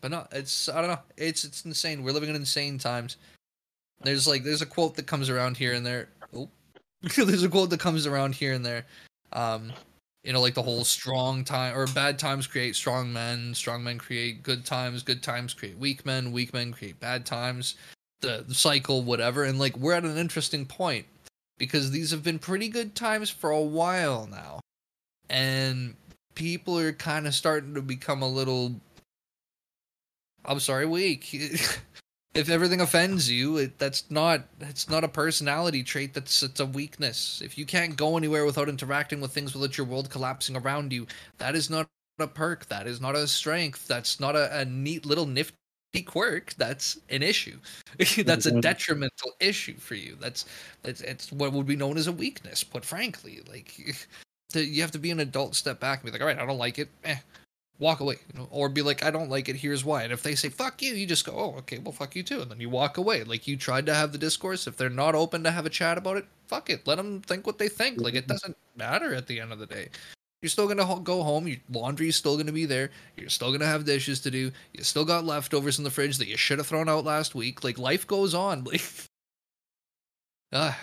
[0.00, 1.00] But no, it's I don't know.
[1.16, 2.02] It's it's insane.
[2.02, 3.16] We're living in insane times.
[4.02, 6.08] There's like there's a quote that comes around here and there.
[6.34, 6.48] Oh,
[7.16, 8.86] there's a quote that comes around here and there.
[9.32, 9.72] Um,
[10.24, 13.98] you know, like the whole strong time or bad times create strong men, strong men
[13.98, 17.74] create good times, good times create weak men, weak men create bad times.
[18.20, 19.44] The, the cycle, whatever.
[19.44, 21.06] And like we're at an interesting point
[21.56, 24.60] because these have been pretty good times for a while now,
[25.28, 25.94] and
[26.34, 28.74] people are kind of starting to become a little
[30.44, 31.34] I'm sorry, weak.
[32.34, 36.14] if everything offends you, it, that's not it's not a personality trait.
[36.14, 37.42] That's it's a weakness.
[37.44, 41.06] If you can't go anywhere without interacting with things without your world collapsing around you,
[41.38, 41.88] that is not
[42.18, 42.66] a perk.
[42.66, 43.86] That is not a strength.
[43.86, 45.54] That's not a, a neat little nifty
[46.06, 46.54] quirk.
[46.54, 47.58] That's an issue.
[48.24, 50.16] that's a detrimental issue for you.
[50.20, 50.44] That's
[50.84, 52.62] it's it's what would be known as a weakness.
[52.62, 53.78] But frankly, like
[54.54, 56.58] you have to be an adult, step back, and be like, all right, I don't
[56.58, 56.88] like it.
[57.04, 57.16] Eh,
[57.78, 60.02] walk away you know, or be like i don't like it here's why.
[60.02, 62.40] And if they say fuck you you just go oh okay well fuck you too
[62.42, 63.24] and then you walk away.
[63.24, 64.66] Like you tried to have the discourse.
[64.66, 66.86] If they're not open to have a chat about it fuck it.
[66.86, 68.00] Let them think what they think.
[68.00, 68.32] Like it mm-hmm.
[68.32, 69.88] doesn't matter at the end of the day.
[70.42, 71.48] You're still gonna go home.
[71.48, 72.90] Your laundry's still gonna be there.
[73.16, 74.52] You're still gonna have dishes to do.
[74.72, 77.64] You still got leftovers in the fridge that you should have thrown out last week.
[77.64, 78.64] Like life goes on.
[80.50, 80.78] Like ah.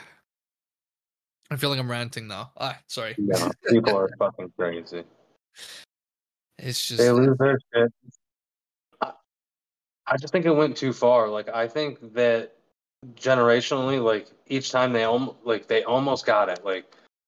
[1.49, 2.51] I'm feeling i'm ranting now.
[2.57, 3.15] Ah sorry.
[3.17, 5.03] Yeah people are fucking crazy
[6.57, 7.91] it's just they lose their shit.
[9.01, 9.11] I,
[10.07, 11.29] I just think it went too far.
[11.29, 12.53] Like I think that
[13.15, 16.63] generationally, like each time they almost like they almost got it.
[16.63, 16.85] Like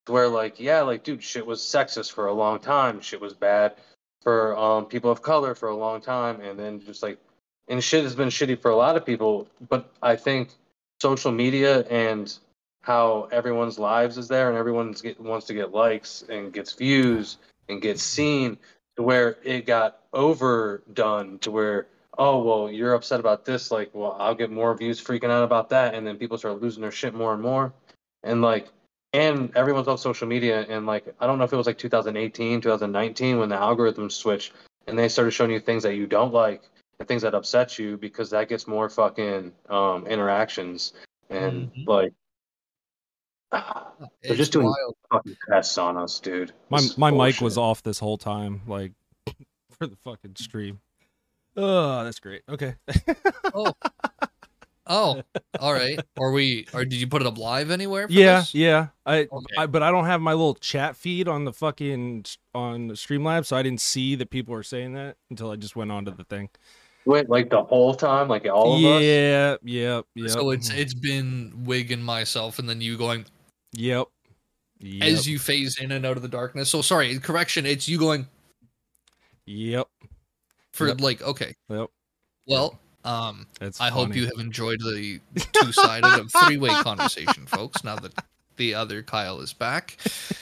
[0.08, 3.02] where like yeah, like dude, shit was sexist for a long time.
[3.02, 3.76] Shit was bad
[4.22, 7.20] for um people of color for a long time, and then just like
[7.68, 9.48] and shit has been shitty for a lot of people.
[9.70, 10.50] But I think
[11.02, 12.36] social media and
[12.82, 17.82] how everyone's lives is there and everyone wants to get likes and gets views and
[17.82, 18.58] gets seen
[18.98, 24.16] to where it got overdone to where oh well you're upset about this like well
[24.20, 25.94] i'll get more views freaking out about that.
[25.94, 27.74] And then people start losing their shit more and more.
[28.24, 28.70] And like
[29.14, 30.66] and everyone's on social media.
[30.68, 34.54] And like i don't know if it was like 2018 2019 when the algorithms switched
[34.88, 36.64] and they started showing you things that you don't like
[37.00, 40.94] and things that upset you because that gets more fucking um interactions.
[41.30, 41.90] And mm-hmm.
[41.90, 42.14] like
[43.52, 44.96] they're just doing wild.
[45.12, 46.54] fucking tests on us, dude.
[46.70, 48.94] My my mic was off this whole time, like
[49.72, 50.80] for the fucking stream.
[51.56, 52.44] Oh, that's great.
[52.50, 52.76] Okay.
[53.54, 53.74] oh.
[54.90, 55.22] Oh,
[55.60, 56.00] all right.
[56.18, 56.66] Are we?
[56.74, 58.08] Or did you put it up live anywhere?
[58.10, 58.56] yeah, this?
[58.56, 58.88] yeah.
[59.06, 59.56] I, okay.
[59.58, 62.24] I, but I don't have my little chat feed on the fucking
[62.56, 65.92] on Streamlabs, so I didn't see that people were saying that until I just went
[65.92, 66.50] onto the thing
[67.08, 69.02] went like the whole time, like all of yeah, us.
[69.02, 70.28] Yeah, yeah, yeah.
[70.28, 73.26] So it's it's been Wig and myself, and then you going.
[73.74, 74.08] Yep.
[74.80, 75.08] yep.
[75.08, 76.70] As you phase in and out of the darkness.
[76.70, 77.66] So sorry, correction.
[77.66, 78.28] It's you going.
[79.46, 79.88] Yep.
[80.74, 81.02] For yep.
[81.02, 81.56] like okay.
[81.70, 81.90] Yep.
[82.48, 84.06] Well, um, That's I funny.
[84.06, 85.20] hope you have enjoyed the
[85.54, 87.84] two-sided of three-way conversation, folks.
[87.84, 88.14] Now that
[88.58, 89.98] the other Kyle is back,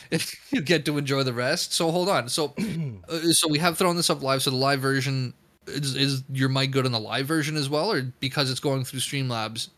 [0.52, 1.74] you get to enjoy the rest.
[1.74, 2.28] So hold on.
[2.30, 2.54] So,
[3.10, 4.42] uh, so we have thrown this up live.
[4.42, 5.34] So the live version
[5.68, 8.84] is, is your mic good on the live version as well, or because it's going
[8.84, 9.70] through Streamlabs,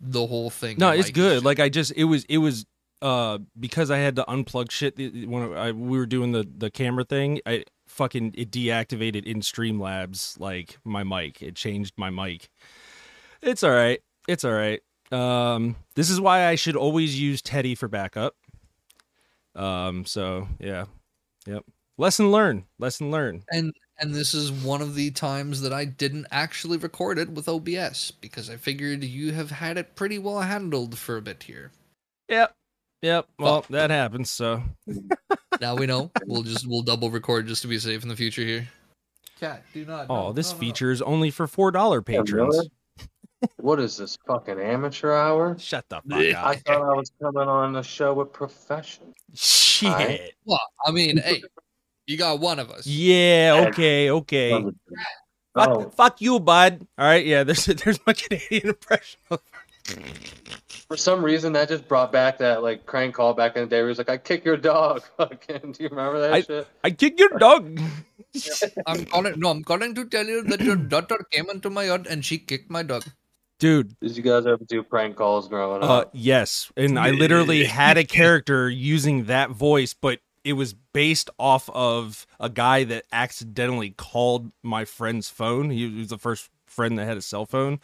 [0.00, 0.76] the whole thing?
[0.78, 1.44] No, it's good.
[1.44, 2.64] Like I just it was it was
[3.04, 4.96] uh because I had to unplug shit
[5.28, 7.38] when I, we were doing the the camera thing.
[7.44, 11.42] I fucking it deactivated in Streamlabs like my mic.
[11.42, 12.48] It changed my mic.
[13.42, 14.00] It's all right.
[14.26, 14.80] It's all right.
[15.12, 18.34] Um, this is why I should always use Teddy for backup.
[19.54, 20.86] Um, so yeah,
[21.46, 21.62] yep.
[21.98, 22.64] Lesson learned.
[22.78, 23.42] Lesson learned.
[23.50, 27.50] And and this is one of the times that I didn't actually record it with
[27.50, 31.70] OBS because I figured you have had it pretty well handled for a bit here.
[32.30, 32.56] Yep.
[33.04, 33.28] Yep.
[33.38, 34.30] Well, that happens.
[34.30, 34.62] So
[35.60, 36.10] now we know.
[36.24, 38.66] We'll just we'll double record just to be safe in the future here.
[39.38, 40.06] Cat, do not.
[40.08, 40.92] Oh, no, this no, feature no.
[40.92, 42.66] is only for four dollar patrons.
[43.56, 45.54] what is this fucking amateur hour?
[45.58, 46.46] Shut the fuck up.
[46.46, 49.12] I thought I was coming on the show with profession.
[49.34, 49.92] Shit.
[49.92, 50.32] Right?
[50.46, 51.42] Well, I mean, hey,
[52.06, 52.86] you got one of us.
[52.86, 53.66] Yeah.
[53.68, 54.10] Okay.
[54.10, 54.52] Okay.
[54.54, 54.72] Oh.
[55.54, 56.86] Fuck, fuck, you, bud.
[56.96, 57.26] All right.
[57.26, 57.44] Yeah.
[57.44, 59.20] There's there's my Canadian impression.
[60.88, 63.78] For some reason, that just brought back that like crank call back in the day.
[63.78, 66.68] Where he was like, "I kick your dog." Fucking, do you remember that I, shit?
[66.82, 67.80] I kick your dog.
[68.86, 69.38] I'm calling.
[69.38, 72.38] No, I'm calling to tell you that your daughter came into my yard and she
[72.38, 73.04] kicked my dog.
[73.58, 76.10] Dude, did you guys ever do prank calls growing uh, up?
[76.12, 81.70] Yes, and I literally had a character using that voice, but it was based off
[81.70, 85.70] of a guy that accidentally called my friend's phone.
[85.70, 87.80] He was the first friend that had a cell phone,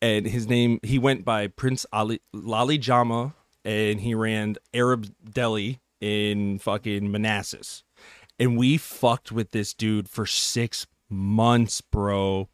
[0.00, 3.34] and his name he went by Prince Ali Lali Jama,
[3.64, 7.82] and he ran Arab Deli in fucking Manassas,
[8.38, 12.48] and we fucked with this dude for six months, bro.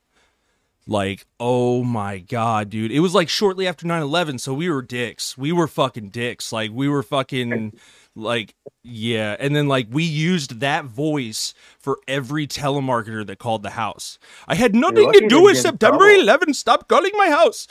[0.84, 2.90] Like, oh my god, dude.
[2.90, 5.38] It was like shortly after 9/11, so we were dicks.
[5.38, 6.52] We were fucking dicks.
[6.52, 7.78] Like we were fucking
[8.14, 13.70] like yeah, and then like we used that voice for every telemarketer that called the
[13.70, 14.18] house.
[14.46, 16.20] I had nothing to do with September trouble.
[16.20, 16.54] 11.
[16.54, 17.66] Stop calling my house.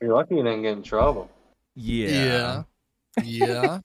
[0.00, 1.30] You're lucky you didn't get in trouble.
[1.74, 2.08] yeah.
[2.08, 2.62] Yeah.
[3.22, 3.78] Yeah.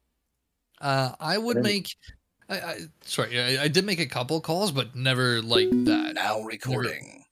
[0.80, 1.94] uh, I would make.
[2.48, 6.14] I, I sorry, I, I did make a couple calls, but never like that.
[6.14, 7.24] Now recording.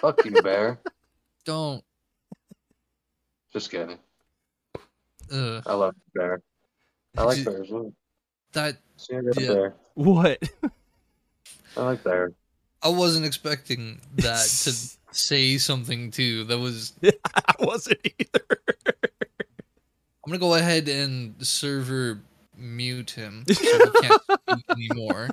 [0.00, 0.80] Fuck you, Bear.
[1.44, 1.84] Don't.
[3.52, 3.98] Just kidding.
[5.30, 6.40] Uh, I love Bear.
[7.16, 7.70] I like Did- bears.
[7.70, 7.92] Ooh,
[8.52, 9.52] that See, I got a Yeah.
[9.52, 9.74] bear.
[9.94, 10.42] What?
[11.76, 12.32] I like bear.
[12.82, 14.74] I wasn't expecting that to
[15.12, 16.44] say something too.
[16.44, 16.94] That was.
[17.34, 18.46] I wasn't either.
[20.24, 22.20] I'm gonna go ahead and server
[22.62, 25.28] mute him so he can't speak anymore.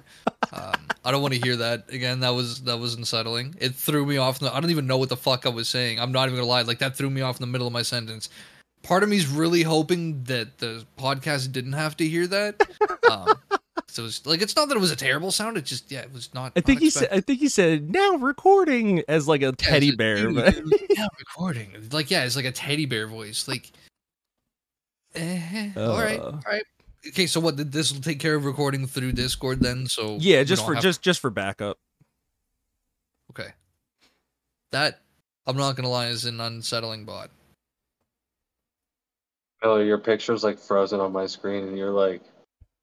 [0.52, 0.74] Um,
[1.06, 2.20] I don't want to hear that again.
[2.22, 3.56] That was that was unsettling.
[3.60, 4.42] It threw me off.
[4.44, 6.00] I don't even know what the fuck I was saying.
[6.00, 6.64] I'm not even gonna lie.
[6.64, 8.30] Like that threw me off in the middle of my sentence.
[8.84, 12.62] Part of me's really hoping that the podcast didn't have to hear that.
[13.10, 13.28] Um,
[13.88, 15.58] so it's like it's not that it was a terrible sound.
[15.58, 16.54] It just yeah, it was not.
[16.56, 17.10] I think he said.
[17.12, 20.31] I think he said now recording as like a Yeah, teddy bear.
[20.31, 20.56] but-
[20.90, 21.74] yeah, recording.
[21.92, 23.48] Like, yeah, it's like a teddy bear voice.
[23.48, 23.72] Like,
[25.16, 26.24] eh, all right, Uh.
[26.24, 26.64] all right.
[27.07, 27.72] Okay, so what?
[27.72, 29.88] This will take care of recording through Discord then.
[29.88, 31.78] So yeah, just for have- just just for backup.
[33.31, 33.50] okay.
[34.72, 35.00] That
[35.48, 37.31] I'm not gonna lie is an unsettling bot.
[39.63, 42.22] Miller, your picture's like frozen on my screen, and you're like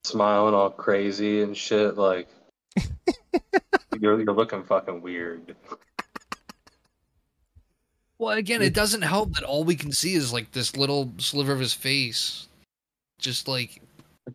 [0.05, 1.97] smiling all crazy and shit.
[1.97, 2.29] Like
[4.01, 5.55] you're you're looking fucking weird.
[8.19, 11.53] Well, again, it doesn't help that all we can see is like this little sliver
[11.53, 12.49] of his face,
[13.19, 13.83] just like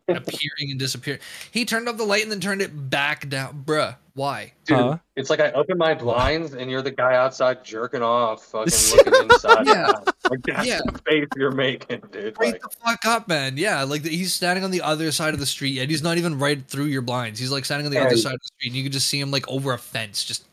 [0.08, 1.20] appearing and disappearing.
[1.50, 3.96] He turned up the light and then turned it back down, bruh.
[4.14, 4.52] Why?
[4.66, 4.98] Dude, Huh?
[5.16, 9.30] it's like I open my blinds and you're the guy outside jerking off, fucking looking
[9.30, 9.66] inside.
[9.66, 9.92] Yeah.
[10.30, 10.80] Like that's Yeah.
[10.84, 12.34] the face you're making, dude.
[12.34, 13.56] Break Like, the fuck up, man.
[13.56, 16.38] Yeah, like he's standing on the other side of the street, and he's not even
[16.38, 17.40] right through your blinds.
[17.40, 19.06] He's like standing on the Yeah, other side of the street, and you can just
[19.06, 20.24] see him like over a fence.
[20.24, 20.44] Just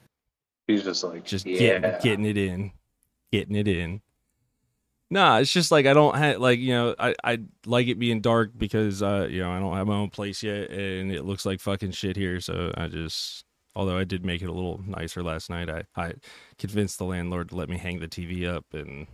[0.67, 1.79] he's just like Just yeah.
[1.79, 2.71] getting getting it in,
[3.33, 4.01] getting it in.
[5.11, 8.21] Nah, it's just like I don't have like you know I I like it being
[8.21, 11.45] dark because uh you know I don't have my own place yet and it looks
[11.45, 12.39] like fucking shit here.
[12.39, 13.43] So I just
[13.75, 16.13] although I did make it a little nicer last night, I I
[16.57, 19.07] convinced the landlord to let me hang the TV up and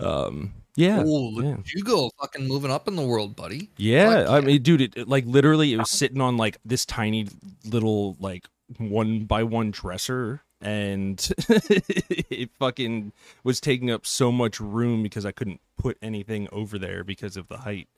[0.00, 1.56] um yeah oh, look yeah.
[1.74, 3.70] you go, fucking moving up in the world, buddy.
[3.76, 7.28] Yeah, I mean, dude, it, it- like literally, it was sitting on like this tiny
[7.64, 8.46] little like
[8.78, 13.12] one by one dresser, and it fucking
[13.44, 17.48] was taking up so much room because I couldn't put anything over there because of
[17.48, 17.88] the height,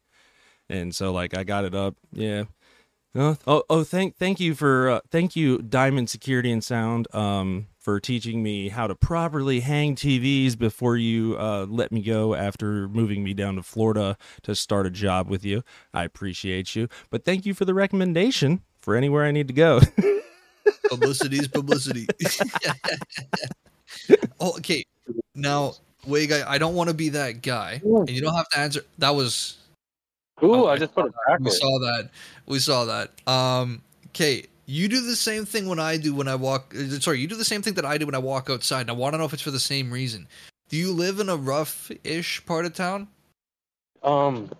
[0.68, 1.96] and so like I got it up.
[2.12, 2.44] Yeah.
[3.16, 7.68] Oh, oh, oh thank, thank you for, uh, thank you, Diamond Security and Sound, um,
[7.78, 12.88] for teaching me how to properly hang TVs before you, uh, let me go after
[12.88, 15.62] moving me down to Florida to start a job with you.
[15.92, 19.80] I appreciate you, but thank you for the recommendation for anywhere I need to go.
[20.88, 22.06] Publicity is publicity.
[24.40, 24.84] oh, okay.
[25.34, 25.74] Now,
[26.06, 28.82] wait, guy, I don't want to be that guy, and you don't have to answer.
[28.98, 29.56] That was
[30.42, 31.40] Ooh, Oh, I just put it back.
[31.40, 32.10] we saw that.
[32.46, 33.10] We saw that.
[33.30, 36.74] Um, okay, you do the same thing when I do when I walk.
[36.76, 38.82] uh, Sorry, you do the same thing that I do when I walk outside.
[38.82, 40.26] And I want to know if it's for the same reason.
[40.68, 43.08] Do you live in a rough-ish part of town?
[44.02, 44.50] Um,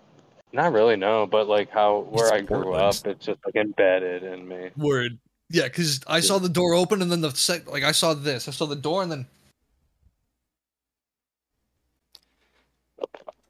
[0.53, 1.25] not really, no.
[1.27, 2.83] But like how where It's I grew Portland.
[2.83, 4.69] up, it's just like embedded in me.
[4.77, 5.17] Word.
[5.49, 8.47] Yeah, because I saw the door open and then the sec- like I saw this.
[8.47, 9.27] I saw the door and then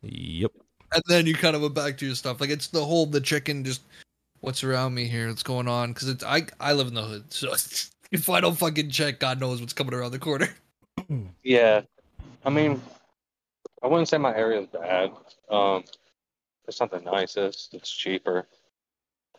[0.01, 0.51] yep.
[0.93, 2.41] and then you kind of went back to your stuff.
[2.41, 3.81] Like it's the whole the chicken just
[4.41, 5.93] what's around me here, what's going on?
[5.93, 7.53] Because it's I I live in the hood, so
[8.11, 10.49] if I don't fucking check, God knows what's coming around the corner.
[11.43, 11.81] Yeah,
[12.43, 12.81] I mean,
[13.83, 15.11] I wouldn't say my area is bad.
[15.51, 15.83] Um,
[16.67, 17.75] it's not the nicest.
[17.75, 18.47] It's cheaper.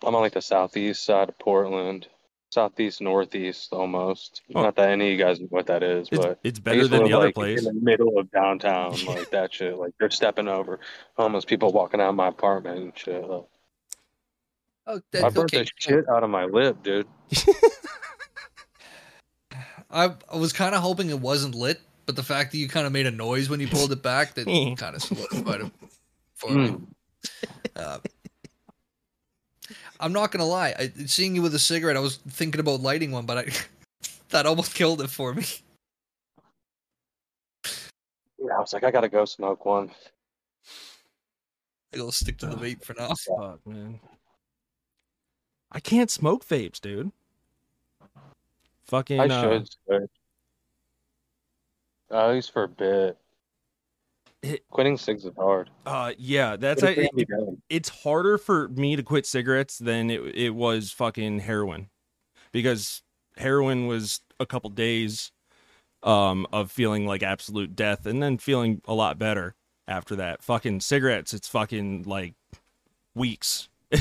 [0.04, 2.06] I'm on like the southeast side of Portland,
[2.50, 4.42] southeast northeast almost.
[4.54, 4.62] Oh.
[4.62, 7.04] Not that any of you guys know what that is, It's, but it's better than
[7.04, 7.58] the other like, place.
[7.58, 9.76] in the middle of downtown, like that shit.
[9.76, 10.80] Like they're stepping over
[11.16, 13.26] homeless people walking out of my apartment and shit.
[13.28, 13.44] Like,
[14.88, 15.64] Oh, I that's burnt okay.
[15.64, 17.08] the shit out of my lip, dude.
[19.90, 22.86] I, I was kind of hoping it wasn't lit, but the fact that you kind
[22.86, 24.46] of made a noise when you pulled it back that
[24.78, 25.72] kind of solidified it
[26.34, 26.68] for me.
[26.68, 26.86] Mm.
[27.74, 27.98] Uh,
[30.00, 30.74] I'm not gonna lie.
[30.78, 33.46] I, seeing you with a cigarette, I was thinking about lighting one, but I
[34.30, 35.44] that almost killed it for me.
[38.38, 39.90] Yeah, I was like, I gotta go smoke one.
[41.94, 43.08] I'll stick to the vape for now.
[43.38, 43.98] Fuck, man.
[45.72, 47.10] I can't smoke vapes, dude.
[48.86, 49.68] Fucking I uh, should.
[49.86, 50.10] switch.
[52.10, 53.18] At least for a bit.
[54.42, 55.70] It- Quitting cigs is hard.
[55.86, 57.62] uh yeah, that's But I, it can be done.
[57.68, 61.88] it's harder for me to quit cigarettes than it it was fucking heroin.
[62.52, 63.02] Because
[63.36, 65.32] heroin was a couple days
[66.02, 69.54] um of feeling like absolute death and then feeling a lot better
[69.88, 70.42] after that.
[70.42, 72.34] Fucking cigarettes, it's fucking like
[73.14, 73.68] weeks.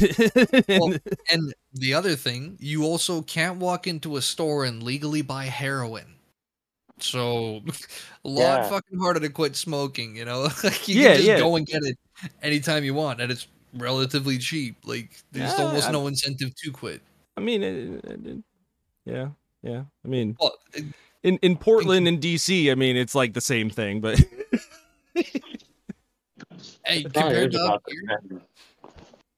[0.67, 0.95] Well,
[1.31, 6.14] and the other thing, you also can't walk into a store and legally buy heroin.
[6.99, 7.61] So
[8.25, 8.69] a lot Yeah.
[8.69, 10.43] fucking harder to quit smoking, you know?
[10.63, 11.39] like you Yeah, can just yeah.
[11.39, 11.97] go and get it
[12.41, 14.77] anytime you want and it's relatively cheap.
[14.85, 17.01] Like there's Yeah, almost I'm- no incentive to quit.
[17.37, 17.75] I mean, it,
[18.05, 18.43] it- it-
[19.05, 19.27] yeah,
[19.61, 19.83] yeah.
[20.03, 20.53] I mean, Well,
[21.21, 24.19] in in Portland and DC, I mean, it's like the same thing, but
[26.85, 28.41] hey, compared to up here,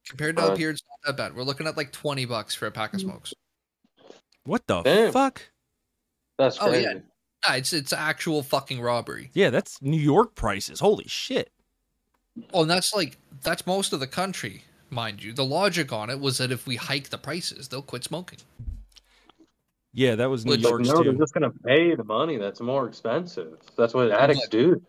[0.08, 1.36] compared to up here, it's not that bad.
[1.36, 3.34] We're looking at like twenty bucks for a pack of smokes.
[4.44, 5.12] what the Damn.
[5.12, 5.42] fuck?
[6.40, 7.02] Oh, That's Oh, crazy.
[7.48, 7.54] Yeah.
[7.54, 9.30] Ah, it's it's actual fucking robbery.
[9.34, 10.80] Yeah, that's New York prices.
[10.80, 11.51] Holy shit.
[12.54, 15.34] Oh, and that's like that's most of the country, mind you.
[15.34, 18.39] The logic on it was that if we hike the prices, they'll quit smoking.
[19.94, 22.88] Yeah, that was New Which- York's no, they're just gonna pay the money that's more
[22.88, 23.58] expensive.
[23.77, 24.82] That's what addicts But- do.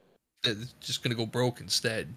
[0.44, 2.14] They're just gonna go broke instead.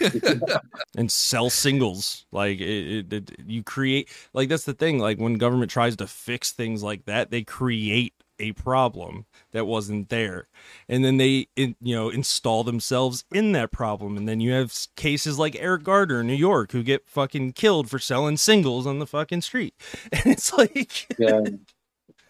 [0.96, 2.24] and sell singles.
[2.32, 4.98] Like it, it, it, you create like that's the thing.
[4.98, 10.08] Like when government tries to fix things like that, they create a problem that wasn't
[10.08, 10.48] there,
[10.88, 15.38] and then they you know install themselves in that problem, and then you have cases
[15.38, 19.06] like Eric Gardner in New York who get fucking killed for selling singles on the
[19.06, 19.74] fucking street,
[20.12, 21.42] and it's like Yeah.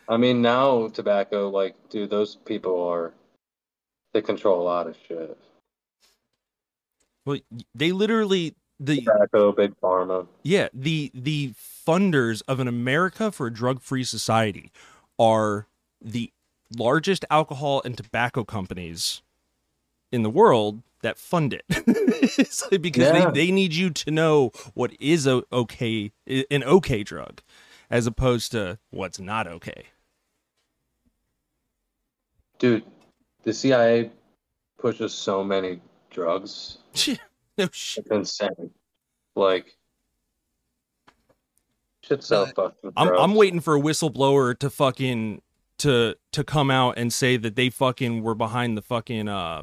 [0.09, 3.12] I mean, now tobacco, like, dude, those people are,
[4.12, 5.38] they control a lot of shit.
[7.25, 7.38] well,
[7.76, 10.26] they literally the Tobacco, big pharma.
[10.43, 11.52] Yeah, the the
[11.87, 14.73] funders of an America for a drug-free society
[15.19, 15.67] are
[16.00, 16.33] the
[16.76, 19.23] largest alcohol and tobacco companies
[20.12, 21.64] in the world that fund it.
[22.71, 23.30] Like because Yeah.
[23.30, 26.12] they, they need you to know what is a okay
[26.50, 27.40] an okay drug
[27.90, 29.87] as opposed to what's not okay.
[32.59, 32.85] Dude,
[33.42, 34.11] the CIA
[34.78, 35.80] pushes so many
[36.11, 36.78] drugs.
[37.59, 38.04] no shit.
[38.04, 38.71] It's insane.
[39.35, 39.76] Like,
[42.02, 43.09] shit's so uh, fucked with I'm.
[43.16, 45.40] I'm waiting for a whistleblower to fucking
[45.81, 49.63] to to come out and say that they fucking were behind the fucking uh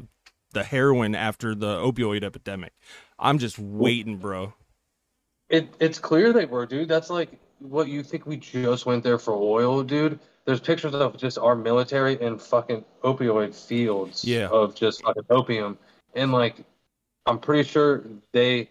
[0.52, 2.72] the heroin after the opioid epidemic.
[3.18, 4.54] I'm just waiting, bro.
[5.48, 6.88] It it's clear they were, dude.
[6.88, 10.18] That's like what you think we just went there for oil, dude.
[10.44, 14.48] There's pictures of just our military in fucking opioid fields Yeah.
[14.48, 15.78] of just fucking opium.
[16.14, 16.56] And like
[17.26, 18.70] I'm pretty sure they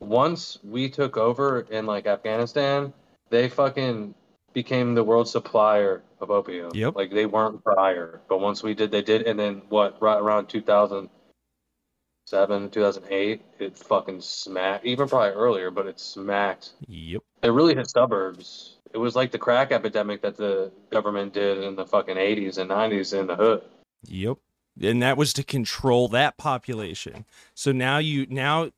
[0.00, 2.92] once we took over in like Afghanistan,
[3.30, 4.14] they fucking
[4.56, 6.70] became the world supplier of opium.
[6.72, 6.96] Yep.
[6.96, 9.26] Like they weren't prior, but once we did, they did.
[9.26, 10.00] And then what?
[10.00, 14.86] Right around 2007, 2008, it fucking smacked.
[14.86, 16.70] Even probably earlier, but it smacked.
[16.88, 17.20] Yep.
[17.42, 18.78] It really hit suburbs.
[18.94, 22.70] It was like the crack epidemic that the government did in the fucking 80s and
[22.70, 23.60] 90s in the hood.
[24.04, 24.38] Yep.
[24.80, 27.26] And that was to control that population.
[27.52, 28.70] So now you now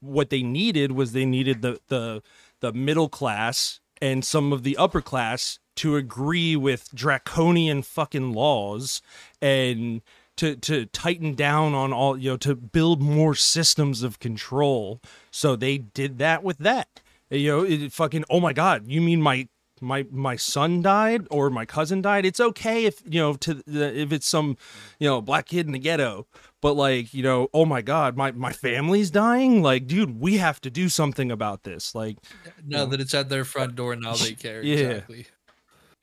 [0.00, 2.22] what they needed was they needed the the
[2.60, 9.00] the middle class and some of the upper class to agree with draconian fucking laws
[9.40, 10.02] and
[10.36, 15.00] to to tighten down on all you know to build more systems of control.
[15.30, 17.00] So they did that with that.
[17.30, 19.48] You know, it fucking oh my god, you mean my
[19.84, 22.26] my my son died or my cousin died?
[22.26, 24.56] It's okay if you know to the, if it's some
[24.98, 26.26] you know black kid in the ghetto,
[26.60, 29.62] but like you know oh my god, my my family's dying.
[29.62, 31.94] Like dude, we have to do something about this.
[31.94, 32.18] Like
[32.66, 34.62] now that it's at their front door, now they care.
[34.62, 34.74] Yeah.
[34.76, 35.26] Exactly.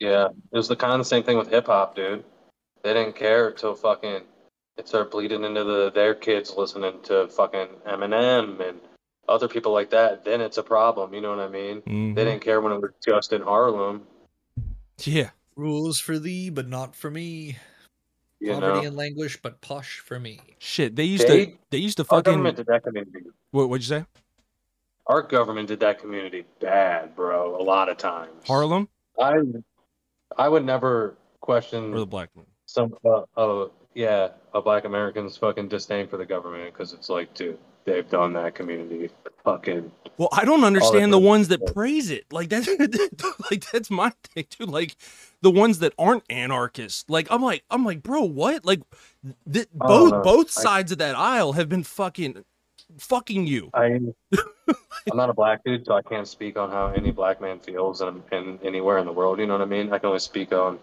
[0.00, 2.24] Yeah, it was the kind of the same thing with hip hop, dude.
[2.82, 4.22] They didn't care until fucking
[4.76, 8.80] it started bleeding into the their kids listening to fucking Eminem and
[9.32, 10.24] other people like that.
[10.24, 11.14] Then it's a problem.
[11.14, 11.80] You know what I mean?
[11.82, 12.14] mhm.
[12.14, 14.06] They didn't care when it was just in Harlem.
[15.04, 17.56] yeah, Rules for thee, but not for me.
[18.40, 20.40] You Poverty know, and languish, but posh for me.
[20.58, 20.96] shit.
[20.96, 23.26] They used to They- they used to fucking government did that community.
[23.52, 24.04] what what'd you say?
[25.06, 27.60] Our government did that community bad, bro.
[27.60, 28.46] A lot of times.
[28.46, 28.88] Harlem
[29.20, 29.34] I,
[30.36, 32.46] I would never question or the black man?
[32.66, 37.34] some uh, uh yeah a black american's fucking disdain for the government because it's like
[37.34, 39.10] dude they've done that community
[39.44, 42.26] fucking Well, I don't understand the ones that praise it.
[42.32, 42.68] Like that's
[43.50, 44.66] like that's my thing too.
[44.66, 44.96] Like
[45.40, 47.04] the ones that aren't anarchists.
[47.08, 48.64] Like I'm like I'm like, bro, what?
[48.64, 48.82] Like
[49.50, 50.22] th- both know.
[50.22, 52.44] both I- sides of that aisle have been fucking
[52.98, 53.70] fucking you.
[53.74, 54.00] I,
[55.10, 58.02] I'm not a black dude, so I can't speak on how any black man feels
[58.02, 58.22] in
[58.62, 59.38] anywhere in the world.
[59.38, 59.92] You know what I mean?
[59.92, 60.78] I can only speak on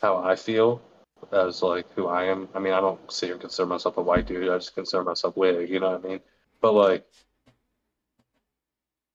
[0.00, 0.82] how I feel
[1.32, 2.48] as like who I am.
[2.54, 4.50] I mean, I don't sit here and consider myself a white dude.
[4.50, 5.70] I just consider myself wig.
[5.70, 6.20] You know what I mean?
[6.64, 7.04] But like,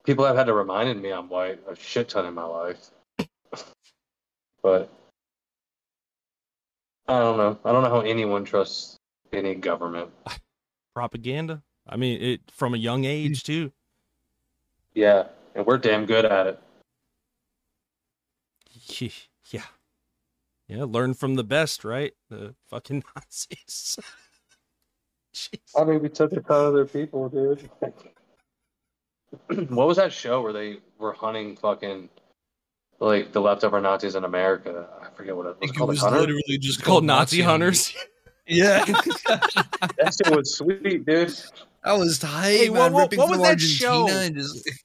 [0.06, 2.92] people have had to remind me I'm white a shit ton in my life.
[4.62, 4.94] but
[7.08, 7.58] I don't know.
[7.66, 8.98] I don't know how anyone trusts
[9.34, 10.12] any government.
[10.94, 11.64] Propaganda.
[11.88, 13.72] I mean, it from a young age too.
[14.94, 15.24] Yeah,
[15.56, 16.60] and we're damn good at it.
[19.50, 19.64] Yeah.
[20.68, 22.14] Yeah, learn from the best, right?
[22.30, 23.98] The fucking Nazis.
[25.36, 25.60] Jeez.
[25.78, 27.70] I mean, we took a ton of their people, dude.
[29.70, 32.10] what was that show where they were hunting fucking
[33.00, 34.88] like the leftover Nazis in America?
[35.02, 35.72] I forget what it was.
[35.72, 35.72] called.
[35.72, 37.94] It called was The literally just It's called Nazi hunters.
[38.48, 41.06] Yeah, That shit was sweet, dude.
[41.84, 42.74] that was tight, Hey, man.
[42.74, 44.08] what- what- ripping what was through that Argentina show?
[44.08, 44.70] and just.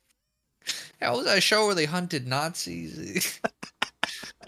[1.01, 3.39] That was that show where they hunted Nazis.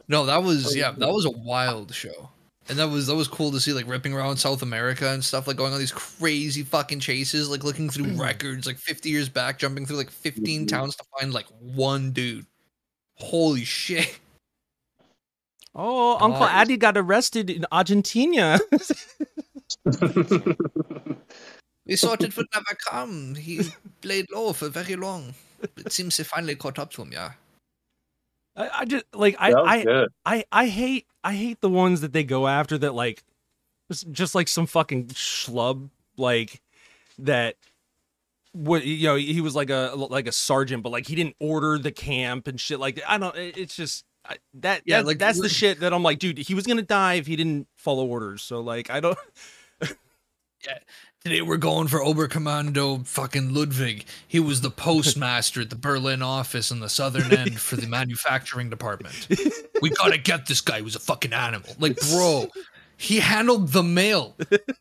[0.09, 2.31] no, that was oh, yeah, that was a wild show,
[2.69, 5.47] and that was that was cool to see like ripping around South America and stuff,
[5.47, 9.59] like going on these crazy fucking chases, like looking through records, like 50 years back,
[9.59, 10.69] jumping through like 15 Mhm.
[10.69, 12.47] towns to find like one dude.
[13.15, 14.19] Holy shit!
[15.75, 16.51] Oh, Uncle Nice.
[16.53, 18.59] Addy got arrested in Argentina.
[21.85, 23.35] We thought it would never come.
[23.37, 23.61] He
[24.01, 25.35] played low for very long.
[25.77, 27.13] It seems they finally caught up to him.
[27.13, 27.33] Yeah.
[28.57, 30.07] I, I just like I, I.
[30.25, 33.23] I I hate I hate the ones that they go after that like
[33.91, 36.63] just- just like some fucking schlub like
[37.19, 37.57] that
[38.53, 41.79] what you know he was like a like a sergeant but like he didn't order
[41.79, 43.01] the camp and shit like.
[43.07, 46.19] I don't it's just I, that Yeah, yeah like, that's the shit that I'm like
[46.19, 49.19] dude he was going to die if he didn't follow orders so like I don't
[51.26, 54.04] Today we're going for Oberkommando fucking Ludwig.
[54.28, 58.71] He was the postmaster at the Berlin office in the southern end for the manufacturing
[58.71, 59.26] department.
[59.83, 61.75] We gotta get this guy He was a fucking animal.
[61.80, 62.47] Like, bro,
[62.97, 64.36] he handled the mail.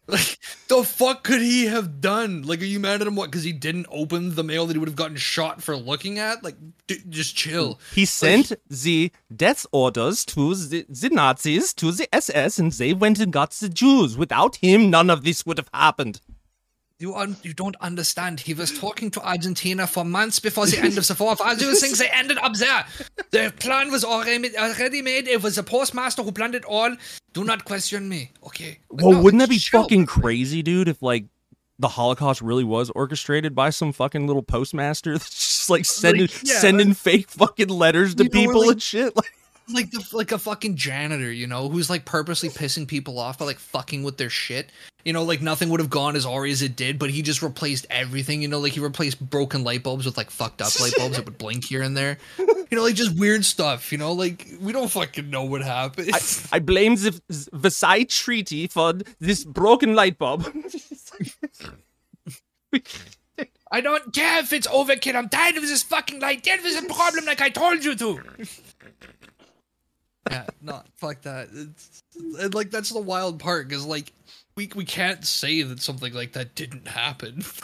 [0.08, 2.44] Like, the fuck could he have done?
[2.44, 3.16] Like, are you mad at him?
[3.16, 3.32] What?
[3.32, 6.44] Because he didn't open the mail that he would have gotten shot for looking at?
[6.44, 7.80] Like, d- just chill.
[7.96, 13.20] He sent the death orders to the, the Nazis, to the SS, and they went
[13.20, 14.16] and got the Jews.
[14.16, 16.22] Without him, none of this would have happened.
[16.98, 18.40] You un- you don't understand.
[18.40, 21.36] He was talking to Argentina for months before the end of the war.
[21.44, 22.86] All those things they ended up there.
[23.32, 25.28] The plan was already already made.
[25.28, 26.96] It was the postmaster who planned it all.
[27.34, 28.32] Do not question me.
[28.46, 28.80] Okay.
[28.90, 29.82] But Well, no, wouldn't that be chill.
[29.82, 30.88] fucking crazy, dude?
[30.88, 31.26] If like
[31.80, 36.60] the Holocaust really was orchestrated by some fucking little postmaster that's just like sending yeah.
[36.60, 39.14] sending fake fucking letters to know, people like- and shit.
[39.18, 39.34] Like,
[39.74, 43.46] Like the like a fucking janitor, you know, who's like purposely pissing people off by
[43.46, 44.70] like fucking with their shit.
[45.04, 47.42] You know, like nothing would have gone as already as it did, but he just
[47.42, 48.42] replaced everything.
[48.42, 51.26] You know, like he replaced broken light bulbs with like fucked up light bulbs that
[51.26, 52.18] would blink here and there.
[52.38, 53.92] You know, like just weird stuff.
[53.92, 56.12] You know, like we don't fucking know what happened.
[56.14, 56.20] I,
[56.54, 57.20] I blame the
[57.54, 60.46] Versailles Treaty for this broken light bulb.
[63.72, 65.16] I don't care if it's overkill.
[65.16, 66.44] I'm tired of this fucking light.
[66.44, 68.22] Deal with the problem like I told you to.
[70.30, 71.50] Yeah, no, fuck that.
[71.54, 72.04] It's,
[72.40, 74.12] and, like that's the wild part because like
[74.56, 77.40] we we can't say that something like that didn't happen.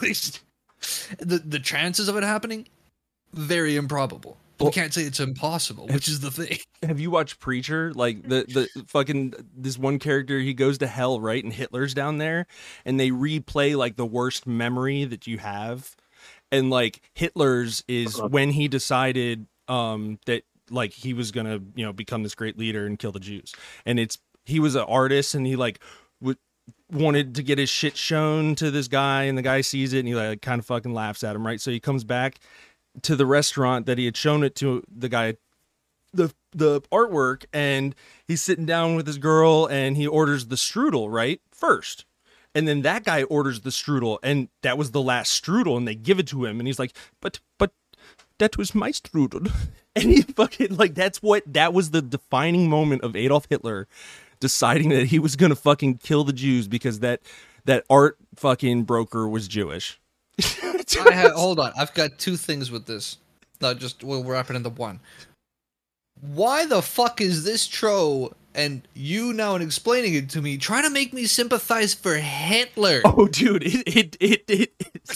[1.19, 2.67] the the chances of it happening
[3.33, 4.37] very improbable.
[4.57, 6.57] But Well- we can't say it's impossible, which is the thing.
[6.83, 7.93] Have you watched Preacher?
[7.93, 8.45] Like the
[8.75, 11.43] the fucking this one character, he goes to hell, right?
[11.43, 12.45] And Hitler's down there,
[12.85, 15.95] and they replay like the worst memory that you have,
[16.51, 18.27] and like Hitler's is Uh-huh.
[18.29, 22.85] when he decided um that like he was gonna you know become this great leader
[22.85, 23.53] and kill the Jews,
[23.85, 25.79] and it's he was an artist and he like
[26.19, 26.37] would
[26.91, 30.07] wanted to get his shit shown to this guy and the guy sees it and
[30.07, 31.61] he like kind of fucking laughs at him right?
[31.61, 32.39] So he comes back
[33.03, 35.35] to the restaurant that he had shown it to the guy
[36.13, 37.95] the the artwork and
[38.27, 42.05] he's sitting down with his girl and he orders the strudel right first.
[42.53, 45.95] And then that guy orders the strudel and that was the last strudel and they
[45.95, 47.71] give it to him and he's like but but
[48.41, 49.51] that was my strudel
[49.95, 53.87] and he fucking like that's what that was the defining moment of Adolf Hitler
[54.39, 57.21] deciding that he was gonna fucking kill the Jews because that
[57.65, 59.99] that art fucking broker was Jewish
[60.99, 61.71] I have, hold on.
[61.77, 63.17] I've got two things with this.
[63.59, 64.99] Not just we'll wrap it into one.
[66.19, 70.83] Why the fuck is this Tro and you now in explaining it to me trying
[70.83, 73.01] to make me sympathize for Hitler?
[73.05, 74.73] Oh, dude, it it it, it,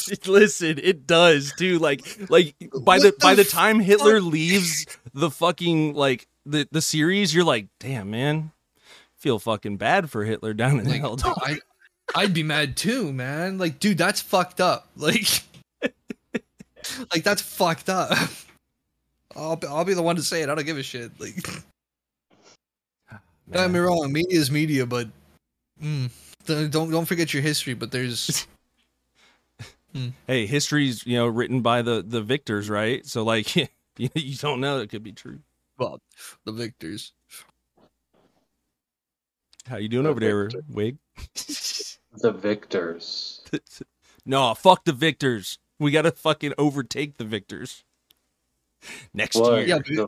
[0.08, 1.80] it listen, it does too.
[1.80, 4.32] Like like by the, the by the time Hitler fuck?
[4.32, 8.52] leaves the fucking like the the series, you're like, damn man,
[9.17, 11.15] feel fucking bad for Hitler down in Like, hell.
[11.15, 11.58] dog." I,
[12.13, 13.58] I'd be mad too, man.
[13.58, 14.88] Like, dude, that's fucked up.
[14.98, 15.28] Like,
[17.12, 18.12] like that's fucked up.
[19.36, 20.50] I'll be, I'll be the one to say it.
[20.50, 21.12] I don't give a shit.
[21.19, 21.36] Like,
[23.51, 25.08] don't get me wrong, media is media, but
[25.81, 26.10] mm,
[26.45, 27.73] don't don't forget your history.
[27.73, 28.47] But there's
[30.27, 33.05] hey, history's you know written by the the victors, right?
[33.05, 35.39] So like, you, you don't know it could be true.
[35.77, 35.99] well,
[36.45, 37.13] the victors.
[39.67, 40.49] How you doing The over there.
[40.69, 40.97] Wig?
[42.17, 43.41] The victors.
[44.25, 45.60] no, fuck the victors.
[45.79, 47.84] We gotta fucking overtake the victors
[49.13, 49.67] next What?
[49.67, 49.81] year.
[49.86, 50.05] Yeah,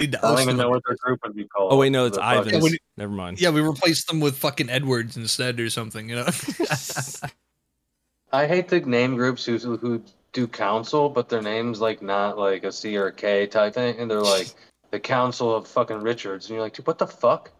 [0.00, 0.66] The we- fucking- Need to I don't even them.
[0.66, 1.72] know what their group would be called.
[1.72, 2.62] Oh wait, no, it's The Ivan's.
[2.62, 3.40] when you- Never mind.
[3.40, 6.08] Yeah, we replaced them with fucking Edwards instead or something.
[6.08, 6.26] You know.
[8.32, 12.64] I hate the name groups who who do council, but their name's like not like
[12.64, 14.48] a C or a K type thing, and they're like
[14.90, 17.50] the Council of fucking Richards, and you're like, dude, what the fuck?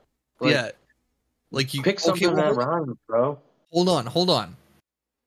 [0.41, 0.71] Like, yeah.
[1.51, 3.39] Like you pick something okay, well, that rhymes, bro.
[3.73, 4.57] hold on, hold on.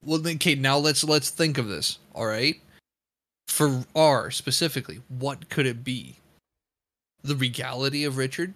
[0.06, 2.00] Well, then, okay, now let's let's think of this.
[2.16, 2.56] All right,
[3.48, 6.16] for R specifically, what could it be?
[7.24, 8.54] The regality of Richard.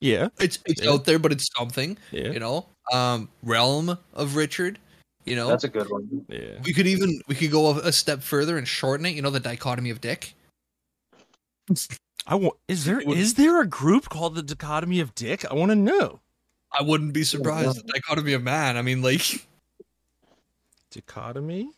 [0.00, 0.90] Yeah, It's it's Yeah.
[0.90, 1.96] out there, but it's something.
[2.10, 4.78] yeah, You know, um, realm of Richard.
[5.24, 6.26] You know, That's a good one.
[6.28, 6.60] yeah.
[6.64, 9.10] we could even we could go a, a step further and shorten it.
[9.14, 10.34] You know, the dichotomy of Dick.
[12.26, 12.56] I want.
[12.66, 15.44] Is there Would- is there a group called the Dichotomy of Dick?
[15.48, 16.20] I want to know.
[16.76, 17.76] I wouldn't be surprised.
[17.78, 18.76] The dichotomy of man.
[18.76, 19.46] I mean, like,
[20.90, 21.70] Dichotomy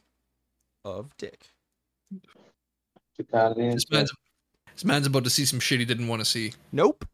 [0.85, 1.51] of Dick.
[3.19, 4.11] this man's
[4.75, 6.53] this man's about to see some shit he didn't want to see.
[6.73, 7.07] Nope.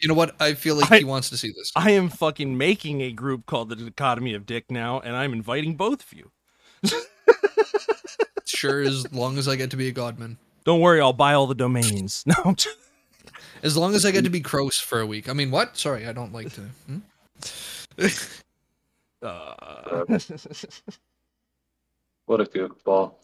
[0.00, 0.34] You know what?
[0.40, 1.70] I feel like I- he wants to see this.
[1.76, 5.76] I am fucking making a group called the Dichotomy of Dick now, and I'm inviting
[5.76, 6.30] both of you.
[8.44, 10.38] sure, as long as I get to be a godman.
[10.64, 12.24] Don't worry, I'll buy all the domains.
[12.44, 12.54] No,
[13.62, 15.28] As long as I get to be Kroos for a week.
[15.28, 15.76] I mean, what?
[15.76, 16.62] Sorry, I don't like to.
[16.86, 16.98] Hmm?
[19.22, 20.04] uh,
[22.26, 23.14] What a goofball.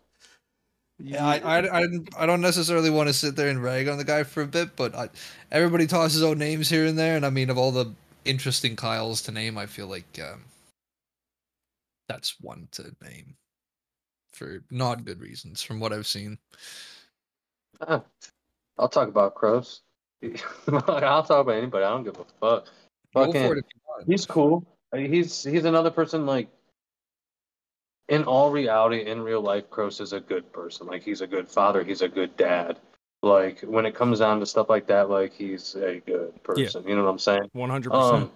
[1.01, 1.85] Yeah, I, I, I,
[2.19, 4.75] I don't necessarily want to sit there and rag on the guy for a bit,
[4.75, 5.09] but I,
[5.53, 9.23] everybody tosses out names here and there, and I mean, of all the interesting Kyles
[9.23, 10.45] to name, I feel like um,
[12.09, 13.37] that's one to name
[14.33, 16.39] for not good reasons, from what I've seen.
[17.81, 18.03] Ah,
[18.79, 19.83] I'll talk about crows.
[20.69, 21.85] I'll talk about anybody.
[21.85, 22.67] I don't give a fuck.
[23.13, 24.05] Fucking- for it if you want.
[24.07, 24.67] He's cool.
[24.95, 26.49] He's he's another person like
[28.09, 30.87] in all reality, in real life, Kroos is a good person.
[30.87, 32.79] Like he's a good father, he's a good dad.
[33.23, 36.87] Like when it comes down to stuff like that, like he's a good person.
[36.87, 37.51] You know what I'm saying?
[37.55, 37.93] 100%.
[37.93, 38.31] Um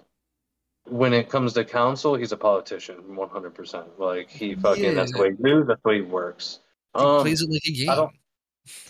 [0.88, 3.98] when it comes to council, he's a politician, one hundred percent.
[4.00, 6.58] Like he fucking that's the way he moves, that's the way he works.
[6.98, 7.88] He Um, plays it like a game.
[7.90, 8.12] I don't-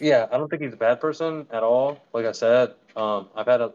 [0.01, 2.01] yeah, I don't think he's a bad person at all.
[2.13, 3.73] Like I said, um, I've had a,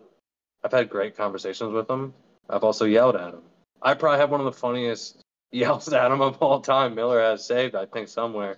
[0.64, 2.14] I've had great conversations with him.
[2.50, 3.44] I've also yelled at him.
[3.82, 6.96] I probably have one of the funniest yells at him of all time.
[6.96, 8.58] Miller has saved, I think, somewhere.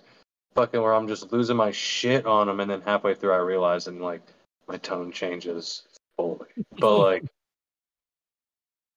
[0.54, 3.86] Fucking where I'm just losing my shit on him, and then halfway through I realize,
[3.86, 4.22] and like
[4.66, 5.82] my tone changes
[6.16, 6.48] fully.
[6.78, 7.24] But like,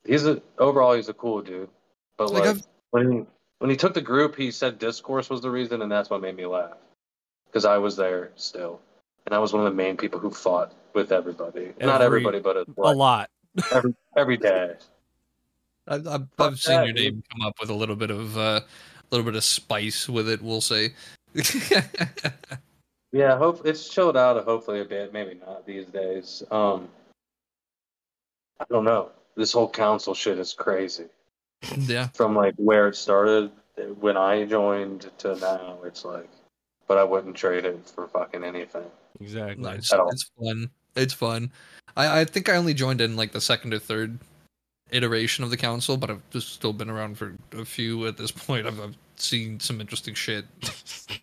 [0.05, 1.69] he's a overall he's a cool dude.
[2.17, 2.57] But Like, like,
[2.91, 3.25] when he,
[3.59, 6.35] when he took the group, he said discourse was the reason, and that's what made
[6.35, 6.77] me laugh
[7.53, 8.81] because I was there still,
[9.25, 11.73] and I was one of the main people who fought with everybody.
[11.79, 13.29] Not everybody, but a, a lot.
[13.71, 14.73] every every day.
[15.87, 18.61] I've, I've, I've seen that, your name come up with a little bit of uh,
[18.61, 20.41] a little bit of spice with it.
[20.41, 20.93] We'll say.
[23.13, 25.13] Yeah, hope it's chilled out hopefully a bit.
[25.13, 26.41] Maybe not these days.
[26.49, 26.89] Um,
[28.59, 29.11] I don't know.
[29.35, 31.05] This whole council shit is crazy.
[31.77, 33.51] yeah, From like where it started
[33.99, 36.29] when I joined to now, it's like,
[36.87, 38.89] but I wouldn't trade it for fucking anything.
[39.21, 39.63] Exactly.
[39.63, 40.71] no, it's, it's fun.
[40.95, 41.51] It's fun.
[41.95, 44.17] I, I think I only joined in like the second or third
[44.91, 48.31] iteration of the council, but I've just still been around for a few at this
[48.31, 48.67] point.
[48.67, 50.45] I've, I've seen some interesting shit.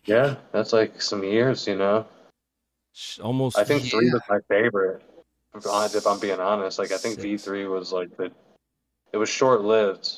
[0.05, 2.05] Yeah, that's like some years, you know.
[3.21, 3.57] Almost.
[3.57, 5.03] I think three was my favorite.
[5.55, 8.31] If I'm- being honest, like I think V three was like the,
[9.13, 10.09] it was short lived,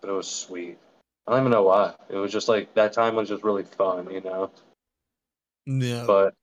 [0.00, 0.78] but it was sweet.
[1.26, 1.94] I don't even know why.
[2.08, 4.50] It was just like that time was just really fun, you know.
[5.66, 6.34] Yeah, But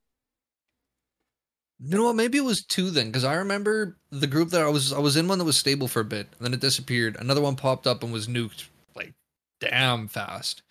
[1.83, 2.15] you know what?
[2.15, 5.17] Maybe it was two then, because I remember the group that I was I was
[5.17, 7.17] in one that was stable for a bit, and then it disappeared.
[7.19, 9.13] Another one popped up and was nuked like
[9.59, 10.61] damn fast,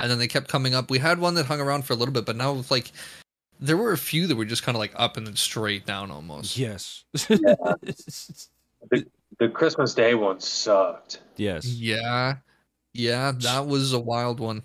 [0.00, 0.90] and then they kept coming up.
[0.90, 2.92] We had one that hung around for a little bit, but now it's like
[3.60, 6.10] there were a few that were just kind of like up and then straight down
[6.10, 6.56] almost.
[6.56, 7.04] Yes.
[7.12, 9.06] the
[9.52, 11.20] Christmas Day one sucked.
[11.36, 11.66] yes.
[11.66, 12.36] Yeah,
[12.94, 14.62] yeah, that was a wild one.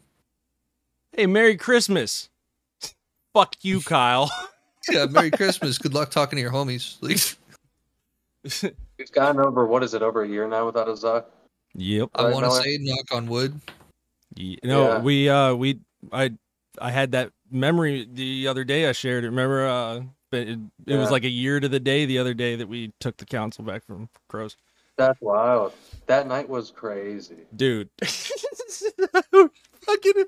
[1.12, 2.30] Hey, Merry Christmas.
[3.34, 4.32] Fuck you, Kyle.
[4.88, 5.78] Yeah, Merry Christmas.
[5.78, 6.96] Good luck talking to your homies.
[7.02, 7.20] Like,
[8.98, 11.26] We've gotten over what is it over a year now without a Zuck.
[11.76, 12.10] Yep.
[12.16, 12.62] I Right, want to Miller?
[12.64, 13.60] say knock on wood.
[14.36, 15.00] Ye- No, Yeah.
[15.02, 15.80] we uh we
[16.12, 16.32] I
[16.80, 19.30] I had that memory the other day I shared it.
[19.30, 22.56] Remember uh but it, it was like a year to the day the other day
[22.56, 24.56] that we took the council back from Crows.
[24.96, 25.74] That's wild.
[26.08, 27.46] That night was crazy.
[27.56, 27.90] Dude.
[28.04, 29.50] fucking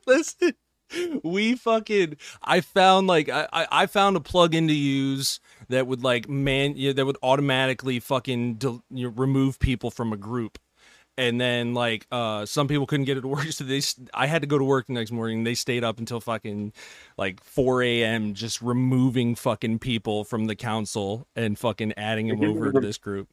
[0.08, 0.54] listen.
[1.24, 6.30] We fucking I found like I, I found a plug-in to use that would like
[6.30, 10.58] man yeah, that would automatically fucking you know, remove people from a group.
[11.18, 13.82] And then like uh some people couldn't get it to work, so they
[14.14, 15.44] I had to go to work the next morning.
[15.44, 16.74] They stayed up until fucking
[17.18, 18.34] like 4 a.m.
[18.34, 23.30] just removing fucking people from the council and fucking adding them over to this group.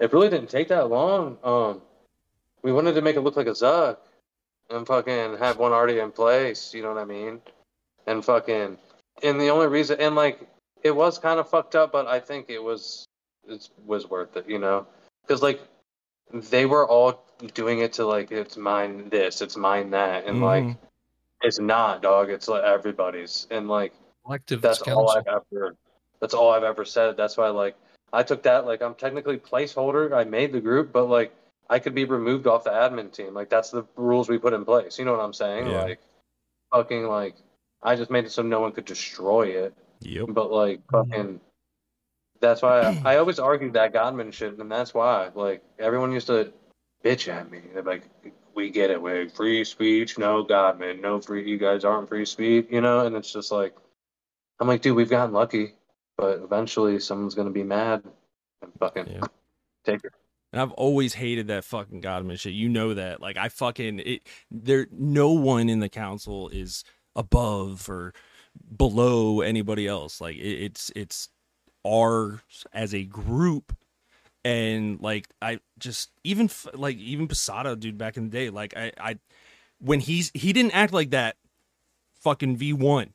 [0.00, 1.36] It really didn't take that long.
[1.44, 1.82] Um,
[2.62, 3.98] we wanted to make it look like a Zuck
[4.70, 6.72] and fucking have one already in place.
[6.74, 7.40] You know what I mean?
[8.06, 8.78] And fucking,
[9.22, 10.40] and the only reason, and like,
[10.82, 13.04] it was kind of fucked up, but I think it was,
[13.46, 14.48] it was worth it.
[14.48, 14.86] You know?
[15.22, 15.60] Because like,
[16.32, 20.64] they were all doing it to like, it's mine this, it's mine that, and like,
[20.64, 20.76] Mhm.
[21.42, 22.30] it's not, dog.
[22.30, 23.92] It's like everybody's, and like.
[24.24, 25.10] Collective that's all.
[25.10, 25.74] I've ever
[26.20, 27.16] that's all I've ever said.
[27.16, 27.74] That's why like
[28.12, 30.12] I took that like I'm technically placeholder.
[30.12, 31.34] I made the group, but like
[31.70, 33.32] I could be removed off the admin team.
[33.32, 34.98] Like that's the rules we put in place.
[34.98, 35.68] You know what I'm saying?
[35.68, 35.82] Yeah.
[35.84, 36.00] Like
[36.72, 37.36] fucking like
[37.82, 39.74] I just made it so no one could destroy it.
[40.00, 40.26] Yep.
[40.30, 41.40] But like fucking
[42.40, 43.06] that's why mm.
[43.06, 46.52] I, I always argued that Godman shit, and that's why like everyone used to
[47.04, 47.60] bitch at me.
[47.72, 48.02] They're like,
[48.54, 51.48] "We get it, we free speech, no Godman, no free.
[51.48, 53.76] You guys aren't free speech, you know." And it's just like,
[54.58, 55.74] I'm like, dude, we've gotten lucky,
[56.16, 58.02] but eventually someone's gonna be mad
[58.62, 59.26] and fucking Yeah.
[59.84, 60.12] take it.
[60.52, 62.52] And I've always hated that fucking Godman shit.
[62.52, 63.20] You know that.
[63.20, 66.84] Like I fucking it there no one in the council is
[67.14, 68.12] above or
[68.76, 70.20] below anybody else.
[70.20, 71.28] Like it, it's it's
[71.86, 73.76] ours as a group
[74.44, 78.92] and like I just even like even Posada dude back in the day like I
[78.98, 79.18] I
[79.78, 81.36] when he's he didn't act like that
[82.20, 83.10] fucking V1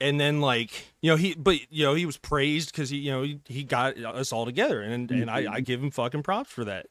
[0.00, 3.10] and then like you know he but you know he was praised because he you
[3.10, 5.62] know he, he got us all together and and I, I mm-hmm.
[5.62, 6.86] give him fucking props for that.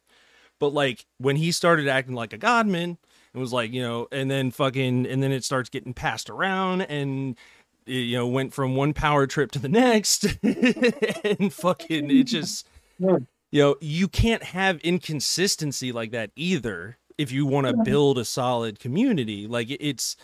[0.59, 2.97] But like when he started acting like a godman
[3.33, 6.81] it was like you know and then fucking and then it starts getting passed around
[6.81, 7.37] and
[7.85, 12.67] it, you know went from one power trip to the next and fucking it just
[12.99, 18.25] you know you can't have inconsistency like that either if you want to build a
[18.25, 19.47] solid community.
[19.47, 20.15] Like it's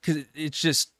[0.00, 0.92] because it's just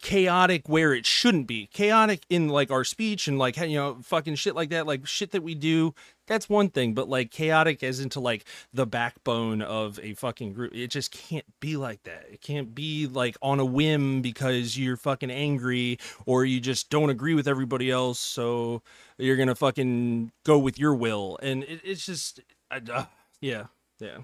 [0.00, 1.66] chaotic where it shouldn't be.
[1.66, 5.32] Chaotic in like our speech and like you know fucking shit like that like shit
[5.32, 5.94] that we do.
[6.26, 10.74] That's one thing but like chaotic as into like the backbone of a fucking group
[10.74, 12.26] it just can't be like that.
[12.30, 17.10] It can't be like on a whim because you're fucking angry or you just don't
[17.10, 18.82] agree with everybody else so
[19.16, 21.38] you're gonna fucking go with your will.
[21.42, 23.04] And it, it's just I, uh,
[23.40, 23.64] yeah
[24.00, 24.18] yeah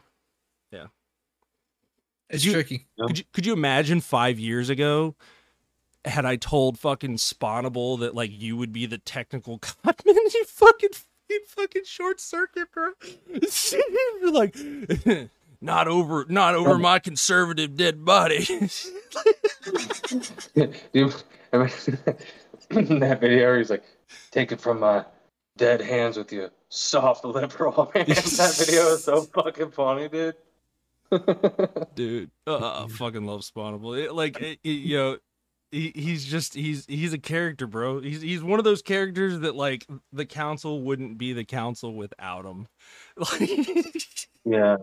[2.30, 2.86] It's you- tricky.
[3.00, 5.14] could you, could you imagine five years ago
[6.04, 10.14] had I told fucking Spawnable that like you would be the technical godman?
[10.16, 10.90] You fucking
[11.30, 12.90] you fucking short circuit, bro.
[14.20, 14.56] You're like
[15.60, 18.46] not over not over my conservative dead body.
[20.92, 21.10] you,
[22.70, 23.84] in that video, he's like,
[24.30, 25.04] "Take it from my
[25.56, 30.34] dead hands with your soft liberal hands." that video is so fucking funny, dude.
[31.94, 33.98] Dude, uh, I fucking love Spawnable.
[34.02, 35.18] It, like it, it- you know.
[35.74, 38.00] He, he's just he's he's a character, bro.
[38.00, 42.44] He's he's one of those characters that like the council wouldn't be the council without
[42.44, 42.68] him.
[44.46, 44.76] Yeah,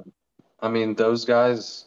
[0.59, 1.85] I mean those guys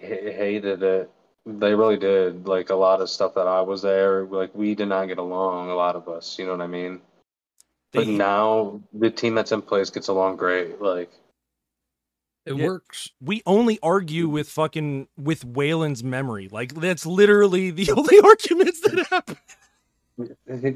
[0.00, 1.10] ha- hated it.
[1.46, 2.46] They really did.
[2.46, 5.70] Like a lot of stuff that I was there, like we did not get along.
[5.70, 7.00] A lot of us, you know what I mean.
[7.92, 10.82] But now the team that's in place gets along great.
[10.82, 11.12] Like
[12.44, 12.66] It Yeah.
[12.66, 13.10] works.
[13.20, 16.48] we only argue with fucking with Waylon's memory.
[16.50, 19.36] Like that's literally the only arguments that happen.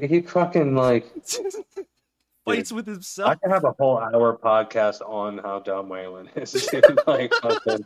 [0.01, 1.05] he, he fucking like
[2.45, 3.27] Fights with himself.
[3.27, 3.41] I himself.
[3.41, 6.69] could have a whole hour podcast on how dumb Waylon is.
[7.07, 7.85] like fucking,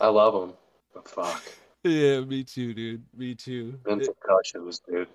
[0.00, 0.54] I love him,
[0.94, 1.42] but fuck,
[1.82, 3.02] Yeah, me too, dude.
[3.16, 3.76] Me too.
[3.84, 5.08] Vince concussions, dude.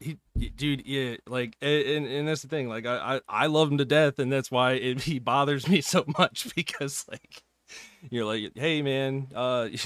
[0.00, 2.68] He, dude, yeah, like, and and that's the thing.
[2.68, 5.80] Like, I I, I love him to death, and that's why it, he bothers me
[5.80, 7.42] so much because like,
[8.10, 9.68] you're like, hey man, uh.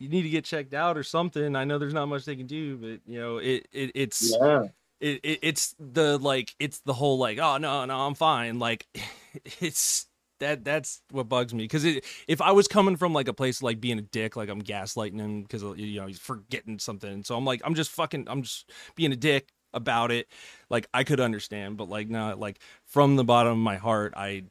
[0.00, 1.54] You need to get checked out or something.
[1.54, 4.64] I know there's not much they can do, but you know it, it it's Yeah,
[5.00, 8.86] it, it it's the like it's the whole like oh no no I'm fine like
[9.60, 10.06] it's
[10.40, 13.80] that that's what bugs me because if I was coming from like a place like
[13.80, 17.44] being a dick like I'm gaslighting him because you know he's forgetting something so I'm
[17.44, 20.28] like I'm just fucking I'm just being a dick about it,
[20.70, 24.44] like I could understand, but like not like from the bottom of my heart, I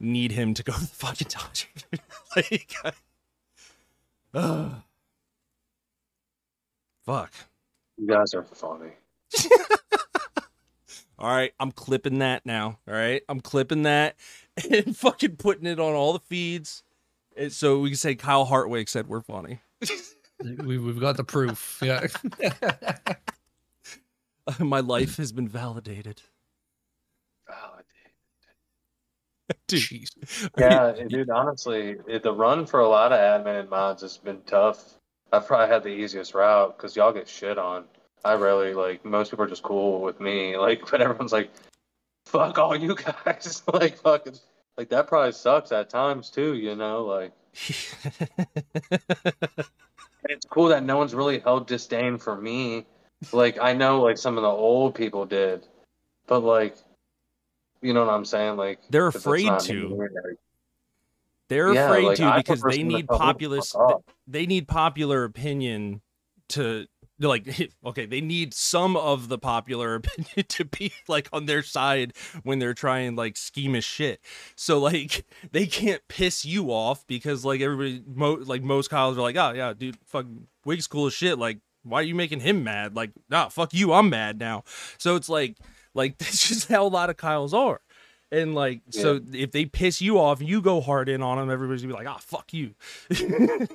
[0.00, 1.84] need him to go to the fucking Dodgers.
[2.36, 4.70] like, I, uh,
[7.04, 7.32] fuck.
[7.96, 8.92] You guys are funny.
[11.18, 12.78] All right, I'm clipping that now.
[12.86, 14.14] All right, I'm clipping that
[14.70, 16.84] and fucking putting it on all the feeds,
[17.36, 19.58] and so we can say Kyle Hartwig said we're funny.
[20.64, 21.80] we, we've got the proof.
[21.82, 22.06] Yeah.
[24.58, 26.22] My life has been validated.
[27.50, 27.78] Oh,
[29.48, 29.58] dude.
[29.68, 30.50] Jeez.
[30.58, 31.30] Yeah, dude.
[31.30, 34.94] Honestly, it, the run for a lot of admin and mods has been tough.
[35.32, 37.84] I've probably had the easiest route because y'all get shit on.
[38.24, 39.04] I rarely like.
[39.04, 40.56] Most people are just cool with me.
[40.58, 41.50] Like, but everyone's like,
[42.26, 44.34] "Fuck all you guys." like, fucking.
[44.76, 46.54] Like that probably sucks at times too.
[46.54, 47.32] You know, like.
[50.24, 52.86] And it's cool that no one's really held disdain for me.
[53.32, 55.66] Like I know like some of the old people did,
[56.26, 56.76] but like,
[57.82, 58.56] you know what I'm saying?
[58.56, 60.08] Like they're afraid to.
[60.24, 60.36] like,
[61.48, 63.76] They're Yeah, afraid like, to because they need populist.
[64.26, 66.02] They need popular opinion
[66.50, 66.86] to
[67.18, 67.72] like.
[67.84, 72.12] Okay, they need some of the popular opinion to be like on their side
[72.44, 74.20] when they're trying like schemish shit.
[74.54, 79.22] So like they can't piss you off because like everybody, mo- like most colleges are
[79.22, 80.26] like, oh yeah, dude, fuck,
[80.64, 81.38] Wig's cool as shit.
[81.38, 82.96] Like, why are you making him mad?
[82.96, 84.64] Like, nah, fuck you, I'm mad now.
[84.98, 85.56] So it's like,
[85.94, 87.80] like that's just how a lot of Kyles are.
[88.30, 91.50] And like, so if they piss you off, you go hard in on them.
[91.50, 92.74] Everybody's gonna be like, "Ah, fuck you."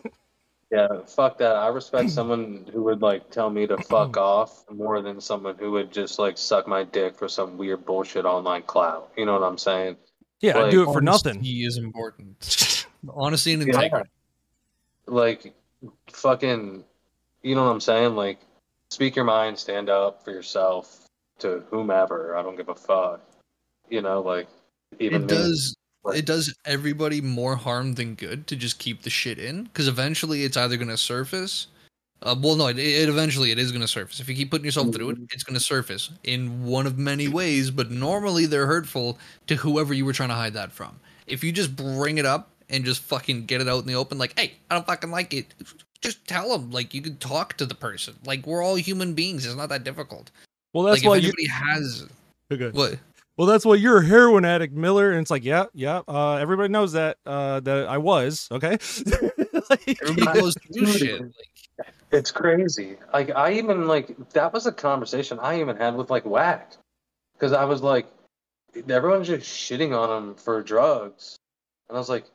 [0.73, 1.55] Yeah, fuck that.
[1.55, 5.71] I respect someone who would like tell me to fuck off more than someone who
[5.71, 9.11] would just like suck my dick for some weird bullshit online clout.
[9.15, 9.97] You know what I'm saying?
[10.41, 11.41] yeah, I do it for nothing.
[11.41, 12.87] He is important.
[13.13, 14.01] Honesty and Yeah.
[15.05, 15.53] Like,
[16.11, 16.85] fucking,
[17.43, 18.15] you know what I'm saying?
[18.15, 18.39] Like,
[18.89, 21.05] speak your mind, stand up for yourself
[21.39, 22.35] to whomever.
[22.35, 23.21] I don't give a fuck.
[23.89, 24.47] You know, like,
[24.99, 25.27] even It me.
[25.27, 25.75] does.
[26.03, 29.87] Like- It does everybody more harm than good to just keep the shit in, because
[29.87, 31.67] eventually it's either gonna surface.
[32.21, 34.19] Uh, well, no, it, it eventually it is gonna surface.
[34.19, 37.71] If you keep putting yourself through it, it's gonna surface in one of many ways.
[37.71, 40.99] But normally they're hurtful to whoever you were trying to hide that from.
[41.27, 44.17] If you just bring it up and just fucking get it out in the open,
[44.17, 45.53] like, hey, I don't fucking like it.
[46.03, 46.69] Just tell them.
[46.71, 48.13] Like you can talk to the person.
[48.25, 49.45] Like we're all human beings.
[49.45, 50.29] It's not that difficult.
[50.73, 51.29] Well, that's like why if you.
[51.29, 52.05] anybody has
[52.51, 52.69] Okay.
[52.69, 52.99] what.
[53.37, 55.09] Well, that's why you're a heroin addict, Miller.
[55.11, 56.01] And it's like, yeah, yeah.
[56.07, 57.17] Uh, everybody knows that.
[57.25, 58.77] Uh, that I was okay.
[59.69, 60.55] Like- Everybody goes
[60.97, 61.21] shit.
[61.21, 62.97] Like, It's crazy.
[63.13, 66.73] Like I even like that was a conversation I even had with like Whack,
[67.33, 68.05] because I was like,
[68.89, 71.37] everyone's just shitting on him for drugs,
[71.87, 72.25] and I was like,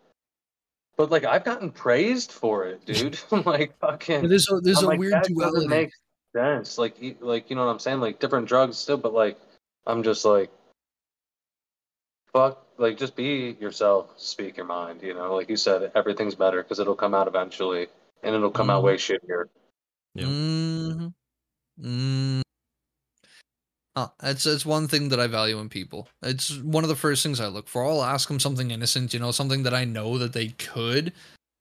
[0.99, 3.19] but like I've gotten praised for it, dude.
[3.47, 4.29] Like fucking.
[4.29, 5.55] there's a there's I'm a like, weird that duality.
[5.55, 5.91] doesn't make
[6.37, 6.77] sense.
[6.77, 8.01] Like like you know what I'm saying?
[8.01, 9.39] Like different drugs still, but like
[9.87, 10.51] I'm just like,
[12.33, 12.65] fuck.
[12.77, 15.03] Like just be yourself, speak your mind.
[15.03, 17.87] You know, like you said, everything's better because it'll come out eventually,
[18.23, 18.87] and it'll come out Mhm.
[18.87, 19.45] way shittier.
[20.15, 20.27] Yeah.
[20.27, 21.15] Mm.
[21.81, 22.43] Mm.
[23.99, 26.09] Uh, it's it's one thing that I value in people.
[26.23, 27.85] It's one of the first things I look for.
[27.85, 31.13] I'll ask them something innocent, you know, something that I know that they could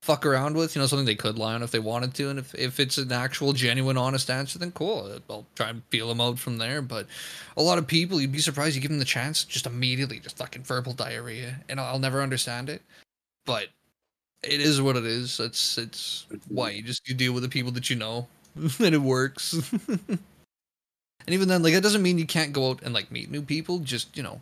[0.04, 2.38] fuck around with, you know, something they could lie on if they wanted to, and
[2.38, 5.20] if if it's an actual, genuine, honest answer, then cool.
[5.32, 6.84] I'll try and feel them out from there.
[6.84, 7.08] But
[7.56, 10.38] a lot of people, you'd be surprised, you give them the chance, just immediately, just
[10.38, 12.84] fucking verbal diarrhea, and I'll, I'll never understand it.
[13.48, 13.70] But
[14.44, 15.40] it is what it is.
[15.40, 18.28] It's it's why you just you deal with the people that you know,
[18.80, 19.74] and it works.
[21.26, 23.42] and even then, like that doesn't mean you can't go out and like meet new
[23.42, 23.80] people.
[23.80, 24.42] Just you know,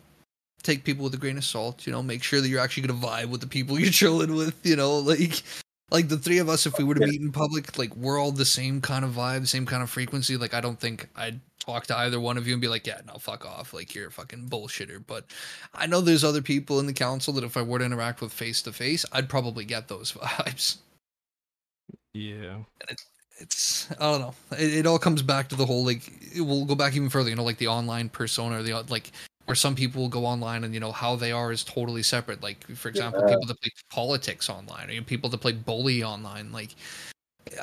[0.62, 1.86] take people with a grain of salt.
[1.86, 4.64] You know, make sure that you're actually gonna vibe with the people you're chilling with.
[4.64, 5.42] You know, like
[5.90, 8.32] like the three of us, if we were to meet in public, like we're all
[8.32, 10.36] the same kind of vibe, same kind of frequency.
[10.36, 13.00] Like I don't think I'd talk to either one of you and be like, yeah,
[13.06, 13.72] no, fuck off.
[13.72, 15.02] Like you're a fucking bullshitter.
[15.06, 15.26] But
[15.74, 18.32] I know there's other people in the council that if I were to interact with
[18.32, 20.78] face to face, I'd probably get those vibes.
[22.12, 22.58] yeah.
[23.38, 24.34] It's I don't know.
[24.52, 26.02] It, it all comes back to the whole like
[26.34, 27.30] it will go back even further.
[27.30, 29.12] You know, like the online persona, or the like
[29.46, 32.42] where some people will go online and you know how they are is totally separate.
[32.42, 33.34] Like for example, Yeah.
[33.34, 36.52] people that play politics online, or you know, people that play bully online.
[36.52, 36.74] Like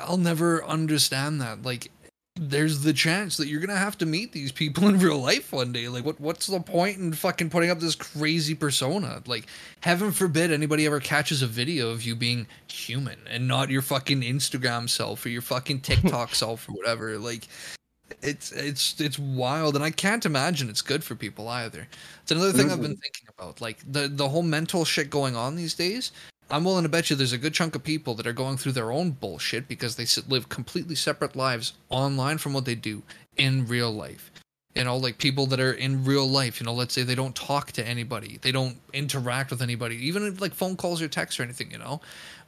[0.00, 1.62] I'll never understand that.
[1.62, 1.90] Like
[2.36, 5.72] there's the chance that you're gonna have to meet these people in real life one
[5.72, 5.88] day.
[5.88, 9.22] Like what what's the point in fucking putting up this crazy persona?
[9.26, 9.46] Like
[9.80, 14.22] heaven forbid anybody ever catches a video of you being human and not your fucking
[14.22, 17.18] Instagram self or your fucking TikTok self or whatever.
[17.18, 17.46] Like
[18.20, 21.86] it's it's it's wild and I can't imagine it's good for people either.
[22.22, 23.60] It's another thing I've been thinking about.
[23.60, 26.10] Like the the whole mental shit going on these days.
[26.50, 28.72] I'm willing to bet you there's a good chunk of people that are going through
[28.72, 33.02] their own bullshit because they live completely separate lives online from what they do
[33.36, 34.30] in real life.
[34.74, 37.36] You know, like people that are in real life, you know, let's say they don't
[37.36, 41.44] talk to anybody, they don't interact with anybody, even like phone calls or texts or
[41.44, 42.00] anything, you know,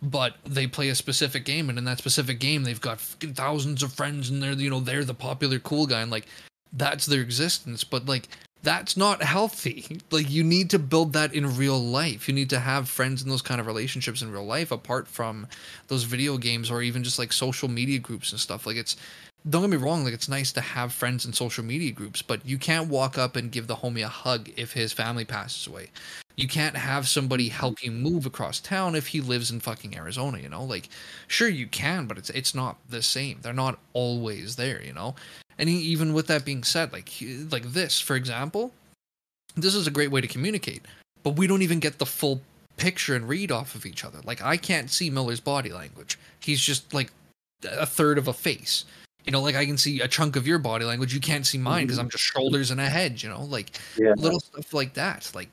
[0.03, 3.93] but they play a specific game, and in that specific game, they've got thousands of
[3.93, 6.27] friends, and they're, you know, they're the popular cool guy, and like
[6.73, 7.85] that's their existence.
[7.85, 8.29] But like
[8.63, 10.01] that's not healthy.
[10.11, 12.29] Like you need to build that in real life.
[12.29, 15.47] You need to have friends in those kind of relationships in real life apart from
[15.89, 18.67] those video games or even just like social media groups and stuff.
[18.67, 18.97] Like it's
[19.49, 22.45] don't get me wrong, like it's nice to have friends in social media groups, but
[22.47, 25.91] you can't walk up and give the homie a hug if his family passes away.
[26.37, 27.87] You can't have somebody help mm-hmm.
[27.87, 30.65] you move across town if he lives in fucking Arizona, you know?
[30.65, 30.89] Like
[31.29, 33.39] sure you can, but it's it's not the same.
[33.43, 35.15] They're not always there, you know?
[35.59, 37.11] And even with that being said, like
[37.51, 38.73] like this, for example,
[39.57, 40.83] this is a great way to communicate,
[41.23, 42.43] but we don't even get the full
[42.77, 44.19] picture and read off of each other.
[44.25, 46.19] Like I can't see Miller's body language.
[46.41, 47.11] He's just like
[47.65, 48.85] a third of a face.
[49.25, 51.13] You know, like I can see a chunk of your body language.
[51.13, 52.05] You can't see mine because mm-hmm.
[52.05, 53.23] I'm just shoulders and a head.
[53.23, 54.13] You know, like Yeah.
[54.19, 55.31] little stuff like that.
[55.35, 55.49] Like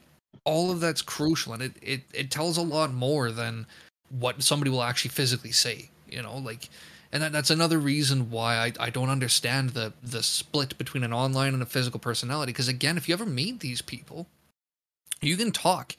[0.46, 3.66] all of that's crucial, and it it it tells a lot more than
[4.10, 5.90] what somebody will actually physically say.
[6.10, 6.70] You know, like
[7.14, 11.14] and that, that's another reason why I, I don't understand the the split between an
[11.14, 14.28] online and a physical personality because again if you ever meet these people
[15.22, 15.96] you can talk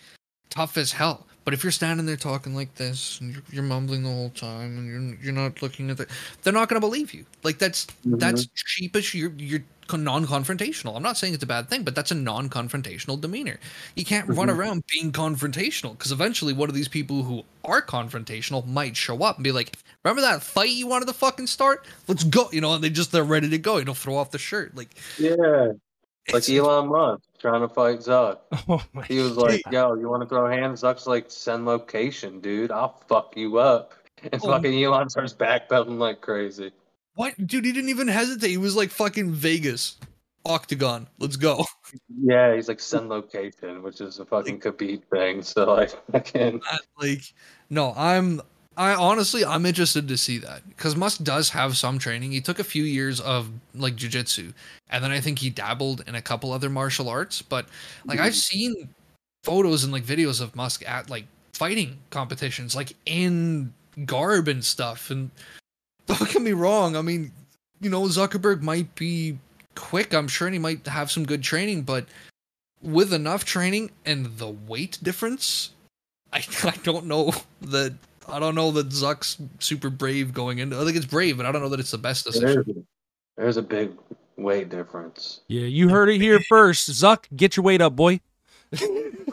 [0.51, 4.03] tough as hell but if you're standing there talking like this and you're, you're mumbling
[4.03, 6.07] the whole time and you're you're not looking at the
[6.43, 7.25] they're not going to believe you.
[7.43, 10.97] Like that's that's cheapish you're you're non-confrontational.
[10.97, 13.59] I'm not saying it's a bad thing but that's a non-confrontational demeanor.
[13.95, 14.57] You can't run Mhm.
[14.57, 19.37] around being confrontational because eventually one of these people who are confrontational might show up
[19.37, 21.85] and be like remember that fight you wanted to fucking start?
[22.09, 23.77] Let's go you know and they just they're ready to go.
[23.77, 24.89] You know throw off the shirt like
[25.19, 25.73] Yeah.
[26.33, 28.39] Like Elon Musk trying to fight Zuck.
[28.69, 32.71] Oh He was like, "Yo, you want to throw hands?" Zuck's like, "Send location, dude.
[32.73, 33.93] I'll fuck you up."
[34.33, 34.49] And Oh.
[34.53, 36.73] fucking Elon starts backpedaling like crazy.
[37.15, 39.99] what dude he didn't even hesitate he was like fucking vegas
[40.47, 41.63] octagon let's go
[42.23, 45.43] Yeah, he's like, "Send location," which is a fucking Khabib thing.
[45.43, 46.61] So I like, fucking
[46.99, 47.23] like
[47.71, 48.41] no i'm
[48.77, 50.67] i honestly i'm interested to see that.
[50.69, 52.33] Because musk does have some training.
[52.33, 54.53] He took a few years of like jiu-jitsu
[54.91, 57.67] and then i think he dabbled in a couple other martial arts but
[58.07, 58.59] like i've mm-hmm.
[58.59, 58.89] seen
[59.43, 63.73] photos and like videos of musk at like fighting competitions like in
[64.07, 65.31] garb and stuff and
[66.07, 67.33] don't get me wrong i mean
[67.81, 69.39] you know zuckerberg might be
[69.75, 70.15] quick.
[70.15, 72.07] I'm sure and he might have some good training but
[72.81, 75.71] with enough training and the weight difference
[76.33, 77.95] I, I don't know that
[78.29, 80.81] I don't know that Zuck's super brave going into.
[80.81, 82.65] I think it's brave, but I don't know that it's the best decision.
[82.67, 82.77] there's,
[83.37, 83.93] there's a big
[84.37, 85.41] weight difference.
[85.49, 86.89] Yeah, you heard it here first.
[86.91, 88.21] Zuck, get your weight up, boy.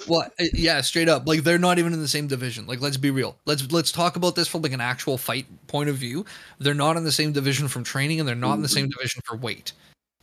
[0.08, 1.28] Well, uh, yeah, straight up.
[1.28, 2.66] Like they're not even in the same division.
[2.66, 3.38] Like let's be real.
[3.46, 6.26] Let's let's talk about this from like an actual fight point of view.
[6.60, 9.22] They're not in the same division from training, and they're not in the same division
[9.26, 9.74] for weight.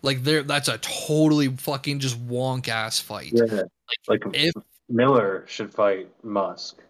[0.02, 3.32] Like they're that's a totally fucking just wonk ass fight.
[3.32, 3.62] Yeah,
[4.08, 4.54] like If
[4.88, 6.82] Miller should fight Musk.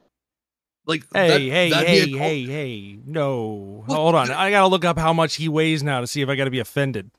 [0.89, 2.99] Like Hey, that- hey, that'd be a hey, call- hey, hey.
[3.07, 3.84] No.
[3.86, 4.30] Well, Hold on.
[4.32, 6.45] I got to look up how much he weighs now to see if I got
[6.47, 7.11] to be offended.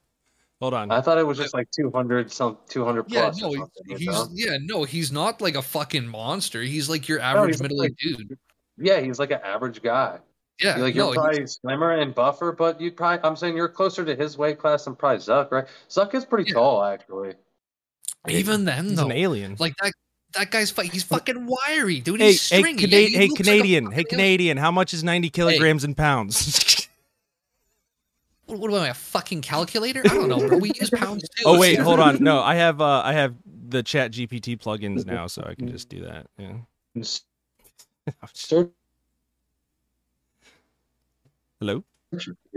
[0.59, 0.91] Hold on.
[0.91, 3.41] I thought it was just like 200 some 200 Yeah, plus.
[3.41, 4.27] no, or you he's know?
[4.33, 6.61] yeah, no, he's not like a fucking monster.
[6.61, 8.37] He's like your average he's middle-aged dude.
[8.77, 10.19] yeah, he's like an average guy.
[10.61, 13.69] Yeah, like no, you're he's- probably slimmer and buffer, but you probably I'm saying you're
[13.69, 15.65] closer to his weight class than probably Zuck, right?
[15.89, 16.55] Zuck is pretty Yeah.
[16.55, 17.35] tall actually.
[18.27, 19.55] even then He's though, an alien.
[19.59, 19.93] like that
[20.33, 20.91] that guy's fight.
[20.91, 22.19] He's fucking wiry, dude.
[22.19, 22.87] hey, He's hey, stringy.
[22.87, 23.91] Cana- Yeah, he hey, looks like Canadian.
[23.91, 24.03] hey.
[24.03, 24.57] Canadian.
[24.57, 26.87] How much is 90 kilograms in pounds?
[28.45, 30.01] What, what am I, a fucking calculator?
[30.05, 30.57] I don't know, bro.
[30.57, 31.43] We use pounds too.
[31.45, 32.23] oh wait, hold on.
[32.23, 35.87] No, I have uh I have the Chat GPT plugins now, so I can just
[35.87, 36.25] do that.
[36.39, 37.03] Yeah.
[38.33, 38.71] Sir,
[41.59, 41.83] Hello.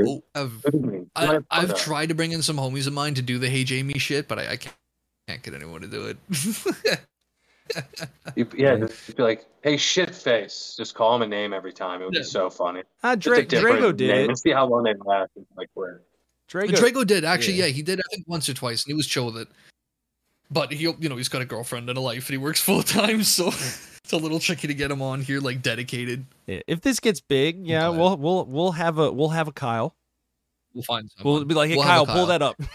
[0.00, 0.64] Oh, I've,
[1.14, 3.98] I, I've tried to bring in some homies of mine to do the Hey Jamie
[3.98, 4.74] shit, but I, I can't,
[5.28, 6.98] can't get anyone to do it.
[8.36, 12.02] You, yeah, just be like, "Hey, shit face." Just call him a name every time.
[12.02, 12.20] It would Yeah.
[12.20, 12.82] be so funny.
[13.02, 14.28] Ah, Just a Dra- Drago did name it.
[14.28, 15.30] And see how long they last.
[15.36, 16.02] It's like where.
[16.50, 16.68] Drago.
[16.70, 17.54] Drago did actually.
[17.54, 17.66] Yeah.
[17.66, 17.72] Yeah.
[17.72, 17.98] he did.
[18.00, 19.48] I think once or twice, and he was chill with it.
[20.50, 22.82] But he, you know, he's got a girlfriend and a life, and he works full
[22.82, 26.26] time, so it's a little tricky to get him on here, like dedicated.
[26.46, 27.98] Yeah, If this gets big, yeah, Okay.
[27.98, 29.94] we'll we'll we'll have a we'll have a Kyle.
[30.74, 31.34] We'll find someone.
[31.36, 32.60] We'll be like, hey We'll have Kyle, pull that up.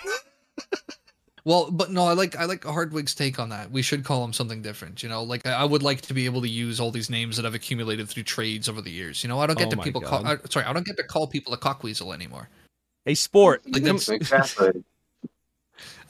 [1.48, 3.72] Well, but no, I like I like Hartwig's take on that.
[3.72, 5.02] We should call him something different.
[5.02, 7.38] You know, like I, I would like to be able to use all these names
[7.38, 9.24] that I've accumulated through trades over the years.
[9.24, 10.28] You know, I don't get Oh to people call.
[10.28, 12.50] I, sorry, I don't get to call people a cockweasel anymore.
[13.06, 13.62] A sport.
[13.66, 14.84] Like that's- Exactly.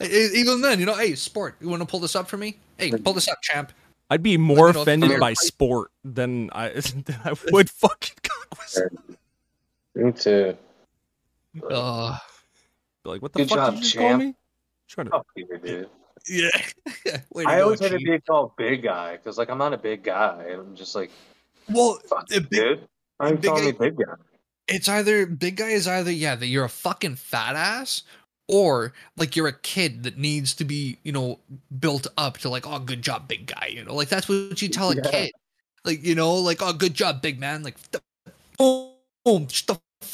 [0.00, 2.58] Even then, you know, hey, sport, you want to pull this up for me?
[2.76, 3.72] Hey, pull this up, champ.
[4.10, 5.34] I'd be more you know, offended come by here.
[5.36, 8.90] sport than I than I would fucking cockwas.
[9.94, 10.56] Me too.
[11.70, 12.18] Uh,
[13.04, 14.20] like, what the Good fuck job, did you just call champ.
[14.20, 14.34] me?
[14.88, 15.88] Trying to Fuck you, dude.
[16.28, 16.48] Yeah.
[17.46, 18.04] I always had Chief.
[18.04, 21.10] being called big guy because like I'm not a big guy, I'm just like,
[21.68, 22.80] Well, big- dude.
[23.22, 24.14] You big calling me guy- big guy?
[24.68, 28.02] it's either big guy is either yeah that you're a fucking fat ass
[28.48, 31.38] or like you're a kid that needs to be you know
[31.80, 34.68] built up to like oh good job big guy you know like that's what you
[34.68, 35.10] tell a Yeah.
[35.10, 35.32] kid
[35.86, 37.76] like you know like oh good job big man like
[38.58, 38.92] boom
[39.24, 39.46] boom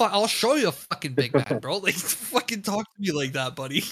[0.01, 3.57] I'll show you a fucking big man bro like fucking talk to me like that
[3.57, 3.83] buddy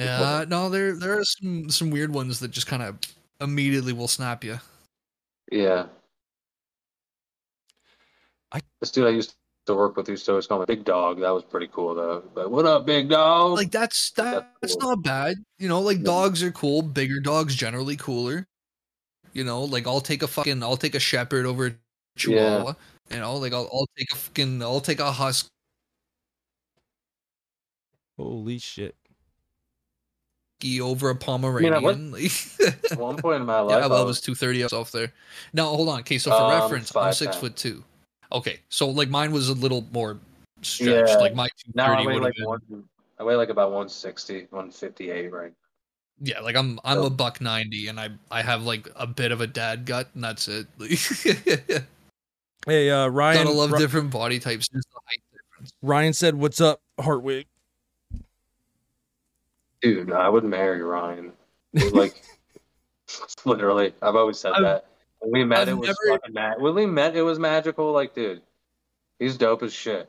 [0.00, 2.96] yeah no there there are some some weird ones that just kind of
[3.40, 4.58] immediately will snap you
[5.50, 5.86] Yeah.
[8.52, 9.34] I- this dude I used
[9.66, 11.20] to work with used to always call me Big Dog.
[11.20, 12.22] That was pretty cool though.
[12.34, 13.52] But what up, Big Dog?
[13.52, 14.90] like that's That's that's cool.
[14.90, 16.04] not bad you know like Yeah.
[16.04, 18.46] dogs are cool bigger dogs generally cooler
[19.32, 21.72] you know like i'll take a fucking i'll take a shepherd over a
[22.18, 22.74] chihuahua
[23.10, 25.48] you know like I'll, I'll take a fucking i'll take a husky
[28.18, 28.94] holy shit.
[30.80, 31.96] Over a pomeranian was-
[32.60, 34.92] like, At one point in my life, yeah I well, I was was 230 off
[34.92, 35.12] there
[35.52, 37.14] now hold on okay so for Um, reference i'm 5'10".
[37.14, 37.82] six foot two
[38.30, 40.18] okay so like mine was a little more
[40.62, 41.16] stretched Yeah.
[41.16, 42.84] like my now I 230 weigh would like have one.
[43.18, 45.52] I weigh like about 160, 158, right?
[46.24, 49.32] yeah like i'm i'm So- a buck 90 and i i have like a bit
[49.32, 50.66] of a dad gut and that's it
[52.64, 53.44] Hey, uh, Ryan.
[53.44, 54.68] Gotta love Ri- different body types.
[54.68, 55.72] Just the height difference.
[55.82, 57.46] Ryan said, "What's up, Hartwig?"
[59.82, 61.32] Dude, I would marry Ryan.
[61.92, 62.22] Like,
[63.44, 64.86] literally, I've always said I've- that.
[65.20, 66.60] When we met, I've it was never- fucking mad.
[66.60, 67.92] When we met, it was magical.
[67.92, 68.42] Like, dude,
[69.20, 70.08] he's dope as shit.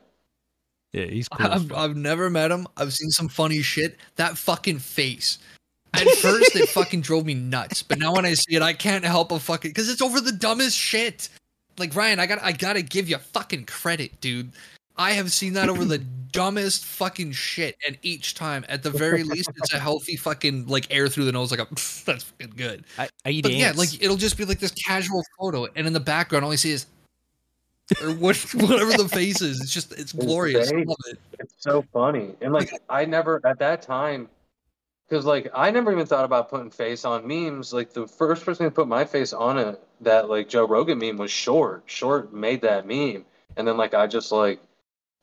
[0.92, 1.46] Yeah, he's cool.
[1.46, 1.72] I've.
[1.72, 2.66] I've never met him.
[2.76, 3.96] I've seen some funny shit.
[4.16, 5.38] That fucking face.
[5.92, 9.04] At first, it fucking drove me nuts, but now when I see it, I can't
[9.04, 11.28] help but fucking because it's over the dumbest shit.
[11.78, 14.50] Like Ryan, I got I gotta give you fucking credit, dude.
[14.96, 19.22] I have seen that over the dumbest fucking shit, and each time, at the very
[19.24, 21.66] least, it's a healthy fucking like air through the nose, like a
[22.04, 22.84] that's fucking good.
[22.98, 25.92] I, I eat But yeah, like it'll just be like this casual photo, and in
[25.92, 26.86] the background, all you see is
[28.02, 29.60] or what, whatever the face is.
[29.60, 30.72] It's just it's glorious.
[30.72, 31.18] I love it.
[31.38, 32.34] It's so funny.
[32.40, 34.28] And like I never at that time
[35.08, 37.72] because like I never even thought about putting face on memes.
[37.72, 41.16] Like the first person to put my face on it, that like Joe Rogan meme
[41.16, 41.82] was short.
[41.86, 43.24] Short made that meme.
[43.56, 44.60] And then like I just like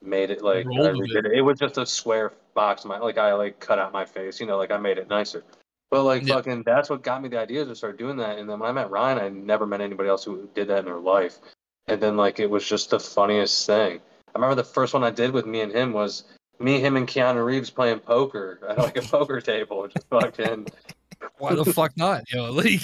[0.02, 1.32] made it like I redid it.
[1.32, 2.84] it was just a square box.
[2.84, 5.44] My like I like cut out my face, you know, like I made it nicer.
[5.90, 6.36] But like Yeah.
[6.36, 8.38] fucking that's what got me the idea to start doing that.
[8.38, 10.84] And then when I met Ryan, I never met anybody else who did that in
[10.86, 11.38] their life.
[11.86, 14.00] And then like it was just the funniest thing.
[14.28, 16.24] I remember the first one I did with me and him was
[16.58, 19.88] me, him, and Keanu Reeves playing poker at like a poker table.
[19.88, 20.68] Just fucking.
[21.38, 22.24] Why the fuck not?
[22.32, 22.80] Yo, like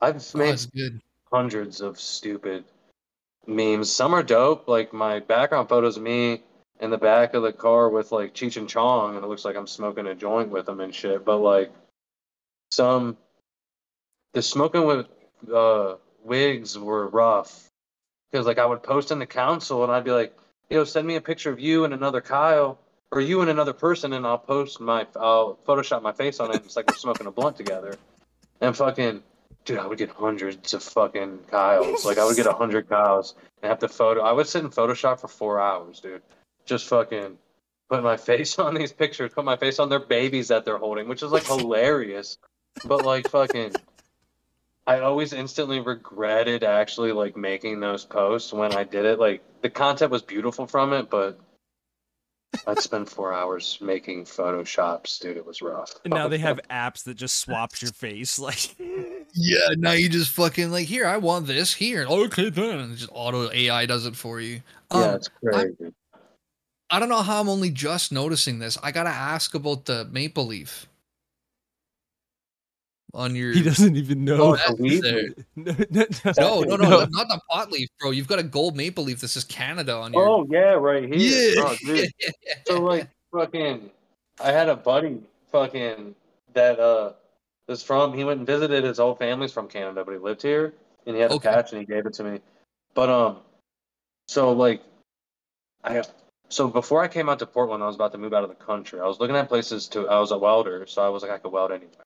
[0.00, 0.58] I've made
[1.30, 2.64] hundreds of stupid
[3.46, 3.90] memes.
[3.90, 4.68] Some are dope.
[4.68, 6.42] Like my background photos of me
[6.80, 9.56] in the back of the car with like Cheech and Chong, and it looks like
[9.56, 11.24] I'm smoking a joint with them and shit.
[11.24, 11.72] But like
[12.70, 13.16] some,
[14.32, 15.06] the smoking with
[15.52, 17.70] uh, wigs were rough
[18.30, 20.36] because like I would post in the council and I'd be like,
[20.68, 22.78] yo, send me a picture of you and another Kyle.
[23.12, 26.62] Or you and another person, and I'll post my, I'll Photoshop my face on it.
[26.64, 27.98] It's like we're smoking a blunt together,
[28.60, 29.24] and fucking,
[29.64, 32.04] dude, I would get hundreds of fucking Kyles.
[32.04, 34.22] Like I would get a hundred Kyles and have to photo.
[34.22, 36.22] I would sit in Photoshop for four hours, dude.
[36.64, 37.38] Just fucking
[37.88, 41.08] put my face on these pictures, put my face on their babies that they're holding,
[41.08, 42.38] which is like hilarious.
[42.84, 43.74] But like fucking,
[44.86, 49.18] I always instantly regretted actually like making those posts when I did it.
[49.18, 51.38] Like the content was beautiful from it, but
[52.66, 55.36] I'd spend four hours making photoshops, dude.
[55.36, 55.94] It was rough.
[56.04, 58.38] And now they have apps that just swaps your face.
[58.38, 58.76] Like,
[59.34, 61.06] Yeah, now you just fucking like here.
[61.06, 62.04] I want this here.
[62.06, 64.60] Okay, then just auto AI does it for you.
[64.90, 65.94] Um, yeah, it's crazy.
[66.90, 68.76] I don't know how I'm only just noticing this.
[68.82, 70.88] I gotta ask about the maple leaf
[73.14, 73.52] on your.
[73.54, 74.56] he doesn't even know.
[74.56, 75.28] Oh, that's there.
[75.56, 76.32] no, no, no.
[76.38, 77.06] No, no, no, No.
[77.10, 78.10] not the pot leaf, bro.
[78.10, 79.20] You've got a gold maple leaf.
[79.20, 80.26] This is Canada on your.
[80.26, 81.16] Oh yeah, right here.
[81.16, 81.62] yeah.
[81.64, 82.10] Oh, dude.
[82.66, 83.90] So like fucking,
[84.42, 85.20] I had a buddy
[85.52, 86.14] fucking
[86.54, 87.12] that uh
[87.68, 88.12] is from.
[88.14, 90.74] He went and visited his whole family's from Canada, but he lived here
[91.06, 91.48] and he had a Okay.
[91.48, 92.40] patch and he gave it to me.
[92.94, 93.38] But um,
[94.28, 94.82] so like,
[95.84, 96.10] I have
[96.48, 98.56] so before I came out to Portland, I was about to move out of the
[98.56, 99.00] country.
[99.00, 100.08] I was looking at places to.
[100.08, 102.04] I was a welder, so I was like I could weld anywhere.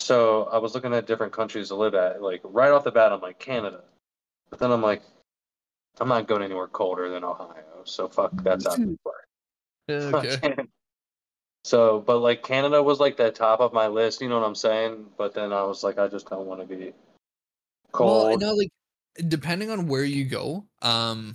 [0.00, 2.22] So I was looking at different countries to live at.
[2.22, 3.82] Like right off the bat, I'm like Canada,
[4.50, 5.02] but then I'm like,
[6.00, 7.82] I'm not going anywhere colder than Ohio.
[7.84, 8.98] So fuck, that's out of the
[9.88, 10.14] question.
[10.14, 10.54] okay.
[11.64, 14.54] So, but like Canada was like the top of my list, you know what I'm
[14.54, 15.04] saying?
[15.18, 16.92] But then I was like, I just don't want to be
[17.92, 18.10] cold.
[18.10, 18.40] Well, cold.
[18.40, 18.70] no, like
[19.28, 21.34] depending on where you go, um,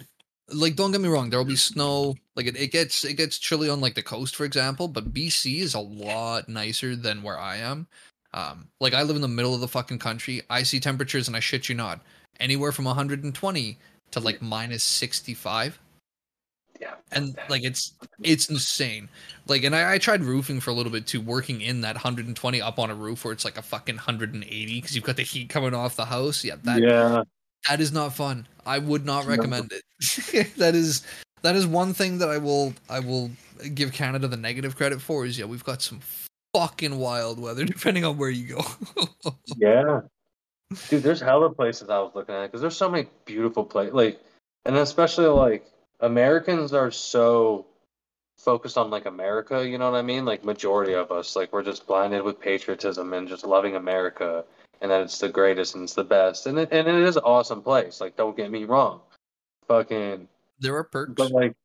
[0.52, 3.38] like don't get me wrong, there will be snow Like it, it gets it gets
[3.38, 7.38] chilly on like the coast, for example, but BC is a lot nicer than where
[7.38, 7.88] I am.
[8.34, 10.42] Um, like I live in the middle of the fucking country.
[10.50, 12.02] I see temperatures, and I shit you not,
[12.40, 13.78] anywhere from 120
[14.12, 15.80] to like minus 65
[16.80, 16.94] Yeah.
[17.12, 19.10] and like it's it's insane
[19.48, 22.62] like and I, I tried roofing for a little bit too working in that 120
[22.62, 25.50] up on a roof where it's like a fucking 180 because you've got the heat
[25.50, 27.24] coming off the house yeah that yeah.
[27.68, 29.32] that is not fun i would not No.
[29.32, 31.06] recommend it that is
[31.42, 33.32] that is one thing that i will i will
[33.74, 36.02] give canada the negative credit for is yeah we've got some
[36.54, 38.62] fucking wild weather depending on where you go
[39.58, 40.02] Yeah.
[40.90, 43.94] Dude, there's hella places I was looking at because there's so many beautiful places.
[43.94, 44.20] Like,
[44.66, 45.66] and especially like
[46.00, 47.68] Americans are so
[48.38, 49.68] focused on like America.
[49.68, 50.26] You know what I mean?
[50.26, 54.44] Like majority of us, like we're just blinded with patriotism and just loving America,
[54.82, 57.24] and that it's the greatest and it's the best, and it and it is an
[57.24, 58.02] awesome place.
[58.02, 59.02] Like, don't get me wrong,
[59.68, 60.28] fucking.
[60.60, 61.56] there are perks But like,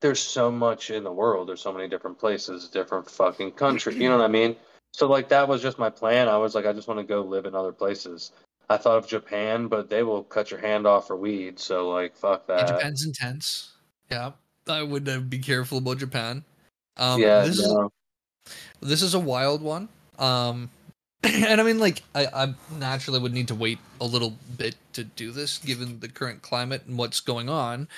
[0.00, 1.48] there's so much in the world.
[1.48, 3.96] There's so many different places, different fucking countries.
[3.96, 4.56] You know what I mean?
[4.92, 6.28] So like that was just my plan.
[6.28, 8.32] I was like, I just want to go live in other places.
[8.68, 11.58] I thought of Japan, but they will cut your hand off for weed.
[11.58, 12.68] So like, fuck Yeah, that.
[12.68, 13.72] Japan's intense.
[14.10, 14.32] Yeah,
[14.68, 16.44] I would uh, be careful about Japan.
[16.96, 17.76] Um, yeah, this is
[18.80, 19.88] this is a wild one.
[20.18, 20.70] Um,
[21.22, 25.04] and I mean, like, I, I naturally would need to wait a little bit to
[25.04, 27.88] do this, given the current climate and what's going on.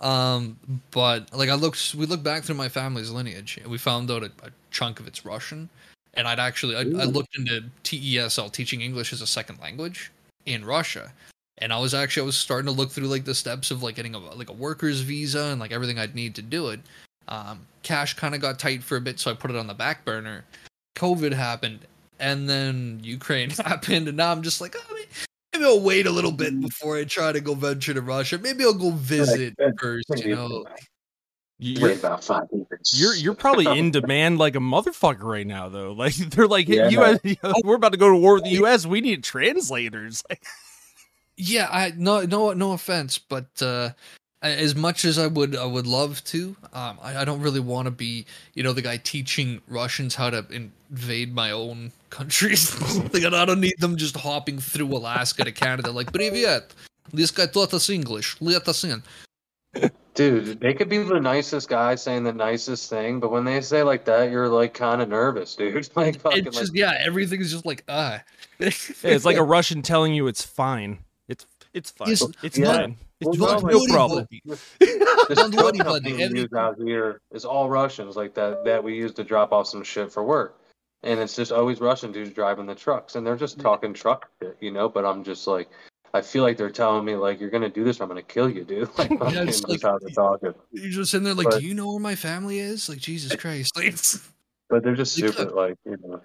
[0.00, 0.58] Um,
[0.90, 4.22] but like, I looked, we looked back through my family's lineage, and we found out
[4.22, 5.68] a, a chunk of it's Russian.
[6.14, 10.10] And I'd actually, I, I looked into TESL, teaching English as a second language,
[10.46, 11.12] in Russia.
[11.58, 13.96] And I was actually, I was starting to look through like the steps of like
[13.96, 16.80] getting a like a worker's visa and like everything I'd need to do it.
[17.28, 19.74] Um, cash kind of got tight for a bit, so I put it on the
[19.74, 20.44] back burner.
[20.96, 21.80] COVID happened,
[22.18, 24.96] and then Ukraine happened, and now I'm just like, oh,
[25.58, 28.38] maybe I'll wait a little bit before I try to go venture to Russia.
[28.38, 30.64] Maybe I'll go visit Like, first, you know.
[31.58, 32.92] You're, Wait about five years.
[33.00, 35.92] you're you're probably in demand like a motherfucker right now though.
[35.92, 36.88] Like they're like Yeah.
[36.90, 37.18] US,
[37.64, 38.84] we're about to go to war with the US.
[38.84, 40.22] We need translators.
[41.38, 43.90] Yeah, I no no no offense, but uh,
[44.45, 47.85] as much as I would I would love to, um, I, I don't really want
[47.85, 52.75] to be you know the guy teaching Russians how to invade my own countries.
[53.13, 55.91] like I don't need them just hopping through Alaska to Canada.
[55.91, 56.71] Like, привет,
[57.13, 58.37] this guy taught us English.
[58.41, 59.03] Let us in.
[60.13, 63.83] Dude, they could be the nicest guy saying the nicest thing, but when they say
[63.83, 65.87] like that, you're like kind of nervous, dude.
[65.95, 68.21] Like fucking It's like, just yeah, everything's just like ah.
[68.59, 70.97] it's like a Russian telling you it's fine.
[71.29, 72.09] It's it's fine.
[72.09, 72.75] Yes, it's yeah.
[72.75, 72.97] fine.
[73.20, 73.70] It's Well, fine.
[73.72, 74.26] no, No problem.
[74.44, 74.68] this
[75.34, 78.94] Don't truck worry, company we use out here is all Russians like that that we
[78.94, 80.60] use to drop off some shit for work.
[81.02, 83.62] And it's just always Russian dudes driving the trucks and they're just mm.
[83.62, 85.68] talking truck shit, you know, but I'm just like
[86.12, 88.50] I feel like they're telling me like you're gonna do this or I'm gonna kill
[88.50, 88.88] you, dude.
[88.98, 90.54] Like, Yeah, fucking it's like- how they're talking.
[90.72, 92.88] You're just sitting there like, But- do you know where my family is?
[92.88, 93.76] Like Jesus Christ.
[93.76, 93.94] Like,
[94.68, 96.20] But they're just You super like, you know.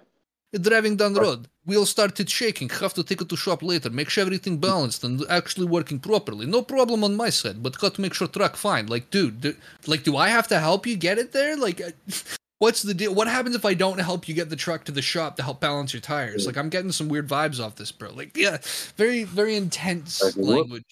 [0.60, 1.48] Driving down the road.
[1.64, 2.68] Wheel started shaking.
[2.68, 3.88] Have to take it to shop later.
[3.90, 6.44] Make sure everything balanced and actually working properly.
[6.44, 8.86] No problem on my side, but got to make sure truck fine.
[8.86, 9.54] Like, dude, do,
[9.86, 11.56] like, do I have to help you get it there?
[11.56, 11.80] Like,
[12.58, 13.14] what's the deal?
[13.14, 15.60] What happens if I don't help you get the truck to the shop to help
[15.60, 16.46] balance your tires?
[16.46, 18.12] Like, I'm getting some weird vibes off this, bro.
[18.12, 18.58] Like, yeah,
[18.96, 20.84] very, very intense Like, language.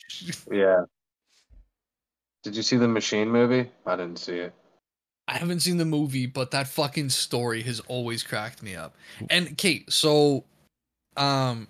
[0.51, 0.85] Yeah.
[2.43, 3.71] Did you see the machine movie?
[3.85, 4.55] I didn't see it.
[5.31, 8.97] I haven't seen the movie, but that fucking story has always cracked me up.
[9.31, 10.45] And Kate, so
[11.17, 11.69] um